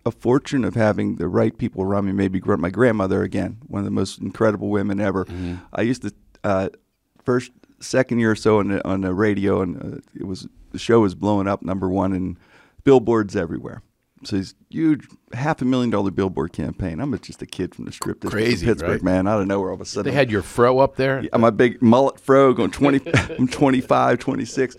a 0.06 0.10
fortune 0.10 0.64
of 0.64 0.74
having 0.74 1.16
the 1.16 1.28
right 1.28 1.56
people 1.58 1.82
around 1.82 2.06
me. 2.06 2.12
Maybe 2.12 2.40
my 2.40 2.70
grandmother 2.70 3.22
again, 3.22 3.58
one 3.66 3.80
of 3.80 3.84
the 3.84 3.90
most 3.90 4.20
incredible 4.20 4.70
women 4.70 5.00
ever. 5.00 5.26
I 5.72 5.82
used 5.82 6.02
to 6.02 6.12
uh, 6.44 6.68
first 7.24 7.52
second 7.80 8.18
year 8.18 8.30
or 8.30 8.36
so 8.36 8.58
on 8.60 8.68
the, 8.68 8.88
on 8.88 9.02
the 9.02 9.12
radio, 9.12 9.60
and 9.60 9.76
uh, 9.76 10.00
it 10.14 10.24
was 10.26 10.48
the 10.72 10.78
show 10.78 11.00
was 11.00 11.14
blowing 11.14 11.46
up 11.46 11.62
number 11.62 11.88
one 11.90 12.12
and 12.14 12.38
billboards 12.84 13.36
everywhere. 13.36 13.82
So 14.24 14.36
it's 14.36 14.54
huge, 14.68 15.06
half 15.32 15.62
a 15.62 15.64
million 15.64 15.90
dollar 15.90 16.10
billboard 16.10 16.52
campaign. 16.52 16.98
I'm 17.00 17.16
just 17.20 17.40
a 17.40 17.46
kid 17.46 17.74
from 17.74 17.84
the 17.84 17.92
strip 17.92 18.20
district 18.20 18.44
Crazy, 18.46 18.66
Pittsburgh, 18.66 18.90
right? 18.90 19.02
man. 19.02 19.28
Out 19.28 19.40
of 19.40 19.46
nowhere, 19.46 19.68
all 19.68 19.74
of 19.76 19.80
a 19.80 19.84
sudden, 19.84 20.10
They 20.10 20.16
had 20.16 20.30
your 20.30 20.42
fro 20.42 20.80
up 20.80 20.96
there. 20.96 21.22
I'm 21.32 21.44
a 21.44 21.52
big 21.52 21.80
mullet 21.80 22.18
fro 22.18 22.52
going 22.52 22.72
20, 22.72 23.12
I'm 23.38 23.46
25, 23.46 24.18
26. 24.18 24.76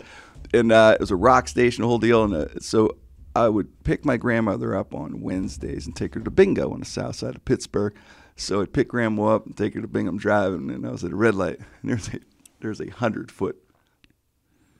And 0.52 0.72
uh, 0.72 0.92
it 0.94 1.00
was 1.00 1.10
a 1.10 1.16
rock 1.16 1.48
station, 1.48 1.82
the 1.82 1.88
whole 1.88 1.98
deal. 1.98 2.24
And 2.24 2.34
uh, 2.34 2.48
so 2.60 2.98
I 3.34 3.48
would 3.48 3.82
pick 3.84 4.04
my 4.04 4.18
grandmother 4.18 4.76
up 4.76 4.94
on 4.94 5.22
Wednesdays 5.22 5.86
and 5.86 5.96
take 5.96 6.14
her 6.14 6.20
to 6.20 6.30
bingo 6.30 6.72
on 6.72 6.80
the 6.80 6.86
south 6.86 7.16
side 7.16 7.36
of 7.36 7.44
Pittsburgh. 7.46 7.94
So 8.36 8.60
I'd 8.60 8.72
pick 8.72 8.88
grandma 8.88 9.36
up 9.36 9.46
and 9.46 9.56
take 9.56 9.74
her 9.74 9.80
to 9.80 9.88
bingo. 9.88 10.10
I'm 10.10 10.18
driving, 10.18 10.70
and 10.70 10.86
I 10.86 10.90
was 10.90 11.04
at 11.04 11.12
a 11.12 11.16
red 11.16 11.34
light. 11.34 11.60
And 11.60 11.66
there's 11.90 12.08
a, 12.08 12.18
there's 12.60 12.80
a 12.80 12.88
hundred 12.88 13.30
foot 13.30 13.56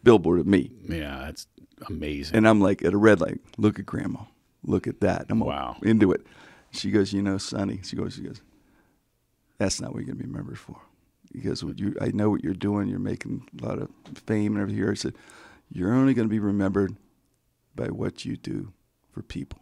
billboard 0.02 0.40
of 0.40 0.46
me. 0.46 0.70
Yeah, 0.86 1.18
that's 1.26 1.46
amazing. 1.88 2.36
And 2.36 2.48
I'm 2.48 2.60
like 2.60 2.82
at 2.84 2.92
a 2.92 2.96
red 2.98 3.20
light, 3.20 3.40
look 3.58 3.78
at 3.78 3.86
grandma. 3.86 4.20
Look 4.64 4.86
at 4.86 5.00
that. 5.00 5.26
I'm 5.30 5.40
Wow. 5.40 5.76
into 5.82 6.12
it. 6.12 6.26
She 6.72 6.90
goes, 6.90 7.12
you 7.12 7.22
know, 7.22 7.38
Sonny. 7.38 7.80
She 7.82 7.96
goes, 7.96 8.14
she 8.14 8.22
goes, 8.22 8.40
that's 9.58 9.80
not 9.80 9.92
what 9.92 9.98
you're 10.00 10.06
gonna 10.14 10.18
be 10.24 10.26
remembered 10.30 10.58
for. 10.58 10.76
Because 11.32 11.62
what 11.64 11.78
you, 11.78 11.96
I 12.00 12.08
know 12.08 12.30
what 12.30 12.42
you're 12.44 12.54
doing. 12.54 12.88
You're 12.88 12.98
making 12.98 13.48
a 13.60 13.64
lot 13.66 13.78
of 13.78 13.88
fame 14.26 14.54
and 14.56 14.62
everything. 14.62 14.88
I 14.88 14.94
said, 14.94 15.14
you're 15.72 15.92
only 15.92 16.14
gonna 16.14 16.28
be 16.28 16.38
remembered 16.40 16.96
by 17.74 17.86
what 17.86 18.24
you 18.24 18.36
do 18.36 18.72
for 19.12 19.22
people. 19.22 19.60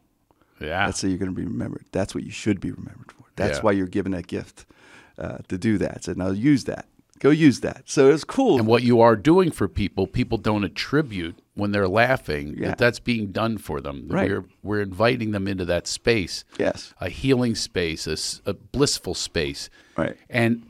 yeah. 0.60 0.86
That's 0.86 1.02
how 1.02 1.08
you're 1.08 1.18
gonna 1.18 1.32
be 1.32 1.44
remembered. 1.44 1.84
That's 1.92 2.14
what 2.14 2.24
you 2.24 2.30
should 2.30 2.60
be 2.60 2.70
remembered 2.70 3.12
for. 3.12 3.24
That's 3.36 3.58
Yeah. 3.58 3.62
why 3.62 3.72
you're 3.72 3.86
given 3.86 4.12
that 4.12 4.26
gift 4.26 4.66
uh, 5.18 5.38
to 5.48 5.58
do 5.58 5.78
that. 5.78 5.92
I 5.96 6.00
said, 6.00 6.16
now 6.16 6.30
use 6.30 6.64
that. 6.64 6.86
Go 7.20 7.30
use 7.30 7.60
that. 7.60 7.82
So 7.86 8.10
it's 8.10 8.24
cool. 8.24 8.58
and 8.58 8.66
what 8.66 8.82
you 8.82 9.00
are 9.00 9.16
doing 9.16 9.50
for 9.50 9.68
people, 9.68 10.06
people 10.06 10.38
don't 10.38 10.64
attribute 10.64 11.38
when 11.54 11.72
they're 11.72 11.88
laughing 11.88 12.54
Yeah. 12.56 12.68
that 12.68 12.78
that's 12.78 13.00
being 13.00 13.32
done 13.32 13.58
for 13.58 13.80
them. 13.80 14.06
Right. 14.08 14.30
We're 14.30 14.44
we're 14.62 14.80
inviting 14.80 15.32
them 15.32 15.48
into 15.48 15.64
that 15.66 15.86
space. 15.86 16.44
yes. 16.58 16.94
A 17.00 17.08
healing 17.08 17.54
space, 17.54 18.06
a 18.46 18.52
blissful 18.54 19.14
space. 19.14 19.68
Right. 19.96 20.16
And 20.30 20.62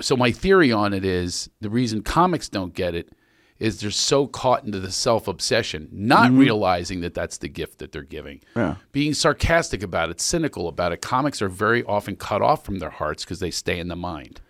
so 0.00 0.16
my 0.16 0.30
theory 0.32 0.72
on 0.72 0.92
it 0.92 1.04
is 1.04 1.48
the 1.60 1.70
reason 1.70 2.02
comics 2.02 2.48
don't 2.48 2.74
get 2.74 2.94
it 2.94 3.10
is 3.58 3.80
they're 3.80 3.90
so 3.90 4.26
caught 4.26 4.64
into 4.64 4.78
the 4.78 4.90
self 4.92 5.26
obsession, 5.28 5.88
not 5.90 6.30
realizing 6.30 7.00
that 7.00 7.14
that's 7.14 7.38
the 7.38 7.48
gift 7.48 7.78
that 7.78 7.90
they're 7.92 8.02
giving. 8.02 8.38
Mm-hmm. 8.54 8.58
Yeah. 8.58 8.74
Being 8.92 9.14
sarcastic 9.14 9.82
about 9.82 10.10
it, 10.10 10.20
cynical 10.20 10.68
about 10.68 10.92
it. 10.92 11.00
Comics 11.00 11.40
are 11.40 11.48
very 11.48 11.82
often 11.84 12.16
cut 12.16 12.42
off 12.42 12.64
from 12.66 12.80
their 12.80 12.90
hearts 12.90 13.24
because 13.24 13.40
they 13.40 13.50
stay 13.50 13.78
in 13.78 13.88
the 13.88 13.96
mind. 13.96 14.40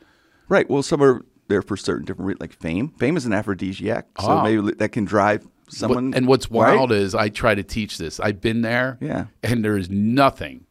Right. 0.48 0.68
Well, 0.70 0.82
some 0.82 1.02
are 1.02 1.24
there 1.48 1.62
for 1.62 1.76
certain 1.76 2.04
different 2.04 2.26
reasons, 2.28 2.40
like 2.40 2.52
fame. 2.52 2.88
Fame 2.98 3.16
is 3.16 3.24
an 3.26 3.32
aphrodisiac, 3.32 4.06
so 4.20 4.26
Ah. 4.28 4.42
maybe 4.42 4.72
that 4.72 4.90
can 4.90 5.04
drive 5.04 5.44
What- 5.44 5.72
someone. 5.74 6.14
and 6.14 6.26
what's 6.26 6.50
right? 6.50 6.74
wild 6.76 6.92
is 6.92 7.14
I 7.14 7.28
try 7.28 7.54
to 7.54 7.62
teach 7.62 7.98
this. 7.98 8.18
I've 8.20 8.40
been 8.40 8.62
there, 8.62 8.98
Yeah. 9.00 9.26
and 9.42 9.64
there 9.64 9.76
is 9.76 9.88
nothing, 9.90 10.66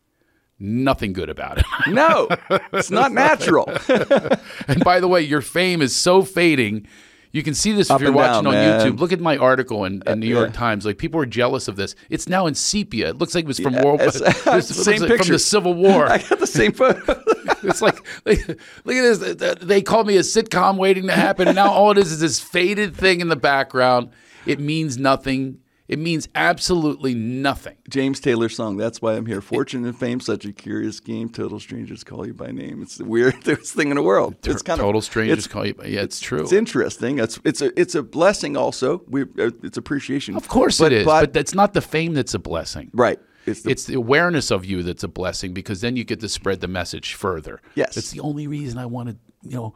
nothing 0.59 1.13
good 1.13 1.29
about 1.29 1.57
it. 1.59 1.65
no, 1.87 2.27
it's 2.73 2.91
not 2.91 3.11
natural. 3.11 3.69
and 4.67 4.83
by 4.83 4.99
the 4.99 5.07
way, 5.07 5.21
your 5.21 5.41
fame 5.41 5.81
is 5.81 5.95
so 5.95 6.23
fading. 6.23 6.87
You 7.35 7.43
can 7.43 7.53
see 7.53 7.73
this 7.73 7.91
Up 7.91 7.99
if 7.99 8.03
you're 8.03 8.13
watching 8.13 8.45
down, 8.45 8.47
on 8.47 8.53
man. 8.53 8.79
Uh, 8.79 8.83
YouTube. 8.85 8.97
Look 8.97 9.11
at 9.11 9.19
my 9.19 9.35
article 9.35 9.83
in, 9.83 10.01
in 10.07 10.21
New 10.21 10.25
York 10.25 10.51
yeah. 10.51 10.57
Times. 10.57 10.85
Like 10.85 10.97
people 10.97 11.19
are 11.19 11.25
jealous 11.25 11.67
of 11.67 11.75
this. 11.75 11.93
It's 12.09 12.29
now 12.29 12.47
in 12.47 12.55
sepia. 12.55 13.09
It 13.09 13.17
looks 13.17 13.35
like 13.35 13.43
it 13.43 13.47
was 13.49 13.59
from 13.59 13.73
Yeah, 13.73 13.83
World. 13.83 13.99
it's- 13.99 14.21
it 14.21 14.47
it's 14.55 14.69
the 14.69 14.73
same 14.73 15.01
like 15.01 15.17
from 15.17 15.27
the 15.27 15.37
Civil 15.39 15.73
War. 15.73 16.05
I 16.09 16.19
got 16.19 16.39
the 16.39 16.47
same 16.47 16.71
photo. 16.71 17.01
it's 17.63 17.81
like 17.81 17.97
look 18.23 18.95
at 18.95 19.19
this. 19.19 19.55
They 19.61 19.81
called 19.81 20.07
me 20.07 20.15
a 20.15 20.21
sitcom 20.21 20.77
waiting 20.77 21.07
to 21.07 21.11
happen, 21.11 21.49
and 21.49 21.55
now 21.55 21.73
all 21.73 21.91
it 21.91 21.97
is 21.97 22.09
is 22.13 22.21
this 22.21 22.39
faded 22.39 22.95
thing 22.95 23.19
in 23.19 23.27
the 23.27 23.35
background. 23.35 24.11
It 24.45 24.61
means 24.61 24.97
nothing. 24.97 25.59
It 25.87 25.99
means 25.99 26.27
absolutely 26.33 27.13
nothing. 27.13 27.77
James 27.89 28.19
Taylor 28.19 28.49
song. 28.49 28.77
That's 28.77 29.01
why 29.01 29.13
I'm 29.13 29.25
here. 29.27 29.39
Fortune 29.39 29.85
and 29.85 29.95
fame, 29.95 30.19
such 30.19 30.43
a 30.45 30.51
curious 30.51 30.99
game. 30.99 31.29
Total 31.29 31.59
strangers 31.59 32.03
call 32.03 32.25
you 32.25 32.33
by 32.33 32.51
name. 32.51 32.81
It's 32.81 32.97
the 32.97 33.05
weirdest 33.15 33.73
thing 33.75 33.89
in 33.89 33.95
the 33.95 34.01
world. 34.01 34.35
It's 34.43 34.63
kind 34.63 34.79
Total 34.79 34.97
of 34.97 35.05
strangers 35.05 35.45
call 35.47 35.65
you. 35.65 35.75
Yeah, 35.85 36.01
it's 36.01 36.19
true. 36.19 36.41
it's 36.41 36.51
interesting. 36.51 37.19
It's 37.19 37.39
it's 37.43 37.61
a 37.61 37.79
it's 37.79 37.93
a 37.93 38.01
blessing. 38.01 38.57
Also, 38.57 39.03
we 39.07 39.23
uh, 39.23 39.51
it's 39.63 39.77
appreciation. 39.77 40.35
Of 40.35 40.47
course 40.47 40.79
but, 40.79 40.91
it 40.91 40.99
is, 41.01 41.05
But, 41.05 41.21
but, 41.21 41.33
that's 41.33 41.53
not 41.53 41.73
the 41.73 41.81
fame 41.81 42.13
that's 42.13 42.33
a 42.33 42.39
blessing. 42.39 42.89
right. 42.93 43.19
It's 43.45 43.61
the, 43.61 43.69
It's 43.69 43.85
the 43.85 43.93
awareness 43.93 44.49
of 44.49 44.65
you 44.65 44.81
that's 44.81 45.03
a 45.03 45.07
blessing 45.07 45.53
because 45.53 45.81
then 45.81 45.95
you 45.95 46.03
get 46.03 46.19
to 46.21 46.29
spread 46.29 46.61
the 46.61 46.67
message 46.67 47.13
further. 47.13 47.61
Yes. 47.75 47.93
That's 47.93 48.09
the 48.09 48.21
only 48.21 48.47
reason 48.47 48.79
I 48.79 48.87
want 48.87 49.09
to, 49.09 49.17
you 49.43 49.55
know, 49.55 49.75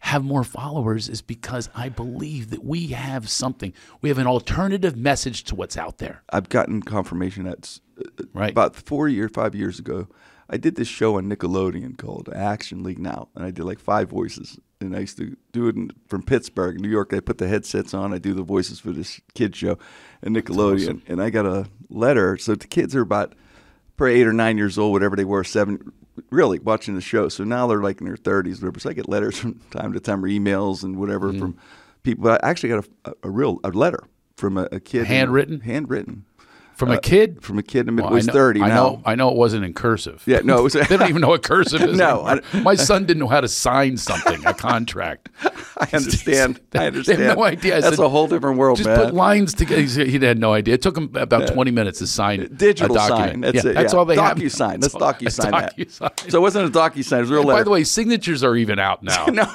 have 0.00 0.24
more 0.24 0.44
followers 0.44 1.08
is 1.08 1.22
because 1.22 1.68
I 1.74 1.88
believe 1.88 2.50
that 2.50 2.64
we 2.64 2.88
have 2.88 3.28
something. 3.28 3.72
We 4.00 4.08
have 4.08 4.18
an 4.18 4.26
alternative 4.26 4.96
message 4.96 5.44
to 5.44 5.54
what's 5.54 5.76
out 5.76 5.98
there. 5.98 6.22
I've 6.30 6.48
gotten 6.48 6.82
confirmation 6.82 7.44
that's 7.44 7.80
uh, 7.98 8.24
Right. 8.32 8.50
about 8.50 8.76
four 8.76 9.08
year, 9.08 9.28
five 9.28 9.54
years 9.54 9.78
ago. 9.78 10.08
I 10.50 10.56
did 10.56 10.76
this 10.76 10.88
show 10.88 11.18
on 11.18 11.28
Nickelodeon 11.28 11.98
called 11.98 12.30
Action 12.34 12.82
League 12.82 12.98
Now, 12.98 13.28
and 13.34 13.44
I 13.44 13.50
did 13.50 13.64
like 13.64 13.78
five 13.78 14.08
voices. 14.08 14.58
And 14.80 14.94
I 14.96 15.00
used 15.00 15.18
to 15.18 15.36
do 15.52 15.66
it 15.66 15.74
in, 15.76 15.90
from 16.06 16.22
Pittsburgh, 16.22 16.80
New 16.80 16.88
York. 16.88 17.12
I 17.12 17.20
put 17.20 17.38
the 17.38 17.48
headsets 17.48 17.92
on. 17.92 18.14
I 18.14 18.18
do 18.18 18.32
the 18.32 18.44
voices 18.44 18.78
for 18.80 18.92
this 18.92 19.20
kid 19.34 19.54
show, 19.56 19.76
and 20.22 20.34
Nickelodeon. 20.34 21.02
And 21.08 21.20
I 21.20 21.30
got 21.30 21.44
a 21.46 21.66
letter. 21.90 22.38
So 22.38 22.54
the 22.54 22.66
kids 22.68 22.94
are 22.94 23.02
about 23.02 23.34
probably 23.96 24.20
eight 24.20 24.26
or 24.26 24.32
nine 24.32 24.56
years 24.56 24.78
old, 24.78 24.92
whatever 24.92 25.16
they 25.16 25.24
were, 25.24 25.42
seven, 25.44 25.92
really 26.30 26.58
watching 26.58 26.94
the 26.94 27.00
show. 27.00 27.28
So 27.28 27.44
now 27.44 27.66
they're 27.66 27.82
like 27.82 28.00
in 28.00 28.06
their 28.06 28.16
thirties, 28.16 28.60
whatever. 28.60 28.80
So 28.80 28.90
I 28.90 28.92
get 28.92 29.08
letters 29.08 29.38
from 29.38 29.54
time 29.70 29.92
to 29.92 30.00
time, 30.00 30.24
or 30.24 30.28
emails 30.28 30.82
and 30.84 30.96
whatever 30.96 31.28
Mm-hmm. 31.30 31.38
from 31.40 31.58
people. 32.02 32.24
But 32.24 32.44
I 32.44 32.50
actually 32.50 32.70
got 32.70 32.86
a, 33.04 33.12
a, 33.22 33.30
real 33.30 33.60
a 33.64 33.68
letter 33.70 34.04
from 34.36 34.56
a, 34.58 34.68
a 34.72 34.80
kid, 34.80 35.06
Handwritten? 35.06 35.60
handwritten 35.60 36.24
From 36.78 36.92
a 36.92 36.94
uh, 36.94 37.00
kid? 37.00 37.42
from 37.42 37.58
a 37.58 37.62
kid 37.62 37.80
in 37.80 37.86
the 37.86 37.92
mid 37.92 38.04
Well, 38.04 38.14
was 38.14 38.28
I 38.28 38.30
know, 38.30 38.32
thirty 38.32 38.62
I 38.62 38.68
now. 38.68 38.74
know. 38.74 39.02
I 39.04 39.14
know 39.16 39.30
it 39.30 39.36
wasn't 39.36 39.64
in 39.64 39.74
cursive. 39.74 40.22
Yeah, 40.26 40.42
no, 40.44 40.58
it 40.58 40.62
was. 40.62 40.72
they 40.88 40.96
don't 40.96 41.08
even 41.08 41.20
know 41.20 41.28
what 41.28 41.42
cursive 41.42 41.82
is. 41.82 41.96
No, 41.98 42.24
anymore. 42.26 42.62
my 42.62 42.76
son 42.76 43.04
didn't 43.04 43.18
know 43.18 43.26
how 43.26 43.40
to 43.40 43.48
sign 43.48 43.96
something, 43.96 44.46
a 44.46 44.54
contract. 44.54 45.28
I 45.80 45.88
understand. 45.92 46.60
I 46.74 46.78
They 46.78 46.86
understand. 46.86 47.20
have 47.20 47.36
no 47.36 47.44
idea. 47.44 47.76
I 47.76 47.80
That's 47.80 47.96
said, 47.96 48.04
a 48.04 48.08
whole 48.08 48.28
different 48.28 48.58
world, 48.58 48.78
Just 48.78 48.88
man. 48.88 48.96
put 49.06 49.14
lines 49.14 49.54
together. 49.54 49.82
He 49.82 50.18
had 50.18 50.38
no 50.38 50.52
idea. 50.52 50.74
It 50.74 50.82
took 50.82 50.96
him 50.96 51.10
about 51.14 51.48
20 51.48 51.70
minutes 51.72 51.98
to 51.98 52.06
sign 52.06 52.40
it. 52.40 52.56
Digital 52.56 52.94
a 52.94 52.98
document. 52.98 53.30
sign. 53.32 53.40
That's 53.40 53.64
yeah, 53.64 53.70
it. 53.70 53.74
That's 53.74 53.92
yeah. 53.92 53.98
all 53.98 54.04
they 54.04 54.16
have. 54.16 54.36
DocuSign. 54.36 54.80
Let's 54.82 54.92
That's 54.92 54.94
all- 54.94 55.00
DocuSign 55.12 55.48
a 55.48 55.50
that. 55.50 55.76
DocuSign. 55.76 56.30
So 56.30 56.38
it 56.38 56.40
wasn't 56.40 56.74
a 56.74 56.78
DocuSign. 56.78 57.18
It 57.18 57.20
was 57.22 57.30
real 57.30 57.42
letter. 57.42 57.58
by 57.60 57.64
the 57.64 57.70
way, 57.70 57.84
signatures 57.84 58.42
are 58.44 58.56
even 58.56 58.78
out 58.78 59.02
now. 59.02 59.26
no, 59.26 59.46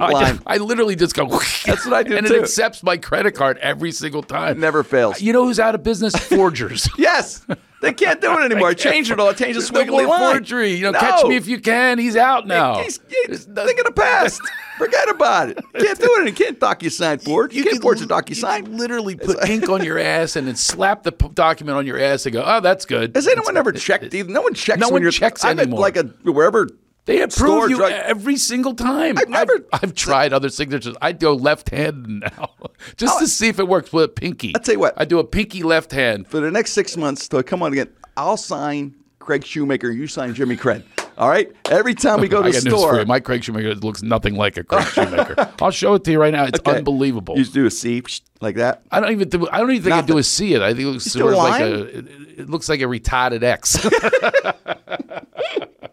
I. 0.00 0.38
I 0.46 0.56
literally 0.58 0.96
just 0.96 1.14
go. 1.14 1.26
That's 1.28 1.84
what 1.84 1.92
I 1.94 2.02
do 2.02 2.16
and 2.16 2.26
too. 2.26 2.34
it 2.34 2.42
accepts 2.42 2.82
my 2.82 2.96
credit 2.96 3.32
card 3.32 3.58
every 3.58 3.92
single 3.92 4.22
time. 4.22 4.52
It 4.52 4.58
never 4.58 4.82
fails. 4.82 5.20
You 5.20 5.32
know 5.32 5.44
who's 5.44 5.60
out 5.60 5.74
of 5.74 5.82
business? 5.82 6.14
Forgers. 6.54 6.88
Yes, 6.98 7.44
they 7.82 7.92
can't 7.92 8.20
do 8.20 8.32
it 8.38 8.44
anymore. 8.50 8.68
I 8.68 8.74
changed 8.74 9.10
it 9.10 9.20
all. 9.20 9.32
Change 9.34 9.56
the 9.56 9.62
squiggly 9.62 10.06
line. 10.06 10.32
forgery. 10.34 10.72
You 10.74 10.84
know, 10.84 10.90
No. 10.92 11.00
catch 11.00 11.24
me 11.26 11.36
if 11.36 11.46
you 11.46 11.60
can. 11.60 11.98
He's 11.98 12.16
out 12.16 12.46
now. 12.46 12.78
He's, 12.82 12.98
he's 13.26 13.44
think 13.44 13.78
of 13.78 13.84
the 13.84 13.92
past. 13.94 14.40
Forget 14.78 15.08
about 15.08 15.50
it. 15.50 15.58
Can't 15.78 15.98
do 16.00 16.06
it. 16.20 16.26
You 16.26 16.32
can't 16.32 16.58
DocuSign 16.58 17.22
for 17.22 17.44
it. 17.44 17.52
You, 17.52 17.62
can't 17.62 17.80
forge 17.80 17.98
a 17.98 18.02
You 18.02 18.06
DocuSign. 18.08 18.64
can 18.64 18.76
literally 18.76 19.14
put 19.14 19.48
ink 19.48 19.68
on 19.68 19.84
your 19.84 19.98
ass 20.00 20.34
and 20.34 20.48
then 20.48 20.56
slap 20.56 21.04
the 21.04 21.12
document 21.12 21.76
on 21.78 21.86
your 21.86 22.00
ass 22.00 22.26
and 22.26 22.32
go, 22.32 22.42
"Oh, 22.44 22.58
that's 22.60 22.84
good." 22.84 23.14
Has 23.14 23.28
anyone 23.28 23.56
ever 23.56 23.70
checked? 23.70 24.12
either? 24.12 24.32
No 24.32 24.42
one 24.42 24.54
checks. 24.54 24.80
No 24.80 24.88
one 24.88 25.08
checks 25.12 25.44
anymore. 25.44 25.78
Like 25.78 25.96
a 25.96 26.02
wherever. 26.24 26.68
They 27.06 27.20
approve 27.20 27.68
you 27.70 27.76
drug- 27.76 27.92
every 27.92 28.36
single 28.36 28.74
time. 28.74 29.18
I've 29.18 29.28
never- 29.28 29.52
I've, 29.72 29.82
I've 29.82 29.94
tried 29.94 30.32
other 30.32 30.48
signatures. 30.48 30.96
I 31.02 31.12
go 31.12 31.34
left 31.34 31.68
hand 31.70 32.20
now, 32.38 32.50
just 32.96 33.18
to 33.18 33.28
see 33.28 33.48
if 33.48 33.58
it 33.58 33.68
works 33.68 33.92
with 33.92 34.04
a 34.04 34.08
pinky. 34.08 34.52
I'll 34.54 34.62
tell 34.62 34.74
you 34.74 34.80
what. 34.80 34.94
I 34.96 35.04
do 35.04 35.18
a 35.18 35.24
pinky 35.24 35.62
left 35.62 35.92
hand. 35.92 36.26
for 36.26 36.40
the 36.40 36.50
next 36.50 36.72
six 36.72 36.96
months 36.96 37.28
I 37.34 37.42
come 37.42 37.62
on 37.62 37.72
again, 37.72 37.88
I'll 38.16 38.36
sign 38.38 38.94
Craig 39.18 39.44
Shoemaker. 39.44 39.90
You 39.90 40.06
sign 40.06 40.32
Jimmy 40.34 40.56
Cred. 40.56 40.82
All 41.16 41.28
right. 41.28 41.50
Every 41.66 41.94
time 41.94 42.20
we 42.20 42.28
go 42.28 42.42
to 42.42 42.48
I 42.48 42.50
the 42.50 42.56
got 42.58 42.64
news 42.64 42.72
for 42.74 42.78
store. 42.78 43.04
My 43.04 43.20
Craig 43.20 43.44
Shoemaker 43.44 43.74
looks 43.76 44.02
nothing 44.02 44.34
like 44.34 44.56
a 44.56 44.64
Craig 44.64 44.86
Shoemaker. 44.92 45.52
I'll 45.60 45.70
show 45.70 45.94
it 45.94 46.04
to 46.04 46.10
you 46.12 46.20
right 46.20 46.32
now. 46.32 46.44
It's 46.44 46.58
Okay. 46.58 46.78
unbelievable. 46.78 47.36
you 47.36 47.42
just 47.42 47.54
do 47.54 47.66
a 47.66 47.70
C 47.70 48.02
like 48.40 48.56
that. 48.56 48.82
I 48.90 49.00
don't 49.00 49.12
even. 49.12 49.28
Do, 49.28 49.48
I 49.50 49.58
don't 49.58 49.70
even 49.70 49.82
think 49.82 49.92
I 49.92 49.96
Nothing. 49.98 50.14
do 50.14 50.18
a 50.18 50.22
C 50.22 50.54
it. 50.54 50.62
I 50.62 50.72
think 50.74 50.80
it 50.80 50.90
looks 50.90 51.04
sort 51.04 51.32
of 51.32 51.38
like 51.38 51.60
a. 51.60 51.98
It, 51.98 52.06
it 52.38 52.50
looks 52.50 52.68
like 52.68 52.80
a 52.80 52.84
retarded 52.84 53.42
X. 53.42 53.84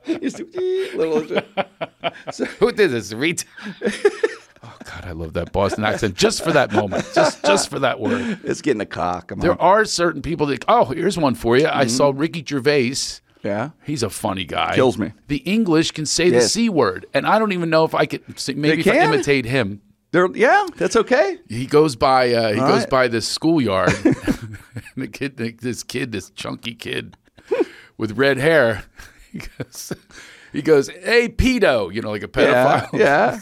You 0.06 0.20
just 0.20 0.38
do, 0.38 0.50
ee, 0.60 0.92
little, 0.96 1.22
Who 2.60 2.72
did 2.72 2.92
this? 2.92 3.14
Ret- 3.14 3.46
oh 4.64 4.78
God, 4.86 5.06
I 5.06 5.12
love 5.12 5.34
that 5.34 5.52
Boston 5.52 5.84
accent 5.84 6.16
just 6.16 6.44
for 6.44 6.52
that 6.52 6.72
moment, 6.72 7.08
just 7.14 7.44
just 7.46 7.70
for 7.70 7.80
that 7.80 8.00
word. 8.00 8.40
it's 8.44 8.62
getting 8.62 8.82
a 8.82 8.86
cock. 8.88 9.32
There 9.38 9.52
on. 9.52 9.58
are 9.60 9.86
certain 9.86 10.22
people 10.24 10.48
that. 10.48 10.66
Oh, 10.68 10.86
here's 10.86 11.18
one 11.18 11.36
for 11.36 11.58
you. 11.58 11.68
I 11.68 11.82
mm-hmm. 11.86 11.90
saw 11.90 12.12
Ricky 12.16 12.44
Gervais. 12.44 12.96
Yeah. 13.44 13.72
He's 13.84 14.04
a 14.04 14.10
funny 14.10 14.46
guy. 14.46 14.76
Kills 14.76 14.98
me. 14.98 15.14
The 15.28 15.38
English 15.38 15.92
can 15.92 16.06
say 16.06 16.30
the 16.30 16.38
Yes. 16.38 16.54
c 16.54 16.70
word, 16.70 17.06
and 17.14 17.26
I 17.26 17.40
don't 17.40 17.52
even 17.54 17.70
know 17.70 17.84
if 17.86 17.96
I 17.96 18.06
could. 18.06 18.22
Maybe 18.56 18.82
if 18.82 18.88
I 18.88 18.92
can? 18.92 19.14
imitate 19.14 19.46
him. 19.46 19.82
There, 20.12 20.28
yeah, 20.36 20.68
that's 20.76 20.96
okay. 20.96 21.40
He 21.48 21.66
goes 21.66 21.96
by. 21.96 22.34
Uh, 22.34 22.54
he 22.54 22.60
All 22.60 22.68
goes 22.68 22.80
right. 22.82 22.90
by 22.90 23.08
this 23.08 23.28
schoolyard. 23.28 23.94
and 24.04 24.18
the 24.98 25.08
kid, 25.08 25.38
this 25.38 25.84
kid, 25.84 26.12
this 26.12 26.30
chunky 26.32 26.76
kid 26.76 27.16
with 27.98 28.18
red 28.18 28.38
hair. 28.38 28.84
He 29.32 29.40
goes. 29.40 29.94
He 30.52 30.62
goes, 30.62 30.90
"Hey, 30.90 31.30
pedo," 31.30 31.94
you 31.94 32.02
know, 32.02 32.12
like 32.12 32.22
a 32.24 32.30
Yeah, 32.42 32.82
pedophile. 32.92 33.00
yeah. 33.00 33.40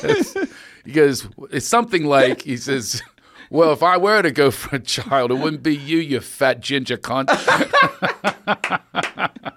goes, 0.00 0.36
he 0.84 0.92
goes, 0.92 1.28
it's 1.50 1.66
something 1.66 2.04
like 2.04 2.42
he 2.42 2.56
says. 2.56 3.02
Well, 3.50 3.72
if 3.72 3.82
I 3.82 3.96
were 3.96 4.22
to 4.22 4.30
go 4.30 4.50
for 4.50 4.76
a 4.76 4.80
child, 4.80 5.30
it 5.30 5.34
wouldn't 5.34 5.62
be 5.62 5.74
you, 5.74 5.98
you 5.98 6.20
fat 6.20 6.60
ginger 6.60 6.96
cunt. 6.96 7.28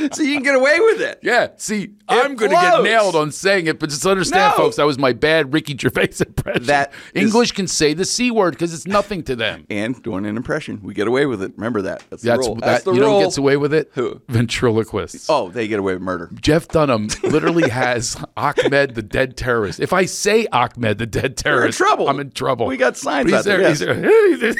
so 0.12 0.22
you 0.22 0.34
can 0.34 0.42
get 0.42 0.54
away 0.54 0.78
with 0.80 1.00
it. 1.00 1.20
Yeah, 1.22 1.48
see, 1.56 1.94
I'm 2.08 2.34
going 2.34 2.50
to 2.50 2.56
get 2.56 2.82
nailed 2.82 3.14
on 3.16 3.30
saying 3.32 3.66
it, 3.66 3.78
but 3.78 3.90
just 3.90 4.04
understand, 4.06 4.52
No. 4.52 4.56
folks, 4.64 4.76
that 4.76 4.86
was 4.86 4.98
my 4.98 5.12
bad 5.12 5.52
Ricky 5.52 5.76
Gervais 5.76 6.10
impression. 6.26 6.64
That 6.64 6.92
English 7.14 7.52
can 7.52 7.66
say 7.66 7.94
the 7.94 8.04
c 8.04 8.30
word 8.30 8.52
because 8.52 8.72
it's 8.74 8.86
nothing 8.86 9.22
to 9.24 9.36
them. 9.36 9.66
And 9.70 10.00
doing 10.02 10.26
an 10.26 10.36
impression, 10.36 10.80
we 10.82 10.94
get 10.94 11.06
away 11.08 11.26
with 11.26 11.42
it. 11.42 11.52
Remember 11.56 11.82
that. 11.82 12.02
That's, 12.10 12.22
That's, 12.22 12.40
the 12.46 12.48
rule. 12.48 12.54
that, 12.56 12.66
That's 12.66 12.84
the 12.84 12.92
you 12.92 13.00
know 13.00 13.06
rule. 13.06 13.18
who 13.20 13.24
gets 13.26 13.38
away 13.38 13.56
with 13.56 13.72
it? 13.74 13.90
Who? 13.94 14.20
Ventriloquists. 14.28 15.28
Oh, 15.28 15.50
they 15.50 15.68
get 15.68 15.78
away 15.78 15.94
with 15.94 16.02
murder. 16.02 16.30
Jeff 16.40 16.68
Dunham 16.68 17.08
literally 17.22 17.68
has 17.68 18.22
Ahmed 18.36 18.94
the 18.94 19.02
dead 19.02 19.36
terrorist. 19.36 19.80
If 19.80 19.92
I 19.92 20.04
say 20.06 20.46
Ahmed 20.52 20.98
the 20.98 21.06
dead 21.06 21.36
terrorist, 21.36 21.80
in 21.80 21.86
trouble. 21.86 22.08
I'm 22.08 22.20
in 22.20 22.30
trouble. 22.30 22.66
We 22.66 22.76
got 22.76 22.96
signs 22.96 23.32
out 23.32 23.44
there, 23.44 23.68
He's 23.68 23.78
there. 23.80 23.94
He's 23.94 24.40
there. 24.40 24.54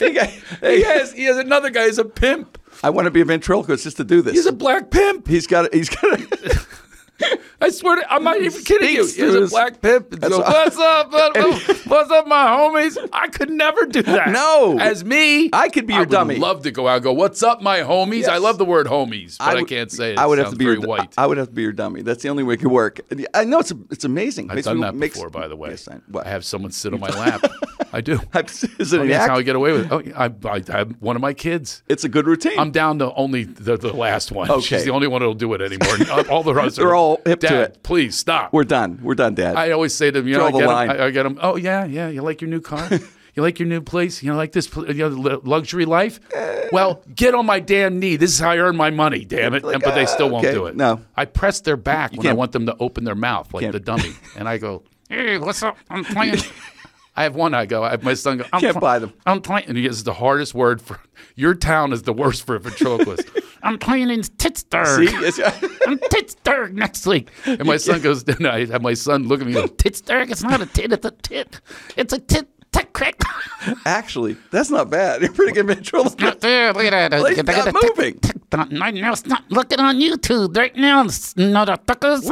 He 0.00 0.10
got- 0.12 0.30
he 0.60 0.82
has 0.82 1.12
he 1.12 1.24
has 1.24 1.36
another 1.36 1.70
guy. 1.70 1.86
He's 1.86 1.98
a 1.98 2.04
pimp. 2.04 2.58
I 2.82 2.90
want 2.90 3.06
to 3.06 3.10
be 3.10 3.20
a 3.20 3.24
ventriloquist 3.24 3.84
just 3.84 3.96
to 3.98 4.04
do 4.04 4.22
this. 4.22 4.34
He's 4.34 4.46
a 4.46 4.52
black 4.52 4.90
pimp. 4.90 5.26
he's 5.26 5.46
got. 5.46 5.72
He's 5.72 5.88
got. 5.88 6.20
I 7.64 7.70
swear 7.70 7.96
to, 7.96 8.12
I'm 8.12 8.22
not 8.22 8.38
even 8.40 8.62
kidding 8.62 8.90
you. 8.94 9.06
He's 9.06 9.18
a 9.34 9.46
black 9.46 9.80
pimp. 9.80 10.12
and 10.12 10.20
goes, 10.20 10.38
What's 10.38 10.76
up? 10.76 11.10
What- 11.12 11.36
What's 11.86 12.10
up, 12.10 12.26
my 12.26 12.44
homies? 12.46 12.96
I 13.12 13.28
could 13.28 13.50
never 13.50 13.86
do 13.86 14.02
that. 14.02 14.28
No. 14.30 14.78
as 14.78 15.04
me, 15.04 15.48
I 15.52 15.68
could 15.68 15.86
be 15.86 15.94
your 15.94 16.02
would 16.02 16.10
dummy. 16.10 16.36
Love 16.36 16.62
to 16.64 16.70
go 16.70 16.88
out. 16.88 16.96
and 16.96 17.04
Go. 17.04 17.12
What's 17.12 17.42
up, 17.42 17.62
my 17.62 17.78
homies? 17.80 18.26
I 18.28 18.36
love 18.38 18.58
the 18.58 18.64
word 18.64 18.86
homies, 18.86 19.38
but 19.38 19.56
I, 19.56 19.62
can't 19.64 19.90
say 19.90 20.12
it. 20.12 20.18
I 20.18 20.26
would 20.26 20.38
It 20.38 20.42
have 20.42 20.52
to 20.52 20.58
be 20.58 20.64
your. 20.64 20.80
white. 20.80 21.14
I 21.16 21.26
would 21.26 21.38
have 21.38 21.48
to 21.48 21.52
be 21.54 21.62
your 21.62 21.72
dummy. 21.72 22.02
That's 22.02 22.22
the 22.22 22.28
only 22.28 22.42
way 22.42 22.54
it 22.54 22.58
could 22.58 22.70
work. 22.70 23.00
I 23.32 23.44
know 23.44 23.60
it's 23.60 23.72
it's 23.90 24.04
amazing. 24.04 24.50
I've 24.50 24.56
Makes 24.56 24.66
done 24.66 24.76
me- 24.76 24.82
that 24.82 24.94
makes- 24.94 25.14
before, 25.14 25.30
by 25.30 25.48
the 25.48 25.56
way. 25.56 25.70
Yes, 25.70 25.88
I? 25.88 26.00
I 26.18 26.28
have 26.28 26.44
someone 26.44 26.70
sit 26.72 26.92
on 26.92 27.00
my 27.00 27.08
lap. 27.10 27.42
I 27.92 28.00
do. 28.00 28.20
Is 28.34 28.92
it 28.92 28.98
Oh, 28.98 29.02
an 29.02 29.08
that's 29.08 29.26
how 29.28 29.36
I 29.36 29.42
get 29.42 29.56
away 29.56 29.72
with 29.72 29.86
it. 29.86 29.92
Oh, 29.92 30.02
I, 30.16 30.26
I, 30.48 30.62
I 30.68 30.76
have 30.78 30.92
one 31.00 31.14
of 31.16 31.22
my 31.22 31.32
kids. 31.32 31.82
It's 31.88 32.02
a 32.04 32.08
good 32.08 32.26
routine. 32.26 32.58
I'm 32.58 32.72
down 32.72 32.98
to 32.98 33.12
only 33.14 33.44
the, 33.44 33.76
the 33.76 33.92
last 33.92 34.32
one. 34.32 34.50
Okay. 34.50 34.60
She's 34.60 34.84
the 34.84 34.90
only 34.90 35.06
one 35.06 35.20
that'll 35.20 35.34
do 35.34 35.54
it 35.54 35.62
anymore. 35.62 36.24
All 36.30 36.42
the 36.42 36.54
rest 36.54 36.76
They're 36.76 36.88
are 36.88 36.94
all 36.96 37.20
hip 37.24 37.40
to 37.40 37.46
Dad, 37.54 37.70
it." 37.70 37.82
Please 37.82 38.16
stop. 38.16 38.52
We're 38.52 38.64
done. 38.64 39.00
We're 39.02 39.14
done, 39.14 39.34
Dad. 39.34 39.56
I 39.56 39.70
always 39.70 39.94
say 39.94 40.10
to 40.10 40.20
them, 40.20 40.28
you 40.28 40.34
Draw 40.34 40.50
know, 40.50 40.56
I 40.56 40.60
get, 40.60 40.66
line. 40.66 40.90
I, 40.90 41.06
I 41.06 41.10
get 41.10 41.22
them. 41.22 41.38
Oh 41.40 41.56
yeah, 41.56 41.84
yeah. 41.84 42.08
You 42.08 42.22
like 42.22 42.40
your 42.40 42.50
new 42.50 42.60
car? 42.60 42.88
you 43.34 43.42
like 43.42 43.58
your 43.58 43.68
new 43.68 43.80
place? 43.80 44.22
You 44.22 44.30
know, 44.30 44.36
like 44.36 44.52
this 44.52 44.74
you 44.74 44.94
know, 44.94 45.40
luxury 45.44 45.84
life? 45.84 46.20
well, 46.72 47.02
get 47.14 47.34
on 47.34 47.46
my 47.46 47.60
damn 47.60 47.98
knee. 47.98 48.16
This 48.16 48.32
is 48.32 48.38
how 48.38 48.50
I 48.50 48.58
earn 48.58 48.76
my 48.76 48.90
money. 48.90 49.24
Damn 49.24 49.54
it! 49.54 49.64
Like, 49.64 49.74
and, 49.74 49.82
but 49.82 49.94
they 49.94 50.06
still 50.06 50.26
uh, 50.26 50.30
won't 50.30 50.46
okay, 50.46 50.54
do 50.54 50.66
it. 50.66 50.76
no. 50.76 51.00
I 51.16 51.24
press 51.24 51.60
their 51.60 51.76
back 51.76 52.12
when 52.12 52.26
I 52.26 52.32
want 52.32 52.52
them 52.52 52.66
to 52.66 52.76
open 52.78 53.04
their 53.04 53.14
mouth 53.14 53.52
like 53.52 53.72
the 53.72 53.80
dummy, 53.80 54.12
and 54.36 54.48
I 54.48 54.58
go, 54.58 54.82
"Hey, 55.08 55.38
what's 55.38 55.62
up? 55.62 55.76
I'm 55.90 56.04
playing." 56.04 56.38
I 57.16 57.22
have 57.22 57.36
one. 57.36 57.54
I 57.54 57.66
go. 57.66 57.84
I 57.84 57.90
have 57.90 58.02
my 58.02 58.14
son 58.14 58.38
go. 58.38 58.44
I'm 58.52 58.60
Can't 58.60 58.72
pl- 58.74 58.80
buy 58.80 58.98
them. 58.98 59.12
I'm 59.24 59.40
playing, 59.40 59.66
and 59.68 59.76
he 59.76 59.84
gets 59.84 60.02
the 60.02 60.14
hardest 60.14 60.54
word 60.54 60.82
for 60.82 60.98
your 61.36 61.54
town 61.54 61.92
is 61.92 62.02
the 62.02 62.12
worst 62.12 62.44
for 62.44 62.56
a 62.56 62.60
ventriloquist. 62.60 63.28
I'm 63.62 63.78
playing 63.78 64.10
in 64.10 64.22
Pittsburgh. 64.38 65.08
See? 65.08 65.14
Yes, 65.14 65.40
I'm 65.86 65.98
Pittsburgh 65.98 66.74
next 66.74 67.06
week. 67.06 67.30
And 67.46 67.64
my 67.64 67.76
son 67.76 68.00
goes, 68.00 68.24
and 68.28 68.46
I 68.46 68.66
have 68.66 68.82
my 68.82 68.94
son 68.94 69.28
look 69.28 69.40
at 69.40 69.46
me 69.46 69.56
and 69.56 69.68
go, 69.68 69.74
Pittsburgh, 69.74 70.30
it's 70.30 70.42
not 70.42 70.60
a 70.60 70.66
tit, 70.66 70.92
it's 70.92 71.06
a 71.06 71.10
tit. 71.10 71.60
It's 71.96 72.12
a 72.12 72.18
tit, 72.18 72.48
tit, 72.72 72.92
crack. 72.92 73.14
Actually, 73.86 74.36
that's 74.50 74.70
not 74.70 74.90
bad. 74.90 75.22
You're 75.22 75.32
pretty 75.32 75.52
good 75.52 75.66
ventriloquist. 75.66 76.20
Not 76.20 76.40
there. 76.40 76.72
Look 76.72 76.84
at 76.84 77.10
that. 77.10 77.36
He's 77.36 77.64
not 77.72 77.74
moving. 77.82 78.18
Tick. 78.18 78.36
My 78.70 78.90
nose 78.90 79.24
not 79.26 79.44
looking 79.50 79.80
on 79.80 79.96
YouTube 79.96 80.56
right 80.56 80.76
now, 80.76 81.02
motherfuckers. 81.04 82.24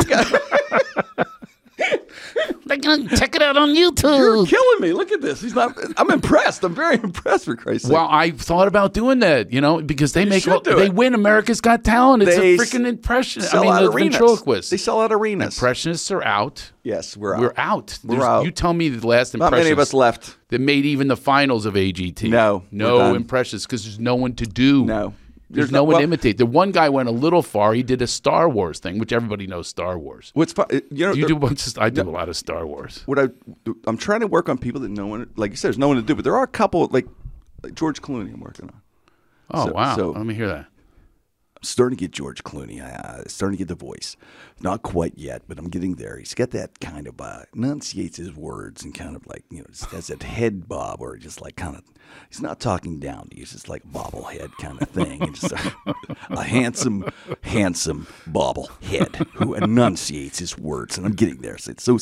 They're 2.67 2.77
gonna 2.77 3.09
check 3.17 3.35
it 3.35 3.43
out 3.43 3.57
on 3.57 3.71
YouTube. 3.71 4.19
You're 4.19 4.47
killing 4.47 4.81
me. 4.81 4.93
Look 4.93 5.11
at 5.11 5.21
this. 5.21 5.41
He's 5.41 5.55
not. 5.55 5.77
I'm 5.99 6.11
impressed. 6.11 6.63
I'm 6.65 6.75
very 6.75 6.97
impressed 6.97 7.45
for 7.47 7.57
Christ's 7.57 7.89
sake. 7.89 7.95
Well, 7.95 8.09
I 8.11 8.31
thought 8.31 8.69
about 8.69 8.93
doing 8.95 9.19
that, 9.21 9.53
you 9.53 9.61
know, 9.61 9.81
because 9.83 10.13
they 10.13 10.25
make 10.25 10.43
should 10.45 10.53
all, 10.53 10.61
do 10.61 10.77
they 10.77 10.87
it. 10.87 10.95
win 10.95 11.15
America's 11.15 11.61
Got 11.61 11.83
Talent. 11.85 12.23
It's 12.23 12.37
They 12.37 12.55
a 12.55 12.59
freaking 12.59 12.87
impression. 12.87 13.43
I 13.43 13.47
sell 13.47 13.63
mean, 13.65 13.73
out 13.73 13.81
the 13.81 13.91
arenas. 13.91 14.15
ventriloquists. 14.17 14.71
They 14.71 14.77
sell 14.77 15.01
out 15.01 15.13
arenas. 15.13 15.57
Impressionists 15.57 16.11
are 16.11 16.23
out. 16.23 16.71
yes, 16.83 17.17
we're 17.17 17.35
out. 17.35 17.41
We're 17.41 17.55
out. 17.57 17.99
We're 18.05 18.17
There's- 18.17 18.29
out. 18.29 18.45
You 18.45 18.51
tell 18.51 18.75
me 18.75 18.89
the 18.89 19.07
last 19.07 19.35
Not 19.35 19.47
impressions 19.47 19.65
many 19.65 19.73
of 19.73 19.79
us 19.79 19.93
left. 19.95 20.37
that 20.49 20.61
made 20.61 20.85
even 20.85 21.09
the 21.09 21.17
finals 21.17 21.67
of 21.67 21.75
AGT. 21.75 22.29
No, 22.31 22.65
we're 22.71 22.79
no 22.79 22.99
done. 22.99 23.17
impressions 23.17 23.67
because 23.67 23.85
there's 23.85 23.99
no 23.99 24.15
one 24.15 24.35
to 24.35 24.47
do. 24.47 24.85
No. 24.85 25.15
There's, 25.53 25.67
There's 25.67 25.73
no 25.73 25.79
no- 25.81 25.85
one 25.85 25.93
well- 25.93 25.99
to 26.01 26.05
imitate. 26.05 26.38
The 26.38 26.47
one 26.47 26.73
guy 26.73 26.88
went 26.88 27.09
a 27.09 27.12
little 27.12 27.43
far. 27.43 27.75
He 27.75 27.83
did 27.83 28.01
a 28.01 28.07
Star 28.07 28.49
Wars 28.49 28.79
thing, 28.79 28.99
which 28.99 29.12
everybody 29.12 29.47
knows 29.47 29.69
Star 29.69 29.99
Wars. 29.99 30.31
What's 30.35 30.53
fun? 30.55 30.67
You 30.71 31.07
know, 31.07 31.12
Do 31.12 31.21
you 31.21 31.29
do 31.29 31.37
a 31.37 31.38
bunch 31.38 31.67
of, 31.67 31.79
I 31.79 31.91
do 31.91 32.03
a 32.03 32.05
lot 32.11 32.29
of 32.31 32.37
Star 32.37 32.67
Wars. 32.67 33.03
what 33.07 33.19
I 33.19 33.29
I'm 33.87 33.99
trying 33.99 34.21
to 34.21 34.27
work 34.27 34.49
on 34.49 34.57
people 34.59 34.81
that 34.81 34.91
no 34.91 35.07
one, 35.07 35.29
like 35.37 35.51
you 35.51 35.57
said, 35.57 35.69
there's 35.69 35.79
no 35.79 35.88
one 35.88 35.99
to 35.99 36.03
do. 36.03 36.15
But 36.15 36.25
there 36.25 36.37
are 36.37 36.43
a 36.45 36.49
couple, 36.49 36.87
like, 36.91 37.07
like 37.62 37.75
George 37.75 38.01
Clooney. 38.01 38.33
I'm 38.33 38.41
working 38.41 38.67
on. 38.71 38.81
Oh 39.51 39.67
So- 39.67 39.73
wow! 39.75 39.97
so- 39.97 40.11
Let 40.12 40.25
me 40.25 40.35
hear 40.35 40.49
that. 40.49 40.67
Starting 41.62 41.96
to 41.96 42.01
get 42.01 42.11
George 42.11 42.42
Clooney. 42.42 42.81
Starting 43.31 43.57
to 43.57 43.64
get 43.64 43.68
the 43.68 43.75
voice. 43.75 44.16
Not 44.61 44.83
quite 44.83 45.14
yet, 45.16 45.42
but 45.48 45.59
I'm 45.59 45.68
getting 45.68 45.94
there. 45.94 46.18
He's 46.18 46.35
got 46.35 46.51
that 46.51 46.81
kind 46.81 47.07
of 47.07 47.20
uh, 47.20 47.42
enunciates 47.55 48.16
his 48.16 48.35
words 48.35 48.85
and 48.85 48.94
kind 48.94 49.16
of 49.16 49.27
like 49.27 49.44
you 49.51 49.59
know 49.59 49.66
has 49.90 50.09
that 50.09 50.22
head 50.22 50.68
bob 50.68 51.01
or 51.01 51.16
just 51.16 51.40
like 51.40 51.57
kind 51.57 51.77
of. 51.77 51.83
He's 52.29 52.42
not 52.42 52.61
talking 52.61 52.98
down 52.98 53.29
to 53.29 53.37
you. 53.37 53.42
He's 53.42 53.53
just 53.53 53.68
like 53.68 53.85
bobblehead 53.85 54.53
kind 54.61 54.81
of 54.83 54.88
thing. 54.88 55.22
And 55.22 55.35
just 55.35 55.53
a, 55.53 55.75
a 56.31 56.42
handsome, 56.42 57.11
handsome 57.42 58.07
bobblehead 58.29 59.27
who 59.35 59.55
enunciates 59.55 60.38
his 60.38 60.59
words. 60.59 60.98
And 60.98 61.07
I'm 61.07 61.14
getting 61.14 61.40
there. 61.40 61.57
So 61.57 61.70
it's 61.70 61.85
so 61.85 61.98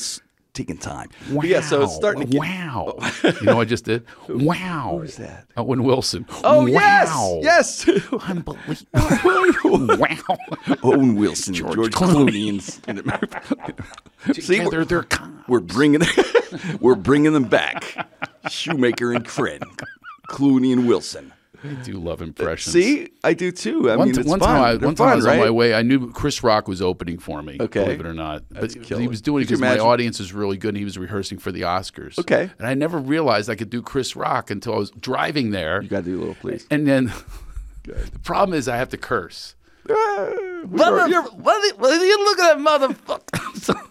taking 0.52 0.76
time. 0.78 1.08
But 1.32 1.46
yeah, 1.46 1.60
so 1.60 1.82
it's 1.82 1.94
starting 1.94 2.22
to 2.26 2.28
get. 2.28 2.40
wow. 2.40 2.94
Oh. 2.98 3.12
you 3.24 3.46
know 3.46 3.56
what 3.56 3.62
I 3.62 3.64
just 3.66 3.84
did? 3.84 4.04
Wow. 4.28 4.98
Who's 5.00 5.16
that? 5.16 5.46
Owen 5.56 5.82
Wilson. 5.82 6.26
Oh 6.44 6.70
wow. 6.70 7.40
yes, 7.42 7.86
yes. 7.86 8.12
Unbelievable. 8.28 9.96
wow. 9.98 10.38
Owen 10.82 11.16
Wilson, 11.16 11.54
George, 11.54 11.74
George 11.74 11.92
Clooney, 11.92 12.48
and, 12.86 14.34
See, 14.36 14.58
Together 14.58 14.78
we're, 14.78 14.84
they're 14.84 15.02
con- 15.04 15.44
we're 15.48 15.60
bringing 15.60 16.02
we're 16.80 16.94
bringing 16.94 17.32
them 17.32 17.44
back. 17.44 18.08
Shoemaker 18.48 19.12
and 19.12 19.24
Krenn, 19.24 19.60
Clooney 20.28 20.72
and 20.72 20.86
Wilson. 20.88 21.32
I 21.62 21.74
do 21.82 21.94
love 21.94 22.22
impressions. 22.22 22.72
See, 22.72 23.10
I 23.22 23.34
do 23.34 23.52
too. 23.52 23.90
I 23.90 23.96
one, 23.96 24.08
mean, 24.08 24.14
t- 24.14 24.20
it's 24.20 24.28
one 24.30 24.40
fun. 24.40 24.48
time, 24.48 24.62
I, 24.64 24.76
They're 24.76 24.88
one 24.88 24.94
time 24.94 25.08
I 25.08 25.14
was 25.16 25.26
right? 25.26 25.38
on 25.38 25.44
my 25.44 25.50
way. 25.50 25.74
I 25.74 25.82
knew 25.82 26.10
Chris 26.12 26.42
Rock 26.42 26.68
was 26.68 26.80
opening 26.80 27.18
for 27.18 27.42
me. 27.42 27.58
Okay. 27.60 27.84
believe 27.84 28.00
it 28.00 28.06
or 28.06 28.14
not, 28.14 28.42
That's 28.50 28.74
but 28.74 28.84
killer. 28.84 29.00
he 29.02 29.08
was 29.08 29.20
doing 29.20 29.42
it 29.42 29.46
because 29.46 29.60
my 29.60 29.78
audience 29.78 30.20
is 30.20 30.32
really 30.32 30.56
good. 30.56 30.70
and 30.70 30.78
He 30.78 30.84
was 30.84 30.96
rehearsing 30.98 31.38
for 31.38 31.52
the 31.52 31.62
Oscars. 31.62 32.18
Okay. 32.18 32.50
and 32.58 32.66
I 32.66 32.74
never 32.74 32.98
realized 32.98 33.50
I 33.50 33.56
could 33.56 33.70
do 33.70 33.82
Chris 33.82 34.16
Rock 34.16 34.50
until 34.50 34.74
I 34.74 34.78
was 34.78 34.90
driving 34.92 35.50
there. 35.50 35.82
You 35.82 35.88
got 35.88 36.04
to 36.04 36.10
do 36.10 36.18
a 36.18 36.20
little, 36.20 36.34
please. 36.36 36.66
And 36.70 36.86
then 36.86 37.12
the 37.84 38.18
problem 38.22 38.56
is 38.58 38.68
I 38.68 38.76
have 38.76 38.88
to 38.90 38.96
curse. 38.98 39.54
Ah, 39.90 40.30
Mother, 40.68 41.08
you're, 41.08 41.22
what, 41.24 41.72
are- 41.72 41.76
what 41.78 41.90
are 41.92 42.04
you 42.04 42.24
looking 42.24 42.44
at, 42.44 42.58
motherfucker? 42.58 43.86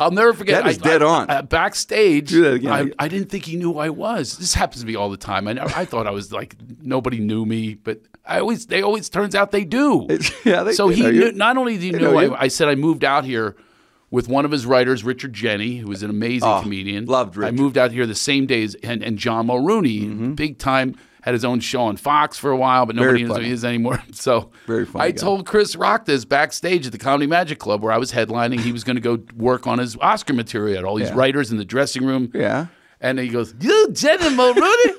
I'll 0.00 0.10
never 0.10 0.32
forget. 0.32 0.62
That 0.64 0.70
is 0.70 0.78
I- 0.78 0.82
dead 0.82 1.02
I- 1.02 1.06
on. 1.06 1.30
I- 1.30 1.40
backstage, 1.42 2.28
Do 2.30 2.42
that 2.42 2.54
again. 2.54 2.72
I, 2.98 3.04
I 3.04 3.08
didn't 3.08 3.28
think 3.30 3.44
he 3.44 3.56
knew 3.56 3.72
who 3.74 3.78
I 3.78 3.90
was. 3.90 4.38
This 4.38 4.54
happens 4.54 4.80
to 4.82 4.86
me 4.86 4.94
all 4.96 5.10
the 5.10 5.16
time. 5.16 5.48
I, 5.48 5.52
I 5.62 5.84
thought 5.84 6.06
I 6.06 6.10
was 6.10 6.32
like 6.32 6.56
nobody 6.82 7.18
knew 7.18 7.44
me, 7.46 7.74
but 7.74 8.00
I 8.26 8.40
always 8.40 8.66
they 8.66 8.82
always 8.82 9.08
turns 9.08 9.34
out 9.34 9.50
they 9.50 9.64
do. 9.64 10.06
yeah, 10.44 10.62
they 10.62 10.72
so 10.72 10.88
he 10.88 11.02
you. 11.04 11.12
knew, 11.12 11.32
not 11.32 11.56
only 11.56 11.74
did 11.78 11.82
he 11.82 11.90
know, 11.92 12.12
know 12.12 12.34
I. 12.34 12.42
I 12.44 12.48
said 12.48 12.68
I 12.68 12.74
moved 12.74 13.04
out 13.04 13.24
here 13.24 13.56
with 14.10 14.26
one 14.28 14.44
of 14.46 14.50
his 14.50 14.64
writers, 14.64 15.04
Richard 15.04 15.34
Jeni, 15.34 15.80
who 15.80 15.86
was 15.88 16.02
an 16.02 16.08
amazing 16.10 16.48
Oh, 16.48 16.62
comedian. 16.62 17.04
loved 17.04 17.36
I 17.36 17.40
Richard. 17.40 17.54
Mm-hmm. 17.54 17.62
moved 17.62 17.78
out 17.78 17.92
here 17.92 18.06
the 18.06 18.14
same 18.14 18.46
day 18.46 18.62
as 18.64 18.74
and, 18.76 19.02
and 19.02 19.18
John 19.18 19.46
Mulrooney, 19.46 20.06
big 20.34 20.58
time. 20.58 20.96
Had 21.28 21.34
his 21.34 21.44
own 21.44 21.60
show 21.60 21.82
on 21.82 21.98
Fox 21.98 22.38
for 22.38 22.50
a 22.50 22.56
while, 22.56 22.86
but 22.86 22.96
nobody 22.96 23.22
knows 23.24 23.36
who 23.36 23.42
he 23.42 23.50
is 23.50 23.62
anymore. 23.62 24.02
So 24.12 24.50
Very 24.66 24.86
funny 24.86 25.04
I 25.04 25.10
guy. 25.10 25.16
told 25.18 25.44
Chris 25.44 25.76
Rock 25.76 26.06
this 26.06 26.24
backstage 26.24 26.86
at 26.86 26.92
the 26.92 26.96
Comedy 26.98 27.26
Magic 27.26 27.58
Club 27.58 27.82
where 27.82 27.92
I 27.92 27.98
was 27.98 28.10
headlining. 28.12 28.60
He 28.60 28.72
was 28.72 28.82
going 28.82 28.96
to 28.96 29.02
go 29.02 29.22
work 29.36 29.66
on 29.66 29.78
his 29.78 29.94
Oscar 29.98 30.32
material. 30.32 30.86
All 30.86 30.94
these 30.94 31.08
Yeah. 31.10 31.16
writers 31.16 31.50
in 31.50 31.58
the 31.58 31.66
dressing 31.66 32.06
room. 32.06 32.30
Yeah. 32.34 32.68
And 33.02 33.18
he 33.18 33.28
goes, 33.28 33.54
You, 33.60 33.88
Jeni 33.90 34.34
Mulrooney? 34.34 34.94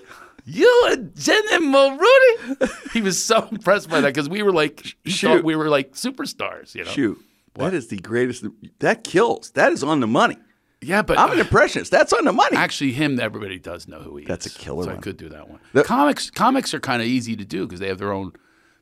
You 0.46 0.88
and 0.92 1.12
Jeni 1.16 1.62
Mulrooney? 1.68 2.72
He 2.94 3.02
was 3.02 3.24
so 3.24 3.48
impressed 3.52 3.90
by 3.90 4.02
that 4.02 4.14
because 4.14 4.30
we 4.30 4.44
were 4.44 4.54
like, 4.54 4.86
Shoot. 5.08 5.44
we 5.44 5.56
were 5.56 5.70
like 5.70 5.94
superstars, 5.94 6.76
you 6.76 6.84
know? 6.84 6.92
Shoot, 6.92 7.20
that 7.56 7.74
is 7.74 7.88
the 7.88 7.98
greatest. 7.98 8.46
That 8.80 9.04
kills. 9.04 9.50
That 9.52 9.72
is 9.72 9.84
on 9.84 10.00
the 10.00 10.08
money. 10.08 10.38
Yeah, 10.82 11.02
but 11.02 11.18
I'm 11.20 11.32
an 11.32 11.40
impressionist. 11.40 11.92
That's 11.92 12.14
on 12.14 12.24
the 12.26 12.32
money. 12.34 12.56
actually, 12.56 12.94
him, 12.94 13.20
everybody 13.20 13.60
does 13.60 13.88
know 13.88 14.00
who 14.00 14.16
he 14.18 14.26
That's 14.26 14.46
is. 14.46 14.54
That's 14.54 14.62
a 14.62 14.66
killer 14.66 14.84
So 14.86 14.92
I 14.92 14.96
could 14.96 15.18
do 15.18 15.28
that 15.30 15.50
one. 15.50 15.60
The- 15.74 15.84
comics, 15.84 16.30
comics 16.32 16.74
are 16.74 16.80
kind 16.80 17.02
of 17.02 17.08
easy 17.08 17.36
to 17.36 17.44
do 17.46 17.66
because 17.68 17.80
they 17.82 17.88
have 17.90 17.98
their 17.98 18.14
own, 18.14 18.32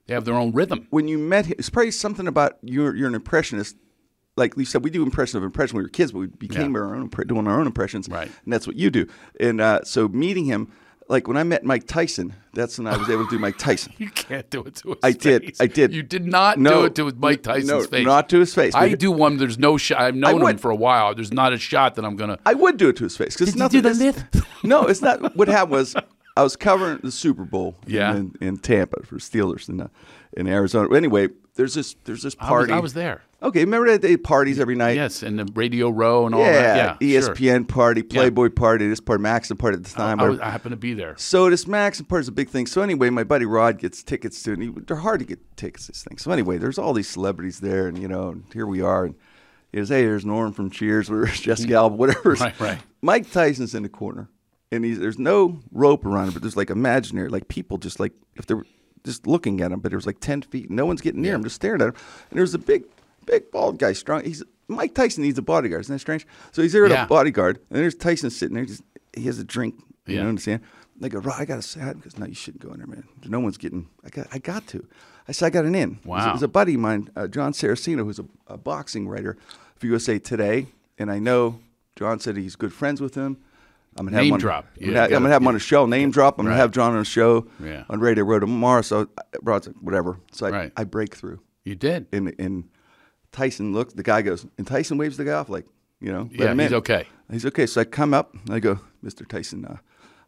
they 0.06 0.14
have 0.14 0.26
their 0.26 0.36
own 0.36 0.52
rhythm. 0.52 0.86
when 0.91 1.08
you 1.08 1.18
met 1.18 1.48
him, 1.48 1.56
it's 1.58 1.70
probably 1.70 1.91
something 1.91 2.28
about 2.28 2.58
you're 2.62 2.95
you're 2.95 3.08
an 3.08 3.16
impressionist. 3.16 3.76
Like 4.36 4.56
you 4.56 4.66
said, 4.66 4.84
we 4.84 4.91
do 4.91 5.02
impression 5.02 5.38
of 5.39 5.43
impression 5.43 5.76
when 5.76 5.82
we 5.82 5.86
were 5.86 5.89
kids, 5.89 6.12
but 6.12 6.20
we 6.20 6.28
became 6.28 6.76
Yeah. 6.76 6.82
our 6.82 6.95
own 6.95 7.10
doing 7.26 7.48
our 7.48 7.60
own 7.60 7.66
impressions, 7.66 8.08
Right. 8.08 8.30
And 8.43 8.54
that's 8.54 8.68
what 8.68 8.76
you 8.76 8.91
do. 8.91 9.08
And 9.39 9.60
uh, 9.60 9.80
so 9.84 10.08
meeting 10.08 10.45
him, 10.45 10.72
like 11.10 11.28
when 11.28 11.38
I 11.38 11.43
met 11.43 11.64
Mike 11.64 11.88
Tyson, 11.88 12.34
that's 12.53 12.78
when 12.78 12.88
I 12.88 12.97
was 12.97 13.10
able 13.10 13.26
to 13.26 13.30
do 13.30 13.39
Mike 13.39 13.58
Tyson. 13.58 13.93
You 13.97 14.10
can't 14.10 14.49
do 14.49 14.62
it 14.64 14.76
to 14.76 14.89
his 14.89 14.95
face. 14.95 15.03
I 15.03 15.12
did. 15.12 15.55
I 15.60 15.68
did. 15.68 15.93
You 15.93 16.03
did 16.03 16.26
not 16.26 16.58
No. 16.60 16.82
do 16.82 16.86
it 16.86 16.95
to 17.14 17.20
Mike 17.20 17.43
Tyson's 17.43 17.68
No, 17.68 17.84
face. 17.84 18.05
not 18.05 18.30
to 18.30 18.39
his 18.39 18.53
face. 18.53 18.76
I 18.76 18.93
do 18.93 19.12
one. 19.12 19.38
There's 19.38 19.58
no 19.58 19.78
shot. 19.78 19.99
I've 20.01 20.16
known 20.16 20.41
him 20.47 20.58
for 20.58 20.72
a 20.72 20.76
while. 20.76 21.16
There's 21.16 21.32
not 21.34 21.53
a 21.53 21.58
shot 21.58 21.95
that 21.95 22.05
I'm 22.05 22.16
gonna. 22.16 22.38
I 22.45 22.53
would 22.53 22.78
do 22.78 22.89
it 22.89 22.95
to 22.97 23.03
his 23.03 23.16
face 23.18 23.36
Did 23.36 23.55
you 23.55 23.70
do 23.70 23.82
the 23.82 23.93
myth? 23.93 24.45
No, 24.64 24.84
it's 24.88 25.01
not. 25.01 25.36
What 25.36 25.47
happened 25.47 25.72
was 25.72 25.95
I 26.36 26.43
was 26.43 26.55
covering 26.55 26.99
the 27.03 27.12
Super 27.12 27.45
Bowl 27.45 27.76
Yeah. 27.86 28.16
in, 28.16 28.36
in 28.41 28.58
Tampa 28.58 29.03
for 29.03 29.18
Steelers 29.18 29.70
in 29.70 29.82
uh, 29.82 29.88
in 30.34 30.47
Arizona. 30.47 30.93
Anyway, 30.95 31.30
there's 31.55 31.74
this 31.76 31.95
there's 32.05 32.24
this 32.24 32.36
I 32.39 32.43
was, 32.45 32.49
party. 32.49 32.74
I 32.74 32.80
was 32.80 32.93
there. 32.93 33.22
Okay, 33.40 33.60
remember 33.60 33.92
that 33.92 34.02
they 34.02 34.12
had 34.12 34.24
parties 34.24 34.60
every 34.60 34.74
night? 34.74 34.96
Yes, 34.96 35.22
and 35.22 35.38
the 35.38 35.48
Radio 35.54 35.90
Row 35.92 36.26
and 36.26 36.34
all 36.34 36.42
yeah, 36.42 36.52
that. 36.54 37.02
Yeah, 37.02 37.20
sure. 37.22 37.36
ESPN 37.36 37.68
party, 37.68 38.02
Playboy 38.02 38.50
party, 38.50 38.88
this 38.88 39.00
party, 39.00 39.22
Maxim 39.22 39.58
party 39.58 39.78
at 39.78 39.84
the 39.84 39.92
time. 39.92 40.20
I, 40.20 40.30
was, 40.30 40.40
I 40.40 40.50
happened 40.50 40.74
to 40.74 40.78
be 40.78 40.96
there. 40.96 41.14
so 41.18 41.48
this 41.48 41.68
Maxim 41.68 42.08
party 42.08 42.22
is 42.22 42.28
a 42.28 42.32
big 42.32 42.50
thing. 42.50 42.66
So 42.66 42.82
anyway, 42.82 43.12
my 43.12 43.24
buddy 43.24 43.46
Rod 43.46 43.78
gets 43.78 44.02
tickets 44.02 44.42
to 44.44 44.52
it. 44.52 44.60
And 44.60 44.64
he, 44.64 44.82
they're 44.88 44.98
hard 44.98 45.20
to 45.20 45.26
get 45.26 45.40
tickets 45.56 45.86
to 45.86 45.92
this 45.92 46.04
thing. 46.04 46.18
So 46.18 46.32
anyway, 46.32 46.58
there's 46.58 46.80
all 46.80 46.94
these 46.94 47.10
celebrities 47.10 47.60
there, 47.60 47.88
and 47.88 48.00
you 48.00 48.08
know, 48.08 48.30
and 48.30 48.44
here 48.54 48.66
we 48.66 48.82
are. 48.82 49.06
And 49.06 49.16
he 49.72 49.78
goes, 49.78 49.90
"Hey, 49.90 50.02
there's 50.02 50.26
Norm 50.26 50.52
from 50.52 50.72
Cheers, 50.72 51.12
or 51.12 51.26
Jessica 51.28 51.74
mm. 51.74 51.78
Alba, 51.78 51.96
whatever." 51.96 52.32
Right, 52.34 52.60
right. 52.60 52.80
Mike 53.04 53.32
Tyson's 53.32 53.76
in 53.76 53.84
the 53.84 53.90
corner, 53.90 54.30
and 54.72 54.84
he's 54.84 54.98
there's 54.98 55.20
no 55.20 55.60
rope 55.72 56.08
around 56.08 56.30
him, 56.30 56.34
but 56.34 56.42
there's 56.42 56.58
like 56.58 56.72
imaginary, 56.72 57.30
like 57.30 57.48
people 57.50 57.78
just 57.78 58.00
like 58.00 58.14
if 58.36 58.48
they're 58.48 58.64
just 59.04 59.28
looking 59.28 59.62
at 59.62 59.72
him, 59.72 59.80
but 59.80 59.94
it 59.94 59.96
was 59.96 60.08
like 60.08 60.20
ten 60.20 60.42
feet. 60.42 60.72
No 60.72 60.88
one's 60.88 61.02
getting 61.02 61.22
near 61.22 61.36
him, 61.36 61.44
just 61.44 61.56
staring 61.56 61.82
at 61.82 61.90
him. 61.90 61.94
And 62.32 62.40
there's 62.40 62.56
a 62.56 62.60
big, 62.60 62.84
big 63.28 63.52
bald 63.52 63.78
guy, 63.78 63.94
strong. 63.94 64.24
He's 64.24 64.42
Mike 64.68 64.96
Tyson 64.96 65.22
needs 65.24 65.38
a 65.38 65.42
bodyguard. 65.44 65.82
Isn't 65.82 65.94
that 65.96 66.00
strange? 66.00 66.26
So 66.52 66.62
he's 66.64 66.74
there 66.74 66.86
at 66.86 66.92
Yeah. 66.92 67.04
a 67.06 67.08
bodyguard, 67.08 67.60
and 67.70 67.80
there's 67.80 67.94
Tyson 67.96 68.30
sitting 68.32 68.56
there. 68.56 68.66
Just 68.66 68.82
he 69.14 69.24
has 69.24 69.38
a 69.40 69.44
drink. 69.44 69.76
You 70.08 70.16
Yeah. 70.16 70.20
know 70.22 70.26
what 70.26 70.30
I'm 70.32 70.38
saying? 70.40 70.62
They 71.00 71.10
go, 71.10 71.20
Rod, 71.20 71.36
I 71.40 71.46
got 71.46 71.60
a 71.60 71.62
sad 71.62 71.98
because 71.98 72.18
no, 72.18 72.26
you 72.26 72.34
shouldn't 72.34 72.64
go 72.64 72.72
in 72.72 72.80
there, 72.80 72.88
man. 72.88 73.04
No 73.28 73.40
one's 73.40 73.58
getting. 73.58 73.88
I 74.04 74.10
got, 74.10 74.28
I 74.32 74.40
got 74.40 74.66
to. 74.68 74.84
I 75.28 75.32
said, 75.32 75.46
I 75.46 75.50
got 75.52 75.66
an 75.66 75.76
in. 75.76 75.92
It 75.92 76.06
was- 76.08 76.24
Wow. 76.26 76.34
Was 76.34 76.42
a 76.44 76.48
buddy 76.48 76.74
of 76.74 76.80
mine, 76.80 77.10
uh, 77.16 77.28
Jon 77.28 77.52
Saraceno, 77.54 78.04
who's 78.04 78.18
a, 78.20 78.26
a 78.48 78.58
boxing 78.58 79.08
writer 79.08 79.38
for 79.76 79.86
USA 79.88 80.18
Today, 80.18 80.68
and 80.98 81.12
I 81.12 81.20
know 81.20 81.60
John 81.96 82.20
said 82.20 82.36
he's 82.36 82.56
good 82.56 82.74
friends 82.74 83.00
with 83.00 83.14
him. 83.16 83.38
I'm 84.00 84.06
gonna 84.06 84.16
have 84.18 84.24
Name 84.24 84.28
him 84.30 84.34
on, 84.36 84.40
drop. 84.40 84.66
I'm 84.76 84.82
Yeah, 84.82 84.88
gonna, 84.88 85.00
have- 85.02 85.12
I'm 85.12 85.22
gonna 85.24 85.34
have 85.34 85.42
him 85.42 85.48
on 85.50 85.56
a 85.56 85.60
show. 85.60 85.86
Name 85.86 86.12
drop. 86.12 86.40
I'm 86.40 86.46
Right. 86.46 86.52
gonna 86.54 86.62
have 86.62 86.72
John 86.72 86.94
on 86.94 87.00
a 87.00 87.06
show 87.06 87.48
Yeah. 87.64 87.84
on 87.90 88.00
Radio 88.00 88.24
Row 88.24 88.40
tomorrow. 88.40 88.82
So 88.82 89.02
uh, 89.18 89.22
Rod's 89.44 89.68
like, 89.68 89.76
whatever. 89.82 90.18
So 90.32 90.46
I, 90.48 90.50
Right. 90.52 90.72
I 90.78 90.84
break 90.84 91.16
through, 91.16 91.40
You 91.64 91.76
did. 91.76 92.08
and 92.12 92.34
and 92.40 92.64
Tyson 93.32 93.74
looks. 93.74 93.94
The 93.94 94.04
guy 94.04 94.22
goes, 94.22 94.46
and 94.58 94.66
Tyson 94.68 94.98
waves 94.98 95.18
the 95.18 95.26
guy 95.26 95.34
off 95.34 95.50
like, 95.50 95.66
you 96.00 96.12
know, 96.12 96.30
Yeah, 96.32 96.54
he's 96.54 96.74
okay. 96.74 97.06
He's 97.32 97.46
okay. 97.46 97.66
So 97.66 97.82
I 97.82 97.84
come 97.84 98.14
up. 98.14 98.34
And 98.46 98.54
I 98.54 98.60
go, 98.60 98.80
Mr. 99.04 99.28
Tyson. 99.28 99.66
Uh, 99.66 99.78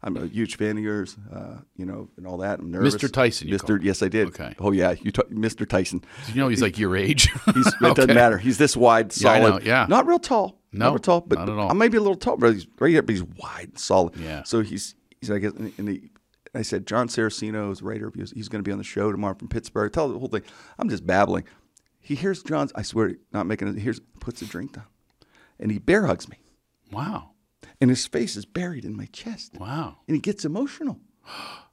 I'm 0.02 0.16
a 0.16 0.26
huge 0.26 0.56
fan 0.56 0.78
of 0.78 0.82
yours, 0.82 1.16
uh, 1.30 1.58
you 1.76 1.84
know, 1.84 2.08
and 2.16 2.26
all 2.26 2.38
that. 2.38 2.58
I'm 2.60 2.70
nervous. 2.70 2.94
Mr. 2.94 3.12
Tyson, 3.12 3.48
you 3.48 3.58
Mr. 3.58 3.78
Yes, 3.82 4.02
I 4.02 4.08
did. 4.08 4.28
Okay. 4.28 4.54
Oh 4.58 4.70
yeah, 4.72 4.92
you, 4.92 5.10
t- 5.10 5.20
Mr. 5.30 5.68
Tyson. 5.68 6.02
You 6.28 6.36
know, 6.36 6.48
he's 6.48 6.62
like 6.62 6.78
your 6.78 6.96
age. 6.96 7.28
He's, 7.54 7.66
It 7.66 7.74
Okay. 7.82 7.92
doesn't 7.94 8.14
matter. 8.14 8.38
He's 8.38 8.56
this 8.56 8.74
wide, 8.74 9.14
Yeah, 9.18 9.32
I 9.32 9.40
solid. 9.40 9.50
know, 9.50 9.60
yeah. 9.68 9.84
Not 9.90 10.06
real 10.06 10.18
tall. 10.18 10.58
No, 10.72 10.86
not 10.86 10.90
real 10.92 10.98
tall, 11.00 11.20
but 11.20 11.38
not 11.40 11.48
at 11.50 11.58
all. 11.58 11.70
I 11.70 11.74
might 11.74 11.90
be 11.90 11.98
a 11.98 12.00
little 12.00 12.16
tall, 12.16 12.38
but 12.38 12.54
he's 12.54 12.66
right 12.78 12.88
here. 12.90 13.02
But 13.02 13.10
he's 13.14 13.24
wide, 13.24 13.68
and 13.68 13.78
solid. 13.78 14.16
Yeah. 14.16 14.42
So 14.44 14.62
he's 14.62 14.94
he's 15.20 15.28
like, 15.28 15.42
and 15.42 15.72
he, 15.88 16.08
I 16.54 16.62
said, 16.62 16.86
Jon 16.86 17.08
Saraceno 17.08 17.70
is 17.70 17.82
a 17.82 17.84
writer. 17.84 18.10
He's, 18.14 18.30
he's 18.30 18.48
going 18.48 18.64
to 18.64 18.66
be 18.66 18.72
on 18.72 18.78
the 18.78 18.84
show 18.84 19.12
tomorrow 19.12 19.34
from 19.34 19.48
Pittsburgh. 19.48 19.92
Tell 19.92 20.08
the 20.08 20.18
whole 20.18 20.28
thing. 20.28 20.42
I'm 20.78 20.88
just 20.88 21.06
babbling. 21.06 21.44
He 22.00 22.14
hears 22.14 22.42
John's. 22.42 22.72
I 22.74 22.82
swear, 22.82 23.14
not 23.32 23.46
making 23.46 23.68
it. 23.68 23.74
He 23.74 23.80
hears 23.80 24.00
puts 24.20 24.42
a 24.42 24.46
drink 24.46 24.72
down, 24.72 24.84
and 25.58 25.70
he 25.70 25.78
bear 25.78 26.06
hugs 26.06 26.28
me, 26.28 26.38
Wow. 26.92 27.30
and 27.80 27.90
his 27.90 28.06
face 28.06 28.36
is 28.36 28.44
buried 28.44 28.84
in 28.84 28.96
my 28.96 29.06
chest. 29.06 29.52
Wow. 29.58 29.98
And 30.08 30.14
he 30.16 30.20
gets 30.20 30.44
emotional. 30.44 30.98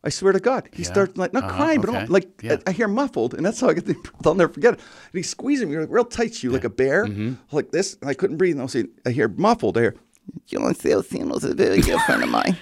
I 0.03 0.09
swear 0.09 0.33
to 0.33 0.39
God, 0.39 0.69
he 0.71 0.83
Yeah. 0.83 0.89
starts 0.89 1.17
like 1.17 1.33
not 1.33 1.43
Uh-huh, 1.45 1.55
crying, 1.57 1.81
but 1.81 1.89
all, 1.89 2.05
like 2.07 2.41
Yeah. 2.43 2.57
I, 2.67 2.69
I 2.69 2.71
hear 2.73 2.87
muffled, 2.87 3.33
and 3.33 3.45
that's 3.45 3.59
how 3.59 3.69
I 3.69 3.73
get 3.73 3.85
the. 3.85 3.95
I'll 4.25 4.35
never 4.35 4.53
forget 4.53 4.73
it. 4.75 4.79
And 4.79 5.13
he's 5.19 5.29
squeezing 5.29 5.71
me 5.71 5.77
like 5.77 5.89
real 5.89 6.05
tight 6.05 6.33
to 6.33 6.47
you, 6.47 6.53
like 6.53 6.65
a 6.65 6.69
bear, 6.69 7.05
Mm-hmm. 7.05 7.33
like 7.55 7.71
this. 7.71 7.97
And 8.01 8.09
I 8.09 8.13
couldn't 8.13 8.37
breathe. 8.37 8.53
And 8.53 8.61
I'll 8.61 8.67
say, 8.67 8.85
I 9.05 9.11
hear 9.11 9.27
muffled. 9.29 9.77
I 9.77 9.81
hear, 9.81 9.95
John 10.45 10.73
Salcino's 10.75 11.43
a 11.45 11.53
very 11.55 11.81
good 11.81 11.99
friend 12.01 12.21
of 12.23 12.29
mine. 12.29 12.57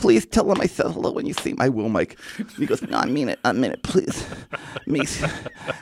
Please 0.00 0.24
tell 0.24 0.50
him 0.50 0.58
I 0.62 0.66
said 0.66 0.86
hello 0.86 1.10
when 1.12 1.26
you 1.26 1.34
see. 1.34 1.54
I 1.58 1.68
will, 1.68 1.90
Mike. 1.90 2.18
He 2.56 2.64
goes, 2.64 2.80
no, 2.80 2.96
I 2.96 3.04
mean 3.04 3.28
it. 3.28 3.38
I 3.44 3.52
mean 3.52 3.72
it. 3.72 3.82
Please. 3.82 4.26
Me, 4.86 5.02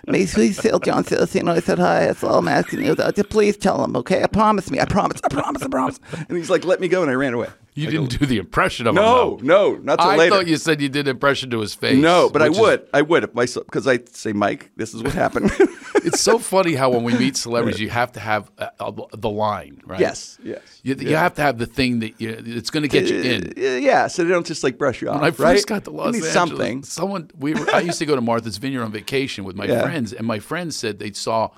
me, 0.09 0.27
please 0.27 0.57
tell 0.57 0.81
John 0.81 1.05
Salcino 1.05 1.51
I 1.53 1.61
said 1.61 1.79
hi. 1.79 2.07
That's 2.07 2.25
all 2.25 2.39
I'm 2.39 2.49
asking 2.49 2.85
you. 2.85 2.97
Please 2.97 3.57
tell 3.57 3.85
him, 3.85 3.95
okay? 3.97 4.25
I 4.25 4.27
promise 4.27 4.73
me. 4.73 4.81
I 4.81 4.87
promise. 4.87 5.21
I 5.23 5.29
promise. 5.29 5.62
I 5.62 5.69
promise. 5.69 6.01
And 6.29 6.37
he's 6.37 6.51
like, 6.51 6.64
let 6.64 6.81
me 6.81 6.89
go, 6.89 7.03
and 7.03 7.11
I 7.11 7.14
ran 7.14 7.33
away. 7.33 7.47
You 7.79 7.91
didn't 7.91 8.18
do 8.18 8.26
the 8.26 8.39
impression 8.39 8.87
of 8.87 8.93
him. 8.97 9.03
No, 9.03 9.39
no, 9.43 9.74
not 9.76 9.99
till 9.99 10.09
I 10.09 10.16
later. 10.16 10.35
thought 10.37 10.47
you 10.47 10.57
said 10.57 10.81
you 10.81 10.89
did 10.89 11.07
impression 11.09 11.51
to 11.51 11.61
his 11.61 11.74
face. 11.74 11.99
no, 11.99 12.29
but 12.31 12.43
I 12.43 12.49
which 12.49 12.57
is- 12.59 12.62
would, 12.62 12.89
I 12.93 13.03
would 13.03 13.24
if 13.24 13.35
myself 13.35 13.66
because 13.66 13.87
I 13.87 14.01
say, 14.12 14.33
Mike, 14.33 14.70
this 14.76 14.95
is 14.95 15.03
what 15.03 15.12
happened. 15.14 15.51
it's 15.97 16.20
so 16.20 16.39
funny 16.39 16.74
how 16.74 16.91
when 16.91 17.05
we 17.05 17.14
meet 17.16 17.37
celebrities, 17.47 17.81
you 17.81 17.91
have 17.91 18.12
to 18.12 18.20
have 18.20 18.51
uh, 18.59 18.68
uh, 18.81 18.91
the 19.16 19.31
line, 19.31 19.81
right? 19.87 20.01
yes, 20.01 20.39
yes. 20.43 20.61
You, 20.83 20.95
you 20.97 21.16
have 21.16 21.35
to 21.35 21.43
have 21.43 21.59
the 21.59 21.66
thing 21.66 22.01
that 22.01 22.20
you, 22.20 22.35
it's 22.47 22.70
going 22.70 22.83
to 22.83 22.89
get 22.89 23.07
you 23.09 23.20
in. 23.20 23.53
Uh, 23.57 23.76
yeah, 23.79 24.07
so 24.07 24.24
they 24.24 24.31
don't 24.31 24.47
just 24.47 24.62
like 24.64 24.79
brush 24.79 25.01
you 25.03 25.09
off. 25.09 25.16
When 25.20 25.24
I 25.24 25.31
first 25.31 25.43
right? 25.43 25.66
got 25.66 25.85
to 25.85 25.91
Los 25.91 26.12
need 26.14 26.18
Angeles, 26.24 26.33
something. 26.33 26.83
someone 26.83 27.31
we 27.39 27.55
were, 27.55 27.70
I 27.74 27.81
used 27.81 27.99
to 27.99 28.07
go 28.07 28.14
to 28.14 28.20
Martha's 28.20 28.57
Vineyard 28.59 28.83
on 28.85 28.93
vacation 28.93 29.45
with 29.45 29.57
my 29.57 29.64
Yeah. 29.68 29.83
friends, 29.83 30.12
and 30.12 30.26
my 30.26 30.39
friends 30.39 30.76
said 30.76 30.99
they 30.99 31.12
saw 31.12 31.51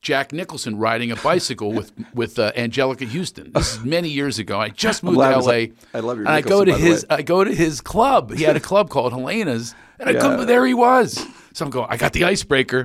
Jack 0.00 0.32
Nicholson 0.32 0.78
riding 0.78 1.10
a 1.10 1.16
bicycle 1.16 1.72
with 1.72 1.92
with 2.14 2.38
uh, 2.38 2.52
Anjelica 2.52 3.06
Huston. 3.06 3.52
This 3.52 3.74
is 3.74 3.84
many 3.84 4.08
years 4.08 4.38
ago. 4.38 4.58
I 4.60 4.68
just 4.68 5.02
moved 5.02 5.18
to 5.18 5.20
LA. 5.22 5.38
like- 5.40 5.74
I 5.92 6.00
love 6.00 6.18
your 6.18 6.26
And 6.26 6.34
I 6.34 6.40
go 6.40 6.64
to 6.64 6.74
his. 6.74 7.04
I 7.10 7.22
go 7.22 7.42
to 7.44 7.54
his 7.54 7.80
club. 7.80 8.32
He 8.34 8.44
had 8.44 8.56
a 8.56 8.60
club 8.60 8.90
called 8.94 9.12
Helena's, 9.12 9.74
and 9.98 10.08
I 10.08 10.12
Yeah. 10.12 10.20
come 10.20 10.46
there 10.46 10.64
he 10.66 10.74
was. 10.74 11.24
So 11.52 11.64
I'm 11.64 11.70
going. 11.70 11.86
I 11.90 11.96
got 11.96 12.12
the 12.12 12.24
icebreaker. 12.24 12.80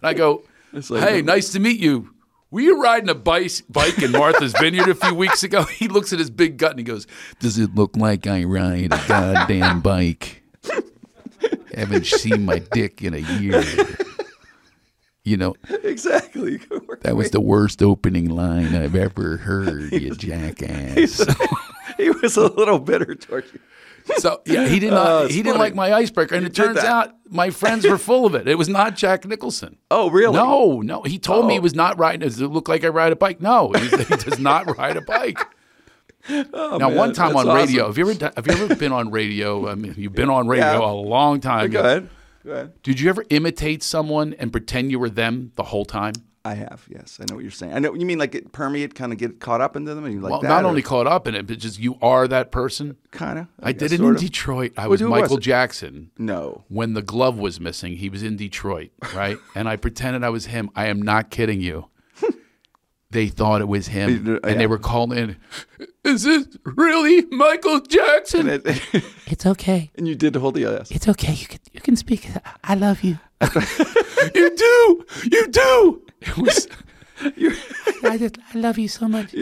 And 0.00 0.08
I 0.08 0.14
go, 0.14 0.44
like- 0.72 1.02
hey, 1.02 1.22
nice 1.22 1.50
to 1.52 1.60
meet 1.60 1.78
you. 1.80 2.10
Were 2.50 2.60
you 2.60 2.80
riding 2.80 3.08
a 3.10 3.14
bike, 3.14 3.50
bike 3.68 4.00
in 4.02 4.12
Martha's 4.12 4.52
Vineyard 4.60 4.88
a 4.88 4.94
few 4.94 5.14
weeks 5.14 5.42
ago? 5.42 5.64
He 5.64 5.88
looks 5.88 6.12
at 6.12 6.18
his 6.20 6.30
big 6.30 6.56
gut 6.58 6.70
and 6.70 6.78
he 6.78 6.84
goes, 6.84 7.06
Does 7.40 7.58
it 7.58 7.74
look 7.74 7.96
like 7.96 8.26
I 8.26 8.44
ride 8.44 8.92
a 8.94 9.02
goddamn 9.08 9.80
bike? 9.80 10.42
Haven't 11.74 12.06
seen 12.06 12.44
my 12.46 12.60
dick 12.60 13.02
in 13.02 13.12
a 13.14 13.18
year. 13.40 13.62
You 15.26 15.36
know, 15.36 15.56
exactly. 15.82 16.58
that 17.02 17.16
was 17.16 17.32
the 17.32 17.40
worst 17.40 17.82
opening 17.82 18.28
line 18.30 18.76
I've 18.76 18.94
ever 18.94 19.38
heard, 19.38 19.90
you 19.92 20.14
jackass. 20.14 21.20
he 21.96 22.10
was 22.10 22.36
a 22.36 22.46
little 22.46 22.78
bitter 22.78 23.14
towards 23.16 23.52
you. 23.52 23.58
So 24.18 24.40
yeah, 24.46 24.68
he 24.68 24.78
did 24.78 24.92
not. 24.92 25.06
Oh, 25.08 25.24
it's 25.24 25.34
he 25.34 25.42
didn't 25.42 25.58
like 25.58 25.74
my 25.74 25.92
icebreaker, 25.92 26.36
and 26.36 26.42
You 26.44 26.46
it 26.46 26.54
turns 26.54 26.76
that. 26.76 26.86
out 26.86 27.16
my 27.28 27.50
friends 27.50 27.84
were 27.84 27.98
full 27.98 28.24
of 28.24 28.36
it. 28.36 28.46
It 28.46 28.54
was 28.54 28.68
not 28.68 28.94
Jack 28.94 29.24
Nicholson. 29.26 29.78
Oh, 29.90 30.10
really? 30.10 30.34
No, 30.36 30.80
no. 30.80 31.02
He 31.02 31.18
told 31.18 31.46
me 31.48 31.54
he 31.54 31.58
Oh. 31.58 31.62
was 31.62 31.74
not 31.74 31.98
riding. 31.98 32.20
Does 32.20 32.40
it 32.40 32.46
look 32.46 32.68
like 32.68 32.84
I 32.84 32.88
ride 32.88 33.10
a 33.10 33.16
bike? 33.16 33.40
No, 33.40 33.72
he, 33.72 33.88
he 33.88 33.96
does 34.16 34.38
not 34.38 34.78
ride 34.78 34.96
a 34.96 35.00
bike. 35.00 35.40
Oh, 36.28 36.34
now, 36.42 36.46
Oh, 36.54 36.78
man, 36.78 36.94
one 36.94 37.12
time 37.14 37.36
on 37.36 37.48
radio, 37.48 37.82
awesome. 37.86 37.86
have 37.86 37.98
you 37.98 38.08
ever 38.12 38.32
have 38.36 38.46
you 38.46 38.64
ever 38.64 38.76
been 38.76 38.92
on 38.92 39.10
radio? 39.10 39.68
I 39.68 39.74
mean, 39.74 39.94
you've 39.96 40.14
been 40.14 40.30
on 40.30 40.46
radio 40.46 40.66
Yeah. 40.66 40.88
a 40.88 40.92
long 40.92 41.40
time. 41.40 41.70
Go 41.70 41.80
ahead. 41.80 42.08
Go 42.46 42.52
ahead. 42.52 42.82
Did 42.84 43.00
you 43.00 43.08
ever 43.10 43.24
imitate 43.28 43.82
someone 43.82 44.34
and 44.38 44.52
pretend 44.52 44.92
you 44.92 45.00
were 45.00 45.10
them 45.10 45.50
the 45.56 45.64
whole 45.64 45.84
time? 45.84 46.12
I 46.44 46.54
have. 46.54 46.86
Yes, 46.88 47.18
I 47.20 47.24
know 47.28 47.34
what 47.34 47.42
you're 47.42 47.50
saying. 47.50 47.74
I 47.74 47.80
know 47.80 47.92
you 47.94 48.06
mean 48.06 48.18
like 48.18 48.36
it 48.36 48.52
permeate, 48.52 48.94
kind 48.94 49.12
of 49.12 49.18
get 49.18 49.40
caught 49.40 49.60
up 49.60 49.74
into 49.74 49.96
them, 49.96 50.04
and 50.04 50.14
you 50.14 50.20
like 50.20 50.30
well, 50.30 50.40
that. 50.42 50.48
not 50.48 50.64
or 50.64 50.68
only 50.68 50.80
caught 50.80 51.08
up 51.08 51.26
in 51.26 51.34
it, 51.34 51.44
but 51.44 51.58
just 51.58 51.80
you 51.80 51.98
are 52.00 52.28
that 52.28 52.52
person. 52.52 52.96
kind 53.10 53.40
of. 53.40 53.48
I, 53.60 53.72
did 53.72 53.90
it 53.90 54.00
in 54.00 54.14
Detroit. 54.14 54.72
I 54.76 54.86
was 54.86 55.02
was 55.02 55.10
Michael 55.10 55.38
it? 55.38 55.40
Jackson. 55.40 56.12
No. 56.18 56.62
when 56.68 56.94
the 56.94 57.02
glove 57.02 57.36
was 57.36 57.58
missing, 57.58 57.96
he 57.96 58.08
was 58.08 58.22
in 58.22 58.36
Detroit, 58.36 58.92
right? 59.12 59.38
and 59.56 59.68
I 59.68 59.74
pretended 59.74 60.22
I 60.22 60.28
was 60.28 60.46
him. 60.46 60.70
I 60.76 60.86
am 60.86 61.02
not 61.02 61.30
kidding 61.30 61.60
you. 61.60 61.86
They 63.10 63.28
thought 63.28 63.60
it 63.60 63.68
was 63.68 63.86
him, 63.86 64.26
You- 64.26 64.40
uh, 64.42 64.48
and 64.48 64.58
they 64.60 64.66
were 64.66 64.78
calling 64.78 65.18
in. 65.18 65.36
Is 66.04 66.24
this 66.24 66.46
really 66.64 67.24
Michael 67.30 67.80
Jackson? 67.80 68.48
It- 68.48 68.66
It's 69.28 69.46
okay. 69.46 69.90
and 69.96 70.06
you 70.08 70.14
did 70.14 70.34
hold 70.36 70.54
the 70.54 70.60
yes. 70.60 70.90
It's 70.90 71.08
okay. 71.08 71.32
You 71.32 71.46
can 71.46 71.60
you 71.72 71.80
can 71.80 71.96
speak. 71.96 72.28
I 72.64 72.74
love 72.74 73.02
you. 73.04 73.18
you 74.34 74.56
do, 74.56 75.04
you 75.32 75.46
do. 75.48 76.02
It 76.20 76.36
was. 76.36 76.68
I 78.04 78.18
just 78.18 78.38
I 78.54 78.58
love 78.58 78.78
you 78.78 78.88
so 78.88 79.08
much. 79.08 79.34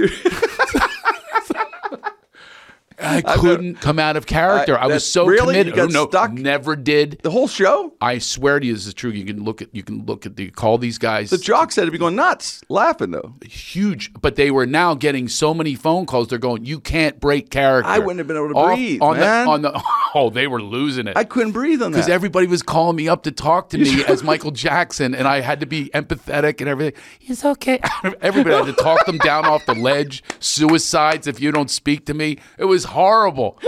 I 2.98 3.20
couldn't 3.22 3.76
come 3.80 3.98
out 3.98 4.16
of 4.16 4.26
character. 4.26 4.78
I, 4.78 4.84
I- 4.84 4.86
was 4.86 5.10
so 5.10 5.26
really? 5.26 5.54
committed. 5.54 5.66
You 5.68 5.76
got 5.76 5.90
oh, 5.90 6.04
no, 6.04 6.08
stuck? 6.08 6.32
never 6.32 6.76
did. 6.76 7.20
The 7.22 7.30
whole 7.30 7.48
show. 7.48 7.94
I 8.00 8.18
swear 8.18 8.60
to 8.60 8.66
you, 8.66 8.74
this 8.74 8.86
is 8.86 8.94
true. 8.94 9.10
You 9.10 9.24
can 9.24 9.42
look 9.42 9.62
at. 9.62 9.68
You 9.72 9.82
can 9.82 10.04
look 10.04 10.26
at 10.26 10.36
the 10.36 10.50
call 10.50 10.78
these 10.78 10.98
guys. 10.98 11.30
The 11.30 11.38
jock 11.38 11.72
said 11.72 11.86
to 11.86 11.90
be 11.90 11.98
going 11.98 12.16
nuts, 12.16 12.62
laughing 12.68 13.10
though. 13.10 13.34
huge, 13.44 14.12
but 14.20 14.36
they 14.36 14.50
were 14.50 14.66
now 14.66 14.94
getting 14.94 15.28
so 15.28 15.54
many 15.54 15.74
phone 15.74 16.06
calls. 16.06 16.28
They're 16.28 16.38
going, 16.38 16.64
"You 16.64 16.80
can't 16.80 17.18
break 17.20 17.50
character." 17.50 17.90
I 17.90 17.98
wouldn't 17.98 18.18
have 18.18 18.28
been 18.28 18.36
able 18.36 18.50
to 18.50 18.54
Off- 18.54 18.74
breathe, 18.74 19.02
on 19.02 19.18
man. 19.18 19.46
The, 19.46 19.50
on 19.50 19.62
the 19.62 19.82
oh, 20.14 20.30
they 20.30 20.46
were 20.46 20.62
losing 20.62 21.08
it 21.08 21.16
I 21.16 21.24
couldn't 21.24 21.52
breathe 21.52 21.82
on 21.82 21.92
that 21.92 21.98
because 21.98 22.10
everybody 22.10 22.46
was 22.46 22.62
calling 22.62 22.96
me 22.96 23.08
up 23.08 23.24
to 23.24 23.32
talk 23.32 23.70
to 23.70 23.78
me 23.78 24.04
as 24.08 24.22
Michael 24.22 24.50
Jackson, 24.50 25.14
and 25.14 25.26
I 25.26 25.40
had 25.40 25.60
to 25.60 25.66
be 25.66 25.90
empathetic 25.94 26.60
and 26.60 26.68
everything. 26.68 27.00
It's 27.20 27.44
okay. 27.44 27.80
Everybody 28.20 28.54
had 28.54 28.66
to 28.66 28.82
talk 28.82 29.06
them 29.06 29.18
down 29.18 29.44
off 29.44 29.66
the 29.66 29.74
ledge. 29.74 30.22
Suicides 30.40 31.26
if 31.26 31.40
you 31.40 31.50
don't 31.52 31.70
speak 31.70 32.06
to 32.06 32.14
me. 32.14 32.38
It 32.58 32.64
was 32.66 32.83
horrible. 32.84 33.58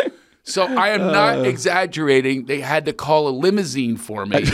So 0.44 0.62
I 0.62 0.90
am 0.90 1.00
not 1.00 1.38
Uh. 1.38 1.42
exaggerating. 1.42 2.46
They 2.46 2.60
had 2.60 2.84
to 2.86 2.92
call 2.92 3.26
a 3.26 3.30
limousine 3.30 3.96
for 3.96 4.24
me 4.26 4.44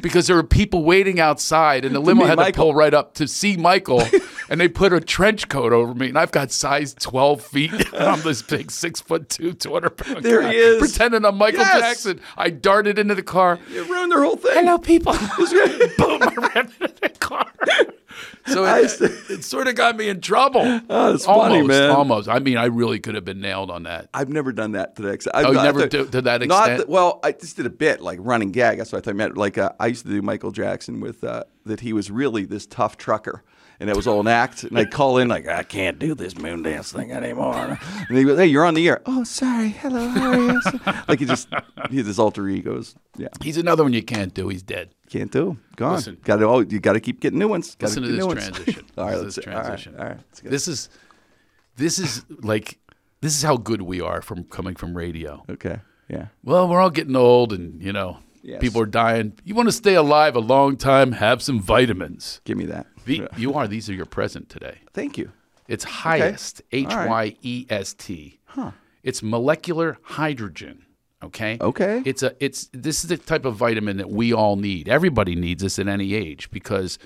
because 0.00 0.28
there 0.28 0.36
were 0.36 0.44
people 0.44 0.84
waiting 0.84 1.18
outside, 1.18 1.84
and 1.84 1.94
the 1.96 2.00
limo 2.00 2.24
had 2.26 2.38
to 2.38 2.52
pull 2.52 2.74
right 2.76 2.94
up 2.94 3.14
to 3.14 3.26
see 3.26 3.56
Michael. 3.56 4.04
and 4.48 4.60
they 4.60 4.68
put 4.68 4.92
a 4.92 5.00
trench 5.00 5.48
coat 5.48 5.72
over 5.72 5.94
me, 5.94 6.10
and 6.10 6.16
I've 6.16 6.30
got 6.30 6.52
size 6.52 6.94
twelve 6.94 7.42
feet. 7.42 7.72
And 7.72 7.86
I'm 8.04 8.20
this 8.22 8.40
big 8.40 8.70
six 8.70 9.00
foot 9.00 9.28
two, 9.28 9.52
two 9.52 9.72
hundred 9.72 9.96
pound 9.96 10.22
There 10.22 10.42
guy, 10.42 10.52
he 10.52 10.58
is. 10.58 10.78
pretending 10.78 11.24
I'm 11.24 11.36
Michael 11.38 11.60
Yes. 11.60 11.80
Jackson. 11.80 12.20
I 12.36 12.50
darted 12.50 13.00
into 13.00 13.16
the 13.16 13.24
car. 13.24 13.58
you 13.68 13.82
ruined 13.82 14.12
their 14.12 14.22
whole 14.22 14.36
thing. 14.36 14.52
Hello, 14.54 14.78
people. 14.78 15.12
Boom! 15.98 16.22
I 16.22 16.50
ran 16.54 16.72
into 16.80 16.94
the 17.02 17.08
car. 17.18 17.46
So 18.46 18.64
it, 18.64 19.00
it 19.30 19.44
sort 19.44 19.68
of 19.68 19.74
got 19.74 19.96
me 19.96 20.08
in 20.08 20.20
trouble. 20.20 20.62
Oh, 20.90 21.12
that's 21.12 21.26
almost, 21.26 21.48
funny, 21.48 21.62
man. 21.66 21.90
Almost. 21.90 22.28
I 22.28 22.38
mean, 22.40 22.56
I 22.56 22.64
really 22.66 22.98
could 22.98 23.14
have 23.14 23.24
been 23.24 23.40
nailed 23.40 23.70
on 23.70 23.84
that. 23.84 24.08
I've 24.12 24.28
never 24.28 24.52
done 24.52 24.72
that 24.72 24.96
to 24.96 25.02
that 25.02 25.12
extent. 25.14 25.36
I've 25.36 25.46
Oh, 25.46 25.52
not- 25.52 25.64
never 25.64 25.86
do- 25.86 26.06
to 26.06 26.20
that 26.22 26.40
Not 26.42 26.58
extent? 26.70 26.78
that- 26.78 26.88
well, 26.88 27.20
I 27.22 27.32
just 27.32 27.56
did 27.56 27.66
a 27.66 27.70
bit 27.70 28.00
like 28.00 28.18
running 28.20 28.50
gag. 28.50 28.78
That's 28.78 28.92
what 28.92 28.98
I 28.98 29.00
thought 29.02 29.10
I 29.10 29.14
meant. 29.14 29.36
Like 29.36 29.58
uh, 29.58 29.72
I 29.78 29.86
used 29.86 30.04
to 30.06 30.10
do 30.10 30.22
Michael 30.22 30.50
Jackson 30.50 31.00
with 31.00 31.22
uh, 31.24 31.44
that 31.66 31.80
he 31.80 31.92
was 31.92 32.10
really 32.10 32.44
this 32.44 32.66
tough 32.66 32.96
trucker. 32.96 33.44
And 33.82 33.90
it 33.90 33.96
was 33.96 34.06
all 34.06 34.20
an 34.20 34.28
act. 34.28 34.62
And 34.62 34.78
I'd 34.78 34.92
call 34.92 35.18
in 35.18 35.26
like, 35.26 35.48
I 35.48 35.64
can't 35.64 35.98
do 35.98 36.14
this 36.14 36.38
moon 36.38 36.62
dance 36.62 36.92
thing 36.92 37.10
anymore. 37.10 37.80
And 38.08 38.16
he 38.16 38.22
goes, 38.22 38.38
Hey, 38.38 38.46
you're 38.46 38.64
on 38.64 38.74
the 38.74 38.88
air. 38.88 39.02
Oh, 39.06 39.24
sorry. 39.24 39.70
Hello. 39.70 40.06
How 40.06 40.30
are 40.30 40.52
you? 40.52 40.60
like 41.08 41.18
he 41.18 41.24
just 41.24 41.48
he 41.90 41.96
had 41.96 42.06
his 42.06 42.20
alter 42.20 42.48
egos. 42.48 42.94
Yeah, 43.16 43.26
He's 43.42 43.56
another 43.56 43.82
one 43.82 43.92
you 43.92 44.04
can't 44.04 44.32
do. 44.32 44.46
He's 44.46 44.62
dead. 44.62 44.94
can't 45.10 45.32
do. 45.32 45.58
Gone. 45.74 45.96
Listen. 45.96 46.18
got 46.22 46.36
to. 46.36 46.44
Oh, 46.44 46.60
you 46.60 46.78
got 46.78 46.92
to 46.92 47.00
keep 47.00 47.18
getting 47.18 47.40
new 47.40 47.48
ones. 47.48 47.74
Got 47.74 47.88
Listen 47.88 48.04
to 48.04 48.08
this 48.12 48.24
transition. 48.24 48.86
all 48.96 49.06
right, 49.06 49.16
Listen 49.18 49.24
let's 49.24 49.34
to 49.34 49.40
this 49.40 49.48
all 49.48 49.54
right, 49.54 49.66
transition. 49.66 49.96
All 49.98 50.06
right, 50.06 50.18
This 50.44 50.68
is, 50.68 50.88
this 51.74 51.98
is 51.98 52.24
like, 52.40 52.78
this 53.20 53.36
is 53.36 53.42
how 53.42 53.56
good 53.56 53.82
we 53.82 54.00
are 54.00 54.22
from 54.22 54.44
coming 54.44 54.76
from 54.76 54.96
radio. 54.96 55.42
okay. 55.50 55.80
Yeah. 56.08 56.26
Well, 56.44 56.68
we're 56.68 56.80
all 56.80 56.90
getting 56.90 57.16
old, 57.16 57.52
and 57.52 57.82
you 57.82 57.92
know, 57.92 58.18
Yes. 58.42 58.60
people 58.60 58.80
are 58.82 58.86
dying. 58.86 59.34
You 59.44 59.54
want 59.54 59.68
to 59.68 59.72
stay 59.72 59.94
alive 59.94 60.34
a 60.36 60.40
long 60.40 60.76
time? 60.76 61.12
Have 61.12 61.42
some 61.42 61.60
vitamins. 61.60 62.40
Give 62.44 62.58
me 62.58 62.66
that. 62.66 62.86
The- 63.04 63.28
you 63.36 63.54
are. 63.54 63.68
These 63.68 63.88
are 63.88 63.94
your 63.94 64.06
present 64.06 64.48
today. 64.48 64.78
Thank 64.92 65.16
you. 65.16 65.32
It's 65.68 65.84
highest, 65.84 66.60
H 66.72 66.88
Y 66.88 67.36
E 67.42 67.66
S 67.70 67.94
T. 67.94 68.40
All 68.56 68.64
right. 68.64 68.66
Y 68.66 68.66
S 68.66 68.68
T. 68.68 68.72
It's 69.02 69.22
molecular 69.22 69.98
hydrogen. 70.02 70.84
Okay. 71.22 71.56
Okay. 71.60 72.02
It's 72.04 72.22
a 72.22 72.34
it's 72.40 72.68
this 72.72 73.04
is 73.04 73.08
the 73.08 73.16
type 73.16 73.44
of 73.44 73.56
vitamin 73.56 73.96
that 73.98 74.10
we 74.10 74.32
all 74.32 74.56
need. 74.56 74.88
Everybody 74.88 75.34
needs 75.34 75.62
this 75.62 75.78
at 75.78 75.86
any 75.88 76.14
age 76.14 76.50
because 76.50 76.98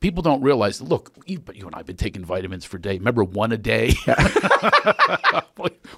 people 0.00 0.22
don't 0.22 0.42
realize. 0.42 0.80
Look, 0.80 1.12
you, 1.26 1.42
you 1.54 1.66
and 1.66 1.74
I've 1.74 1.86
been 1.86 1.96
taking 1.96 2.24
vitamins 2.24 2.64
for 2.64 2.78
day. 2.78 2.98
Remember 2.98 3.24
one 3.24 3.52
a 3.52 3.56
day? 3.58 3.92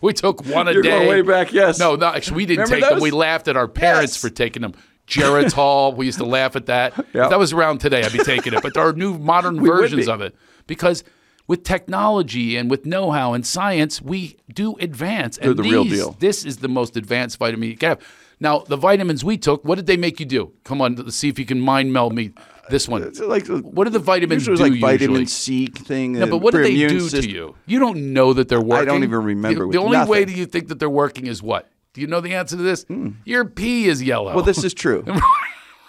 we, 0.00 0.12
took 0.12 0.44
one 0.46 0.68
a 0.68 0.72
You're 0.72 0.82
day. 0.82 1.08
way 1.08 1.22
back, 1.22 1.52
yes. 1.52 1.78
No, 1.78 1.96
no. 1.96 2.06
Actually, 2.08 2.36
we 2.38 2.46
didn't 2.46 2.64
Remember 2.64 2.74
take 2.76 2.84
them. 2.90 2.94
those? 2.98 3.02
We 3.02 3.10
laughed 3.10 3.48
at 3.48 3.56
our 3.56 3.68
parents 3.68 4.14
Yes. 4.14 4.20
for 4.20 4.30
taking 4.30 4.62
them. 4.62 4.74
Geritol. 5.06 5.96
we 5.96 6.06
used 6.06 6.18
to 6.18 6.24
laugh 6.24 6.54
at 6.54 6.66
that. 6.66 6.96
If 6.98 7.12
that 7.12 7.38
was 7.38 7.52
around 7.52 7.78
today, 7.78 8.02
I'd 8.04 8.12
be 8.12 8.18
taking 8.18 8.52
it. 8.54 8.62
But 8.62 8.74
there 8.74 8.86
are 8.86 8.92
new 8.92 9.18
modern 9.18 9.60
would 9.60 9.66
versions 9.66 10.06
be. 10.06 10.12
of 10.12 10.20
it 10.20 10.36
because 10.68 11.02
with 11.48 11.64
technology 11.64 12.56
and 12.56 12.70
with 12.70 12.86
know-how 12.86 13.32
and 13.34 13.44
science, 13.44 14.00
we 14.00 14.36
do 14.52 14.76
advance. 14.76 15.36
And 15.36 15.56
the 15.56 15.62
real 15.64 15.82
these- 15.82 15.94
deal. 15.94 16.16
This 16.20 16.44
is 16.44 16.58
the 16.58 16.68
most 16.68 16.96
advanced 16.96 17.38
vitamin 17.38 17.70
you 17.70 17.76
can 17.76 17.88
have. 17.90 18.00
Now, 18.38 18.60
the 18.60 18.76
vitamins 18.76 19.22
we 19.24 19.36
took, 19.36 19.64
what 19.64 19.74
did 19.74 19.86
they 19.86 19.96
make 19.98 20.18
you 20.20 20.26
do? 20.26 20.52
Come 20.64 20.80
on, 20.80 20.94
let's 20.94 21.16
see 21.16 21.28
if 21.28 21.38
you 21.38 21.44
can 21.44 21.60
mind 21.60 21.92
meld 21.92 22.14
me 22.14 22.32
this 22.70 22.88
one. 22.88 23.12
Like 23.20 23.46
what 23.48 23.84
do 23.84 23.90
the 23.90 23.98
vitamins 23.98 24.46
do 24.46 24.54
like 24.54 24.80
vitamin 24.80 25.20
usually? 25.20 25.26
C 25.26 25.66
thing. 25.66 26.12
No, 26.12 26.26
but 26.26 26.38
what 26.38 26.54
do 26.54 26.62
they 26.62 26.74
do 26.74 27.08
to 27.08 27.28
you? 27.28 27.56
You 27.66 27.78
don't 27.78 28.12
know 28.12 28.32
that 28.32 28.48
they're 28.48 28.60
working. 28.60 28.88
I 28.88 28.92
don't 28.92 29.02
even 29.04 29.22
remember 29.22 29.66
The, 29.66 29.72
the 29.72 29.78
only 29.78 30.04
way 30.04 30.24
that 30.24 30.34
you 30.34 30.46
think 30.46 30.68
that 30.68 30.78
they're 30.78 30.88
working 30.90 31.26
is 31.26 31.42
what? 31.42 31.68
Do 31.92 32.00
you 32.00 32.06
know 32.06 32.20
the 32.20 32.34
answer 32.34 32.56
to 32.56 32.62
this? 32.62 32.84
Hmm. 32.84 33.10
Your 33.24 33.44
pee 33.44 33.86
is 33.86 34.02
yellow. 34.02 34.34
Well, 34.34 34.44
this 34.44 34.62
is 34.62 34.72
true. 34.72 35.04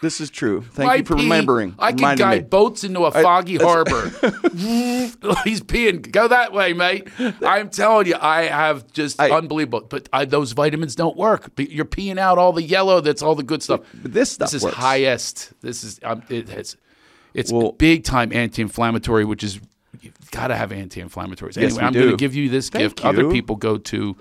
this 0.01 0.19
is 0.19 0.29
true. 0.29 0.61
Thank 0.61 0.87
My 0.87 0.95
you 0.95 1.05
for 1.05 1.15
pee, 1.15 1.23
remembering. 1.23 1.75
I 1.79 1.91
can 1.93 2.17
guide 2.17 2.41
me. 2.43 2.47
boats 2.49 2.83
into 2.83 3.01
a 3.05 3.11
foggy 3.11 3.57
harbor. 3.57 4.09
He's 5.43 5.61
peeing. 5.61 6.11
Go 6.11 6.27
that 6.27 6.53
way, 6.53 6.73
mate. 6.73 7.07
I'm 7.41 7.69
telling 7.69 8.07
you, 8.07 8.15
I 8.19 8.43
have 8.43 8.91
just 8.91 9.19
I- 9.19 9.29
unbelievable. 9.31 9.81
But 9.81 10.09
I, 10.11 10.25
those 10.25 10.51
vitamins 10.53 10.95
don't 10.95 11.15
work. 11.17 11.51
But 11.55 11.69
You're 11.69 11.85
peeing 11.85 12.17
out 12.17 12.37
all 12.37 12.51
the 12.53 12.63
yellow. 12.63 12.99
That's 13.01 13.21
all 13.21 13.35
the 13.35 13.43
good 13.43 13.61
stuff. 13.63 13.81
But 14.01 14.13
this 14.13 14.31
stuff 14.31 14.47
This 14.51 14.55
is 14.59 14.63
works. 14.63 14.75
highest. 14.77 15.53
This 15.61 15.83
is 15.83 15.99
um, 16.03 16.23
it 16.29 16.49
has, 16.49 16.75
it's 17.33 17.51
Well- 17.51 17.71
big 17.73 18.03
time 18.03 18.33
anti-inflammatory, 18.33 19.25
which 19.25 19.43
is 19.43 19.59
you've 20.01 20.31
got 20.31 20.47
to 20.47 20.55
have 20.55 20.71
anti-inflammatories. 20.71 21.55
Yes, 21.57 21.57
anyway, 21.57 21.81
we 21.81 21.87
I'm 21.87 21.93
going 21.93 22.09
to 22.09 22.17
give 22.17 22.35
you 22.35 22.49
this 22.49 22.69
Thank 22.69 22.83
gift. 22.83 23.05
Other 23.05 23.29
people 23.31 23.55
go 23.55 23.77
to. 23.77 24.15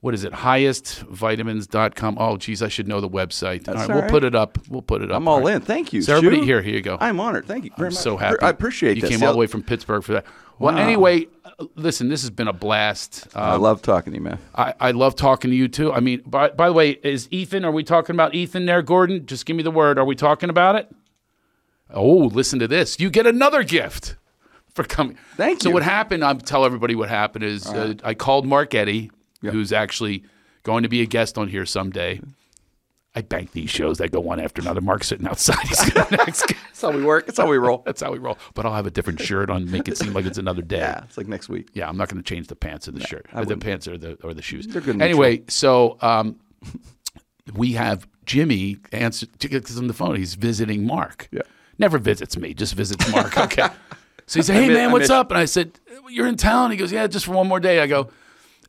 What 0.00 0.14
is 0.14 0.22
it? 0.22 0.32
Highestvitamins.com. 0.32 2.18
Oh, 2.20 2.36
geez, 2.36 2.62
I 2.62 2.68
should 2.68 2.86
know 2.86 3.00
the 3.00 3.08
website. 3.08 3.68
all 3.68 3.74
right, 3.74 3.90
all 3.90 4.00
we'll 4.00 4.08
put 4.08 4.22
it 4.22 4.34
up. 4.34 4.56
We'll 4.68 4.82
put 4.82 5.02
it 5.02 5.10
up. 5.10 5.16
I'm 5.16 5.26
all 5.26 5.40
right. 5.42 5.56
in. 5.56 5.60
Thank 5.60 5.92
you. 5.92 6.02
So 6.02 6.16
everybody 6.16 6.44
here, 6.44 6.62
here 6.62 6.74
you 6.74 6.82
go. 6.82 6.96
I'm 7.00 7.18
honored. 7.18 7.46
Thank 7.46 7.64
you 7.64 7.72
very 7.76 7.88
I'm 7.88 7.94
so 7.94 8.16
happy. 8.16 8.36
I 8.40 8.50
appreciate 8.50 8.96
you 8.96 9.00
this. 9.02 9.10
came 9.10 9.22
all 9.24 9.32
the 9.32 9.38
way 9.38 9.48
from 9.48 9.62
Pittsburgh 9.64 10.04
for 10.04 10.12
that. 10.12 10.26
Well, 10.60 10.74
Wow. 10.74 10.80
anyway, 10.80 11.26
uh, 11.44 11.66
listen, 11.74 12.08
this 12.08 12.20
has 12.22 12.30
been 12.30 12.46
a 12.48 12.52
blast. 12.52 13.26
I 13.34 13.54
Um, 13.54 13.62
love 13.62 13.82
talking 13.82 14.12
to 14.12 14.18
you, 14.18 14.22
man. 14.24 14.38
I, 14.54 14.74
I 14.80 14.90
love 14.92 15.14
talking 15.16 15.50
to 15.50 15.56
you 15.56 15.66
too. 15.68 15.92
I 15.92 15.98
mean, 16.00 16.22
by, 16.26 16.50
by 16.50 16.68
the 16.68 16.72
way, 16.74 16.90
is 17.02 17.28
Ethan, 17.32 17.64
are 17.64 17.70
we 17.72 17.82
talking 17.84 18.14
about 18.14 18.34
Ethan 18.34 18.66
there, 18.66 18.82
Gordon? 18.82 19.26
Just 19.26 19.46
give 19.46 19.56
me 19.56 19.62
the 19.64 19.70
word. 19.70 19.98
Are 19.98 20.04
we 20.04 20.14
talking 20.14 20.48
about 20.50 20.76
it? 20.76 20.88
Oh, 21.92 22.26
listen 22.26 22.58
to 22.60 22.68
this. 22.68 23.00
You 23.00 23.08
get 23.10 23.26
another 23.26 23.62
gift 23.64 24.16
for 24.74 24.84
coming. 24.84 25.16
Thank 25.36 25.62
so 25.62 25.68
you. 25.68 25.70
So 25.70 25.74
what 25.74 25.82
happened, 25.82 26.24
I'll 26.24 26.36
tell 26.36 26.64
everybody 26.64 26.94
what 26.94 27.08
happened 27.08 27.44
is 27.44 27.66
uh, 27.66 27.94
I 28.04 28.14
called 28.14 28.44
Mark 28.46 28.74
Eddy, 28.74 29.10
who's 29.40 29.72
actually 29.72 30.24
going 30.62 30.82
to 30.82 30.88
be 30.88 31.02
a 31.02 31.06
guest 31.06 31.38
on 31.38 31.48
here 31.48 31.64
someday. 31.66 32.20
I 33.14 33.22
bank 33.22 33.52
these 33.52 33.70
shows 33.70 33.98
that 33.98 34.12
go 34.12 34.20
one 34.20 34.38
after 34.38 34.60
another. 34.60 34.80
Mark's 34.80 35.08
sitting 35.08 35.26
outside. 35.26 35.66
He's 35.66 35.94
next. 36.10 36.46
That's 36.46 36.82
how 36.82 36.92
we 36.92 37.02
work. 37.02 37.26
That's 37.26 37.38
how 37.38 37.48
we 37.48 37.56
roll. 37.56 37.82
That's 37.84 38.00
how 38.00 38.12
we 38.12 38.18
roll. 38.18 38.38
But 38.54 38.64
I'll 38.66 38.74
have 38.74 38.86
a 38.86 38.90
different 38.90 39.20
shirt 39.20 39.50
on, 39.50 39.68
make 39.70 39.88
it 39.88 39.96
seem 39.98 40.12
like 40.12 40.26
it's 40.26 40.38
another 40.38 40.62
day. 40.62 40.78
Yeah, 40.78 41.02
it's 41.04 41.16
like 41.16 41.26
next 41.26 41.48
week. 41.48 41.70
Yeah, 41.72 41.88
I'm 41.88 41.96
not 41.96 42.08
going 42.08 42.22
to 42.22 42.28
change 42.28 42.46
the 42.46 42.54
pants 42.54 42.86
or 42.86 42.92
the 42.92 43.00
shirt, 43.00 43.26
or 43.34 43.44
the 43.44 43.56
pants 43.56 43.88
or 43.88 43.98
the 43.98 44.18
or 44.22 44.34
the 44.34 44.42
shoes. 44.42 44.66
They're 44.68 44.82
good 44.82 45.00
Anyway, 45.02 45.42
so 45.48 45.96
um, 46.02 46.38
we 47.54 47.72
have 47.72 48.06
Jimmy 48.24 48.76
answer 48.92 49.26
because 49.40 49.78
on 49.78 49.86
the 49.88 49.94
phone 49.94 50.14
he's 50.16 50.34
visiting 50.34 50.86
Mark. 50.86 51.28
Yeah. 51.32 51.42
never 51.78 51.98
visits 51.98 52.36
me, 52.36 52.54
just 52.54 52.74
visits 52.74 53.10
Mark. 53.10 53.36
Okay, 53.38 53.66
so 54.26 54.38
he 54.38 54.42
said, 54.42 54.62
"Hey 54.62 54.68
man, 54.68 54.92
what's 54.92 55.10
up?" 55.10 55.30
And 55.30 55.38
I 55.38 55.46
said, 55.46 55.80
"You're 56.10 56.26
in 56.28 56.36
town." 56.36 56.70
He 56.70 56.76
goes, 56.76 56.92
"Yeah, 56.92 57.06
just 57.06 57.24
for 57.24 57.32
one 57.32 57.48
more 57.48 57.58
day." 57.58 57.80
I 57.80 57.86
go, 57.86 58.10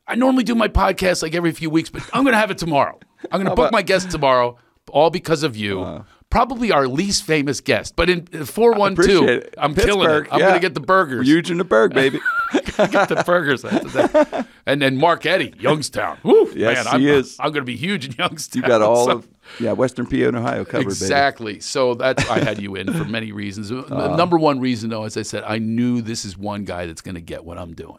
"I 0.10 0.16
normally 0.16 0.43
do 0.43 0.55
my 0.55 0.68
podcast 0.68 1.22
like 1.24 1.36
every 1.36 1.51
few 1.51 1.70
weeks, 1.70 1.89
but 1.89 2.03
I'm 2.14 2.24
going 2.24 2.34
to 2.34 2.39
have 2.39 2.51
it 2.51 2.57
tomorrow. 2.57 2.99
I'm 3.32 3.39
going 3.39 3.45
to 3.45 3.51
book 3.51 3.70
about- 3.70 3.72
my 3.72 3.82
guest 3.82 4.12
tomorrow, 4.12 4.57
all 4.89 5.10
because 5.10 5.43
of 5.43 5.55
you." 5.55 6.03
Probably 6.30 6.72
our 6.72 6.88
least 6.88 7.24
famous 7.24 7.60
guest, 7.60 7.95
but 7.95 8.07
in 8.07 8.28
four 8.45 8.74
one 8.74 8.95
two, 8.95 9.41
I'm 9.57 9.74
killing 9.74 10.12
it. 10.12 10.28
I'm 10.32 10.39
yeah. 10.39 10.49
going 10.49 10.53
to 10.53 10.60
get 10.60 10.76
the 10.76 10.80
burgers 10.80 11.26
Huge 11.26 11.49
in 11.49 11.57
the 11.57 11.64
Burgh, 11.64 11.91
baby. 11.91 12.20
get 12.91 13.10
the 13.10 13.24
burgers. 13.26 13.66
And 14.66 14.80
then 14.80 14.97
Mark 14.97 15.26
Eddy, 15.26 15.51
Youngstown. 15.60 16.20
Woo, 16.22 16.51
Yes, 16.55 16.86
man, 16.86 16.93
I'm, 16.93 17.01
he 17.01 17.10
is. 17.10 17.38
I'm 17.39 17.51
going 17.51 17.62
to 17.62 17.66
be 17.66 17.76
huge 17.76 18.05
in 18.05 18.12
Youngstown. 18.20 18.62
You 18.62 18.68
got 18.68 18.84
all 18.84 19.05
So- 19.05 19.12
of 19.14 19.28
yeah, 19.60 19.72
Western 19.72 20.05
PA 20.05 20.16
and 20.18 20.36
Ohio 20.36 20.64
covered, 20.64 20.84
exactly. 20.84 21.60
So 21.60 21.95
that's 21.95 22.30
I 22.30 22.38
had 22.38 22.62
you 22.62 22.76
in 22.76 22.93
for 22.93 23.03
many 23.05 23.32
reasons. 23.32 23.72
Uh. 23.72 24.16
number 24.16 24.38
one 24.38 24.60
reason, 24.60 24.91
though, 24.91 25.05
as 25.05 25.18
I 25.18 25.24
said, 25.24 25.43
I 25.43 25.57
knew 25.57 26.01
this 26.03 26.24
is 26.24 26.38
one 26.38 26.66
guy 26.66 26.86
that's 26.86 27.01
going 27.01 27.16
to 27.16 27.22
get 27.22 27.43
what 27.43 27.57
I'm 27.57 27.74
doing 27.74 27.97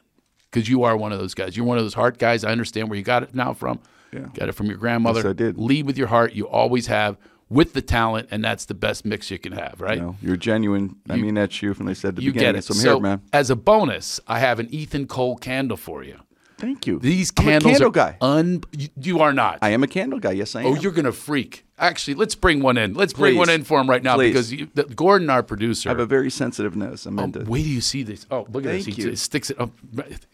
because 0.50 0.68
you 0.68 0.82
are 0.84 0.96
one 0.96 1.12
of 1.12 1.18
those 1.18 1.34
guys. 1.34 1.56
You're 1.56 1.66
one 1.66 1.78
of 1.78 1.84
those 1.84 1.94
heart 1.94 2.18
guys. 2.18 2.44
I 2.44 2.50
understand 2.52 2.88
where 2.88 2.98
you 2.98 3.04
got 3.04 3.22
it 3.22 3.34
now 3.34 3.52
from. 3.52 3.80
Yeah. 4.12 4.26
Got 4.34 4.48
it 4.48 4.52
from 4.52 4.66
your 4.66 4.76
grandmother. 4.76 5.20
Yes, 5.20 5.26
I 5.26 5.32
did. 5.34 5.56
Lead 5.58 5.86
with 5.86 5.96
your 5.96 6.08
heart. 6.08 6.32
You 6.32 6.48
always 6.48 6.88
have 6.88 7.16
with 7.48 7.72
the 7.74 7.82
talent, 7.82 8.28
and 8.30 8.42
that's 8.44 8.64
the 8.64 8.74
best 8.74 9.04
mix 9.04 9.30
you 9.30 9.38
can 9.38 9.52
have, 9.52 9.80
right? 9.80 9.90
baby. 9.90 10.00
You 10.00 10.06
know, 10.06 10.16
you're 10.22 10.36
genuine. 10.36 10.96
I 11.08 11.16
mean 11.16 11.34
that's 11.34 11.62
you 11.62 11.74
from 11.74 11.86
they 11.86 11.94
said 11.94 12.16
the 12.16 12.22
You 12.22 12.32
beginning. 12.32 12.54
get 12.54 12.58
it. 12.60 12.64
So 12.64 12.74
I'm 12.74 12.80
so, 12.80 12.94
here, 12.94 13.02
man. 13.02 13.22
as 13.32 13.50
a 13.50 13.56
bonus, 13.56 14.20
I 14.26 14.38
have 14.40 14.58
an 14.58 14.68
Ethan 14.72 15.06
Cole 15.06 15.36
candle 15.36 15.76
for 15.76 16.02
you. 16.02 16.18
Thank 16.60 16.86
you. 16.86 16.98
These 16.98 17.32
I'm 17.38 17.44
candles 17.44 17.72
candle 17.72 17.88
are 17.88 17.92
guy. 17.92 18.16
Un- 18.20 18.62
you, 18.72 18.88
you 19.00 19.20
are 19.20 19.32
not. 19.32 19.58
I 19.62 19.70
am 19.70 19.82
a 19.82 19.86
candle 19.86 20.18
guy. 20.18 20.32
Yes, 20.32 20.54
I 20.54 20.62
oh, 20.62 20.68
am. 20.68 20.72
oh, 20.72 20.80
you're 20.80 20.92
gonna 20.92 21.12
freak. 21.12 21.64
Actually, 21.78 22.14
let's 22.14 22.34
bring 22.34 22.60
one 22.60 22.76
in. 22.76 22.92
Let's 22.92 23.14
bring 23.14 23.34
Please. 23.34 23.38
one 23.38 23.50
in 23.50 23.64
for 23.64 23.80
him 23.80 23.88
right 23.88 24.02
now 24.02 24.16
Please. 24.16 24.28
because 24.28 24.52
you, 24.52 24.68
the, 24.74 24.84
Gordon, 24.84 25.30
our 25.30 25.42
producer. 25.42 25.88
I 25.88 25.92
have 25.92 26.00
a 26.00 26.06
very 26.06 26.30
sensitive 26.30 26.76
nose. 26.76 27.06
I'm 27.06 27.18
oh, 27.18 27.24
into. 27.24 27.40
wait 27.44 27.62
till 27.62 27.72
you 27.72 27.80
see 27.80 28.02
this. 28.02 28.26
Oh, 28.30 28.46
look 28.50 28.64
at 28.66 28.72
this. 28.72 28.84
Thank 28.84 28.96
He 28.96 29.02
you. 29.02 29.16
sticks 29.16 29.50
it. 29.50 29.58
Up. 29.58 29.70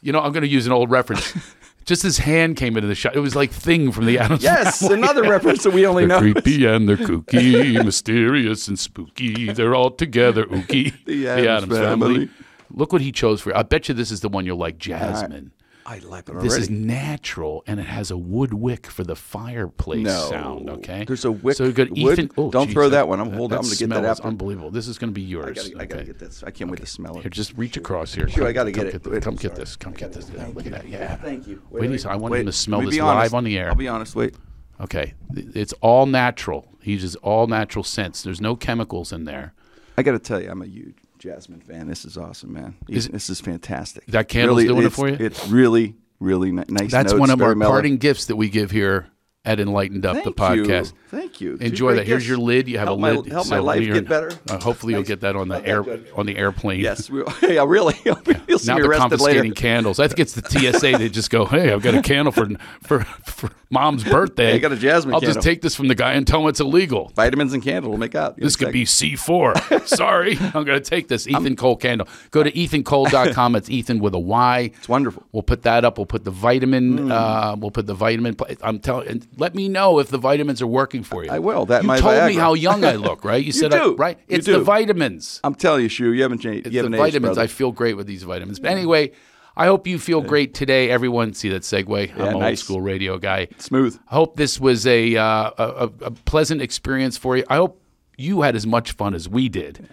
You 0.03 0.13
know, 0.13 0.21
I'm 0.21 0.33
gonna 0.33 0.47
use 0.47 0.67
an 0.67 0.73
old 0.73 0.91
reference. 0.91 1.33
just 1.87 2.03
his 2.03 2.19
hand 2.19 2.57
came 2.57 2.77
into 2.77 2.89
the 2.89 2.97
shot. 2.97 3.15
It 3.15 3.21
was 3.21 3.37
like 3.37 3.53
Thing 3.53 3.93
from 3.93 4.07
the 4.07 4.19
Addams. 4.19 4.43
Yes, 4.43 4.81
Family. 4.81 4.97
another 4.97 5.23
reference 5.23 5.63
that 5.63 5.71
we 5.71 5.87
only 5.87 6.05
They're 6.05 6.21
know. 6.21 6.33
creepy 6.33 6.67
and 6.67 6.89
they're 6.89 6.97
kooky, 6.97 7.83
mysterious 7.85 8.67
and 8.67 8.79
spooky. 8.79 9.53
They're 9.53 9.75
all 9.75 9.93
together 9.93 10.45
ooky. 10.47 10.95
The 11.07 11.29
Addams 11.29 11.79
Family. 11.79 12.29
Look 12.71 12.93
what 12.93 13.01
he 13.01 13.13
chose 13.13 13.41
for 13.41 13.51
you. 13.51 13.55
I 13.55 13.63
bet 13.63 13.89
you 13.89 13.95
this 13.95 14.11
is 14.11 14.21
the 14.21 14.29
one 14.29 14.45
you'll 14.45 14.59
like, 14.59 14.79
Jasmine. 14.79 15.53
I 15.89 15.99
like 16.01 16.29
it 16.29 16.35
This 16.41 16.53
already. 16.55 16.63
is 16.63 16.71
natural, 16.71 17.63
and 17.67 17.79
it 17.79 17.85
has 17.87 18.11
a 18.11 18.17
wood 18.19 18.53
wick 18.53 18.89
for 18.89 19.05
the 19.05 19.15
fireplace 19.15 20.05
No. 20.05 20.29
sound. 20.29 20.69
Okay, 20.69 21.05
There's 21.07 21.25
a 21.25 21.31
wick- 21.31 21.57
So 21.57 21.71
got 21.71 21.91
wood? 21.91 21.99
Ethan. 22.19 22.31
Oh, 22.37 22.51
Don't 22.51 22.67
geez, 22.67 22.75
throw 22.75 22.89
that 22.89 23.07
one. 23.07 23.21
I'm 23.21 23.33
holding- 23.33 23.57
I'm 23.57 23.63
gonna 23.63 23.77
get 23.77 23.89
that 23.91 23.95
smell 23.95 24.05
is 24.05 24.19
after. 24.19 24.27
unbelievable. 24.29 24.71
This 24.73 24.89
is 24.89 24.99
going 24.99 25.11
to 25.11 25.15
be 25.15 25.23
I 25.23 25.29
yours. 25.29 25.57
gotta, 25.57 25.69
I 25.81 25.85
gotta 25.87 26.01
okay. 26.01 26.07
get 26.07 26.19
this. 26.19 26.43
I 26.45 26.51
can't 26.51 26.71
wait 26.71 26.81
to 26.81 26.87
smell 26.87 27.17
it. 27.19 27.23
Here, 27.23 27.31
just 27.31 27.57
reach 27.57 27.77
across 27.77 28.13
here. 28.15 28.29
Sure, 28.29 28.39
Come- 28.41 28.49
I 28.49 28.53
gotta 28.53 28.73
come 28.73 28.85
get 28.87 28.95
it. 28.97 29.03
this. 29.05 29.13
Wait, 29.13 29.23
come 29.23 29.35
I'm 29.35 29.37
get 29.39 29.51
sorry. 29.53 29.61
this. 29.61 29.77
Come 29.77 29.93
get 29.93 30.13
this. 30.13 30.29
Look 30.55 30.67
at 30.67 30.73
that. 30.73 30.89
Yeah. 30.89 31.15
Thank 31.17 31.47
you. 31.47 31.63
Wait, 31.71 32.05
I 32.07 32.17
want 32.17 32.35
him 32.35 32.47
to 32.47 32.53
smell 32.53 32.81
this 32.83 32.99
live 32.99 33.33
on 33.33 33.45
the 33.45 33.57
air. 33.57 33.69
I'll 33.69 33.77
be 33.77 33.87
honest. 33.89 34.17
Wait. 34.17 34.35
Okay, 34.81 35.15
it's 35.35 35.73
all 35.81 36.05
natural. 36.07 36.67
He 36.83 36.93
uses 36.93 37.15
all 37.17 37.47
natural 37.47 37.85
scents. 37.85 38.23
There's 38.23 38.41
no 38.41 38.57
chemicals 38.57 39.13
in 39.13 39.25
there. 39.25 39.55
I 39.97 40.03
got 40.03 40.13
to 40.13 40.19
tell 40.19 40.43
you, 40.43 40.51
I'm 40.51 40.61
a 40.61 40.67
huge 40.67 40.97
Jasmine 41.19 41.61
fan. 41.61 41.89
This 41.89 42.05
is 42.05 42.17
awesome, 42.17 42.53
man. 42.53 42.77
Is 42.89 43.09
this 43.09 43.31
is 43.31 43.41
fantastic. 43.41 44.07
That 44.07 44.29
candle's 44.29 44.65
doing 44.65 44.87
it 44.87 44.93
for 44.93 45.09
you? 45.09 45.17
It's 45.19 45.47
really, 45.49 45.97
really 46.21 46.53
nice. 46.53 46.91
That's 46.91 47.13
notes, 47.13 47.21
one 47.21 47.31
of 47.31 47.43
our 47.43 47.55
mellow. 47.55 47.73
parting 47.73 47.99
gifts 47.99 48.27
that 48.27 48.37
we 48.37 48.49
give 48.49 48.71
here 48.71 49.09
at 49.47 49.61
Enlightened 49.61 50.05
Up, 50.05 50.23
the 50.25 50.33
Thank 50.33 50.57
you. 50.57 50.65
podcast. 50.65 50.93
Thank 51.09 51.41
you. 51.41 51.57
Enjoy 51.61 51.95
that. 51.95 52.07
Here's 52.07 52.29
your 52.29 52.37
lid. 52.37 52.69
You 52.69 52.79
have 52.79 52.89
help 52.89 52.99
a 52.99 53.01
my, 53.01 53.13
lid. 53.13 53.33
Help 53.33 53.47
so 53.47 53.55
my 53.55 53.61
life 53.61 53.81
get 53.81 54.09
better. 54.09 54.33
Uh, 54.51 54.59
hopefully, 54.59 54.93
you'll 54.93 55.05
get 55.05 55.21
that 55.21 55.37
on 55.37 55.49
the 55.49 55.65
air 55.65 55.85
on 56.17 56.27
the 56.27 56.37
airplane. 56.37 56.81
Yes. 56.81 57.09
We, 57.09 57.23
yeah. 57.43 57.65
Really. 57.67 57.95
You'll 58.05 58.59
see 58.59 58.67
Now 58.69 58.77
me 58.77 58.83
they're 58.83 58.91
arrested 58.91 59.21
later. 59.21 59.41
confiscating 59.41 59.53
candles. 59.53 59.99
I 60.01 60.09
think 60.09 60.21
it's 60.21 60.35
the 60.35 60.43
TSA. 60.43 60.99
They 60.99 61.09
just 61.09 61.31
go, 61.31 61.45
"Hey, 61.45 61.73
I've 61.73 61.83
got 61.83 61.95
a 61.95 62.03
candle 62.03 62.33
for 62.33 62.49
for, 62.83 63.05
for 63.05 63.51
mom's 63.71 64.05
birthday. 64.19 64.55
I 64.55 64.59
got 64.59 64.73
a 64.73 64.77
Jasmine 64.77 65.15
I'll 65.15 65.21
candle." 65.21 65.35
just 65.35 65.45
take 65.45 65.63
this 65.63 65.75
from 65.75 65.89
the 65.89 65.95
guy 65.95 66.13
and 66.15 66.27
tell 66.27 66.43
him 66.43 66.49
it's 66.49 66.61
illegal. 66.61 67.13
Vitamins 67.15 67.53
and 67.53 67.63
candle 67.63 67.93
will 67.93 67.99
make 67.99 68.15
out. 68.15 68.37
This 68.37 68.57
could 68.57 68.73
be 68.73 68.85
C4. 68.85 69.87
Sorry, 69.87 70.37
I'm 70.39 70.65
going 70.65 70.67
to 70.67 70.81
take 70.81 71.09
this 71.09 71.29
Ethan 71.29 71.57
Cole 71.57 71.77
candle. 71.77 72.09
Go 72.31 72.43
to 72.43 72.51
ethancole.com. 72.51 73.57
It's 73.57 73.71
Ethan 73.71 74.01
with 74.01 74.15
a 74.15 74.19
Y. 74.19 74.71
It's 74.77 74.89
wonderful. 74.89 75.25
We'll 75.33 75.43
put 75.43 75.63
that 75.63 75.85
up. 75.85 75.99
We'll 75.99 76.07
put 76.07 76.25
the 76.25 76.31
vitamin. 76.31 76.99
Mm. 76.99 77.13
Uh, 77.13 77.57
we'll 77.59 77.71
put 77.71 77.87
the 77.87 77.95
vitamin. 77.95 78.37
I'm 78.63 78.81
telling. 78.81 79.27
Let 79.39 79.55
me 79.55 79.69
know 79.69 79.99
if 79.99 80.09
the 80.09 80.19
vitamins 80.19 80.63
are 80.63 80.67
working 80.67 81.03
for 81.03 81.25
you. 81.25 81.31
I 81.31 81.39
will. 81.39 81.67
That 81.67 81.83
you 81.83 81.89
my 81.89 82.01
told 82.01 82.27
me 82.27 82.35
how 82.35 82.55
young 82.55 82.85
I 82.85 82.97
look, 82.97 83.25
right? 83.25 83.45
You, 83.45 83.53
said 83.53 83.73
I- 83.75 83.79
do. 83.83 83.97
right. 83.97 84.19
You 84.29 84.37
It's 84.39 84.47
the 84.47 84.61
vitamins. 84.61 85.41
I'm 85.45 85.55
telling 85.55 85.83
you, 85.83 85.89
Shu, 85.89 86.13
you 86.13 86.23
haven't 86.23 86.39
changed. 86.39 86.67
It's 86.67 86.75
you 86.75 86.83
the 86.83 86.89
haven't 86.89 86.95
aged, 86.95 87.15
vitamins. 87.15 87.39
I 87.39 87.47
feel 87.47 87.71
great 87.73 87.95
with 87.97 88.07
these 88.07 88.23
vitamins. 88.23 88.59
But 88.59 88.71
anyway, 88.71 89.13
I 89.57 89.67
hope 89.67 89.87
you 89.87 89.99
feel 89.99 90.21
great 90.23 90.55
today, 90.55 90.91
everyone. 90.91 91.35
See 91.35 91.49
that 91.51 91.63
segue? 91.63 92.15
I'm 92.15 92.21
an 92.37 92.43
old 92.43 92.59
school 92.59 92.81
radio 92.81 93.19
guy. 93.19 93.49
Smooth. 93.59 93.99
I 94.11 94.15
hope 94.15 94.37
this 94.37 94.59
was 94.59 94.87
a, 94.87 95.17
uh, 95.17 95.51
a, 95.59 95.65
a 95.65 95.91
a 96.07 96.11
pleasant 96.11 96.63
experience 96.63 97.17
for 97.17 97.37
you. 97.37 97.45
I 97.49 97.57
hope 97.57 97.81
you 98.19 98.41
had 98.43 98.57
as 98.57 98.67
much 98.67 98.93
fun 98.93 99.15
as 99.15 99.29
we 99.29 99.49
did. 99.49 99.89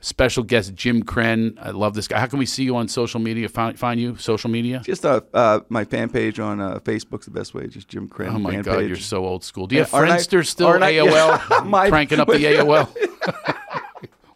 Special 0.00 0.44
guest 0.44 0.74
Jim 0.76 1.02
Krenn. 1.02 1.58
I 1.60 1.70
love 1.70 1.94
this 1.94 2.06
guy. 2.06 2.20
How 2.20 2.26
can 2.26 2.38
we 2.38 2.46
see 2.46 2.62
you 2.62 2.76
on 2.76 2.86
social 2.86 3.18
media? 3.18 3.48
Find, 3.48 3.76
find 3.76 4.00
you 4.00 4.14
social 4.16 4.48
media? 4.48 4.80
Just 4.84 5.04
uh, 5.04 5.22
uh, 5.34 5.60
my 5.70 5.84
fan 5.84 6.08
page 6.08 6.38
on 6.38 6.60
uh, 6.60 6.78
Facebook's 6.78 7.24
the 7.24 7.32
best 7.32 7.52
way. 7.52 7.66
Just 7.66 7.88
Jim 7.88 8.08
Krenn. 8.08 8.32
Oh 8.34 8.38
my 8.38 8.54
God, 8.62 8.78
page. 8.78 8.88
you're 8.88 8.96
so 8.96 9.24
old 9.26 9.42
school. 9.42 9.66
Do 9.66 9.74
you 9.74 9.82
have 9.82 9.92
Aren't 9.92 10.12
I- 10.12 10.18
Friendster 10.18 10.46
still? 10.46 10.68
aren't 10.68 10.84
I- 10.84 10.92
AOL, 10.94 11.66
My- 11.66 11.88
cranking 11.88 12.20
up 12.20 12.28
the 12.28 12.34
AOL. 12.44 12.88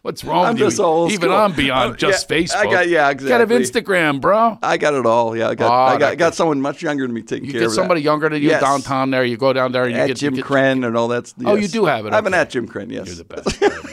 What's 0.01 0.21
wrong 0.25 0.43
I'm 0.47 0.53
with 0.55 0.59
you? 0.59 0.67
just 0.67 0.81
old 0.81 1.11
Even 1.13 1.29
school. 1.29 1.33
I'm 1.37 1.53
beyond 1.55 1.97
just 1.97 2.29
yeah, 2.29 2.37
Facebook. 2.37 2.55
I 2.57 2.63
got- 2.65 2.89
yeah, 2.89 3.09
You 3.11 3.15
gotta 3.15 3.47
have. 3.47 3.49
Instagram, 3.49 4.19
bro. 4.19 4.59
I 4.61 4.75
got 4.75 4.93
it 4.95 5.05
all. 5.05 5.33
Yeah, 5.37 5.47
I 5.47 5.55
got. 5.55 5.71
Oh, 5.71 5.95
I 5.95 5.97
got, 5.97 6.17
got 6.17 6.35
someone 6.35 6.59
much 6.59 6.81
younger 6.83 7.05
than 7.07 7.13
me 7.13 7.21
taking 7.21 7.45
You 7.45 7.53
care 7.53 7.61
get 7.61 7.65
of 7.67 7.71
that. 7.71 7.75
somebody 7.75 8.01
younger 8.01 8.27
than 8.27 8.41
you 8.41 8.49
Yes. 8.49 8.61
downtown 8.61 9.11
there. 9.11 9.23
You 9.23 9.37
go 9.37 9.53
down 9.53 9.71
there 9.71 9.85
and 9.85 9.95
you 9.95 10.01
at 10.01 10.07
get 10.07 10.17
Jim 10.17 10.35
you 10.35 10.41
get, 10.41 10.51
Krenn 10.51 10.85
and 10.85 10.97
all 10.97 11.07
that. 11.07 11.33
Oh, 11.45 11.55
you 11.55 11.69
do 11.69 11.85
have 11.85 12.05
it, 12.05 12.11
I 12.11 12.17
have 12.17 12.25
an 12.25 12.33
okay. 12.33 12.41
at 12.41 12.49
Jim 12.49 12.67
Kren. 12.67 12.91
Yes, 12.91 13.07
You're 13.07 13.15
the 13.15 13.23
best. 13.23 13.92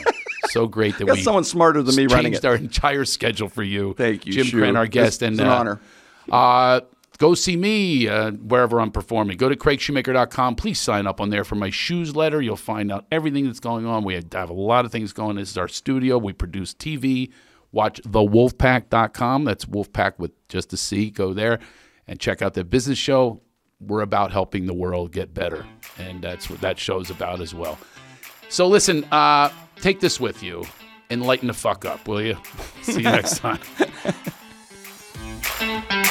so 0.51 0.67
great 0.67 0.97
that 0.97 1.05
got 1.05 1.17
we 1.17 1.21
someone 1.23 1.43
smarter 1.43 1.81
than 1.81 1.95
me 1.95 2.07
running 2.07 2.33
changed 2.33 2.45
it. 2.45 2.47
our 2.47 2.55
entire 2.55 3.05
schedule 3.05 3.49
for 3.49 3.63
you. 3.63 3.93
Thank 3.95 4.25
you, 4.25 4.33
Jim 4.33 4.45
Shu. 4.45 4.57
Krenn, 4.61 4.77
our 4.77 4.87
guest, 4.87 5.21
It's- 5.21 5.27
and 5.27 5.33
it's 5.35 5.41
an 5.41 5.47
uh, 5.47 5.55
honor. 5.55 5.81
Uh, 6.31 6.81
go 7.17 7.33
see 7.35 7.55
me 7.57 8.07
uh, 8.07 8.31
wherever 8.31 8.79
I'm 8.79 8.91
performing. 8.91 9.37
Go 9.37 9.49
to 9.49 9.55
craigshoemaker.com. 9.55 10.55
Please 10.55 10.79
sign 10.79 11.07
up 11.07 11.19
on 11.21 11.29
there 11.29 11.43
for 11.43 11.55
my 11.55 11.69
shoes 11.69 12.15
letter. 12.15 12.41
You'll 12.41 12.55
find 12.55 12.91
out 12.91 13.05
everything 13.11 13.45
that's 13.45 13.59
going 13.59 13.85
on. 13.85 14.03
We 14.03 14.13
have 14.15 14.49
a 14.49 14.53
lot 14.53 14.85
of 14.85 14.91
things 14.91 15.13
going. 15.13 15.35
This 15.37 15.49
is 15.51 15.57
our 15.57 15.67
studio. 15.67 16.17
We 16.17 16.33
produce 16.33 16.73
TV. 16.73 17.31
Watch 17.71 18.01
thewolfpack.com. 18.03 19.43
That's 19.45 19.65
Wolfpack 19.65 20.19
with 20.19 20.31
just 20.49 20.73
a 20.73 20.77
C. 20.77 21.09
Go 21.09 21.33
there 21.33 21.59
and 22.07 22.19
check 22.19 22.41
out 22.41 22.53
the 22.53 22.63
business 22.63 22.97
show. 22.97 23.41
We're 23.79 24.01
about 24.01 24.31
helping 24.31 24.67
the 24.67 24.73
world 24.75 25.11
get 25.11 25.33
better, 25.33 25.65
and 25.97 26.21
that's 26.21 26.49
what 26.51 26.61
that 26.61 26.77
show's 26.77 27.09
about 27.09 27.41
as 27.41 27.55
well. 27.55 27.79
So 28.51 28.67
listen, 28.67 29.05
uh, 29.05 29.49
take 29.77 30.01
this 30.01 30.19
with 30.19 30.43
you. 30.43 30.65
and 31.09 31.25
lighten 31.25 31.47
the 31.47 31.53
fuck 31.53 31.83
up, 31.85 32.07
will 32.07 32.21
you? 32.21 32.37
See 32.83 32.97
you 32.97 33.03
next 33.03 33.39
time. 33.39 33.59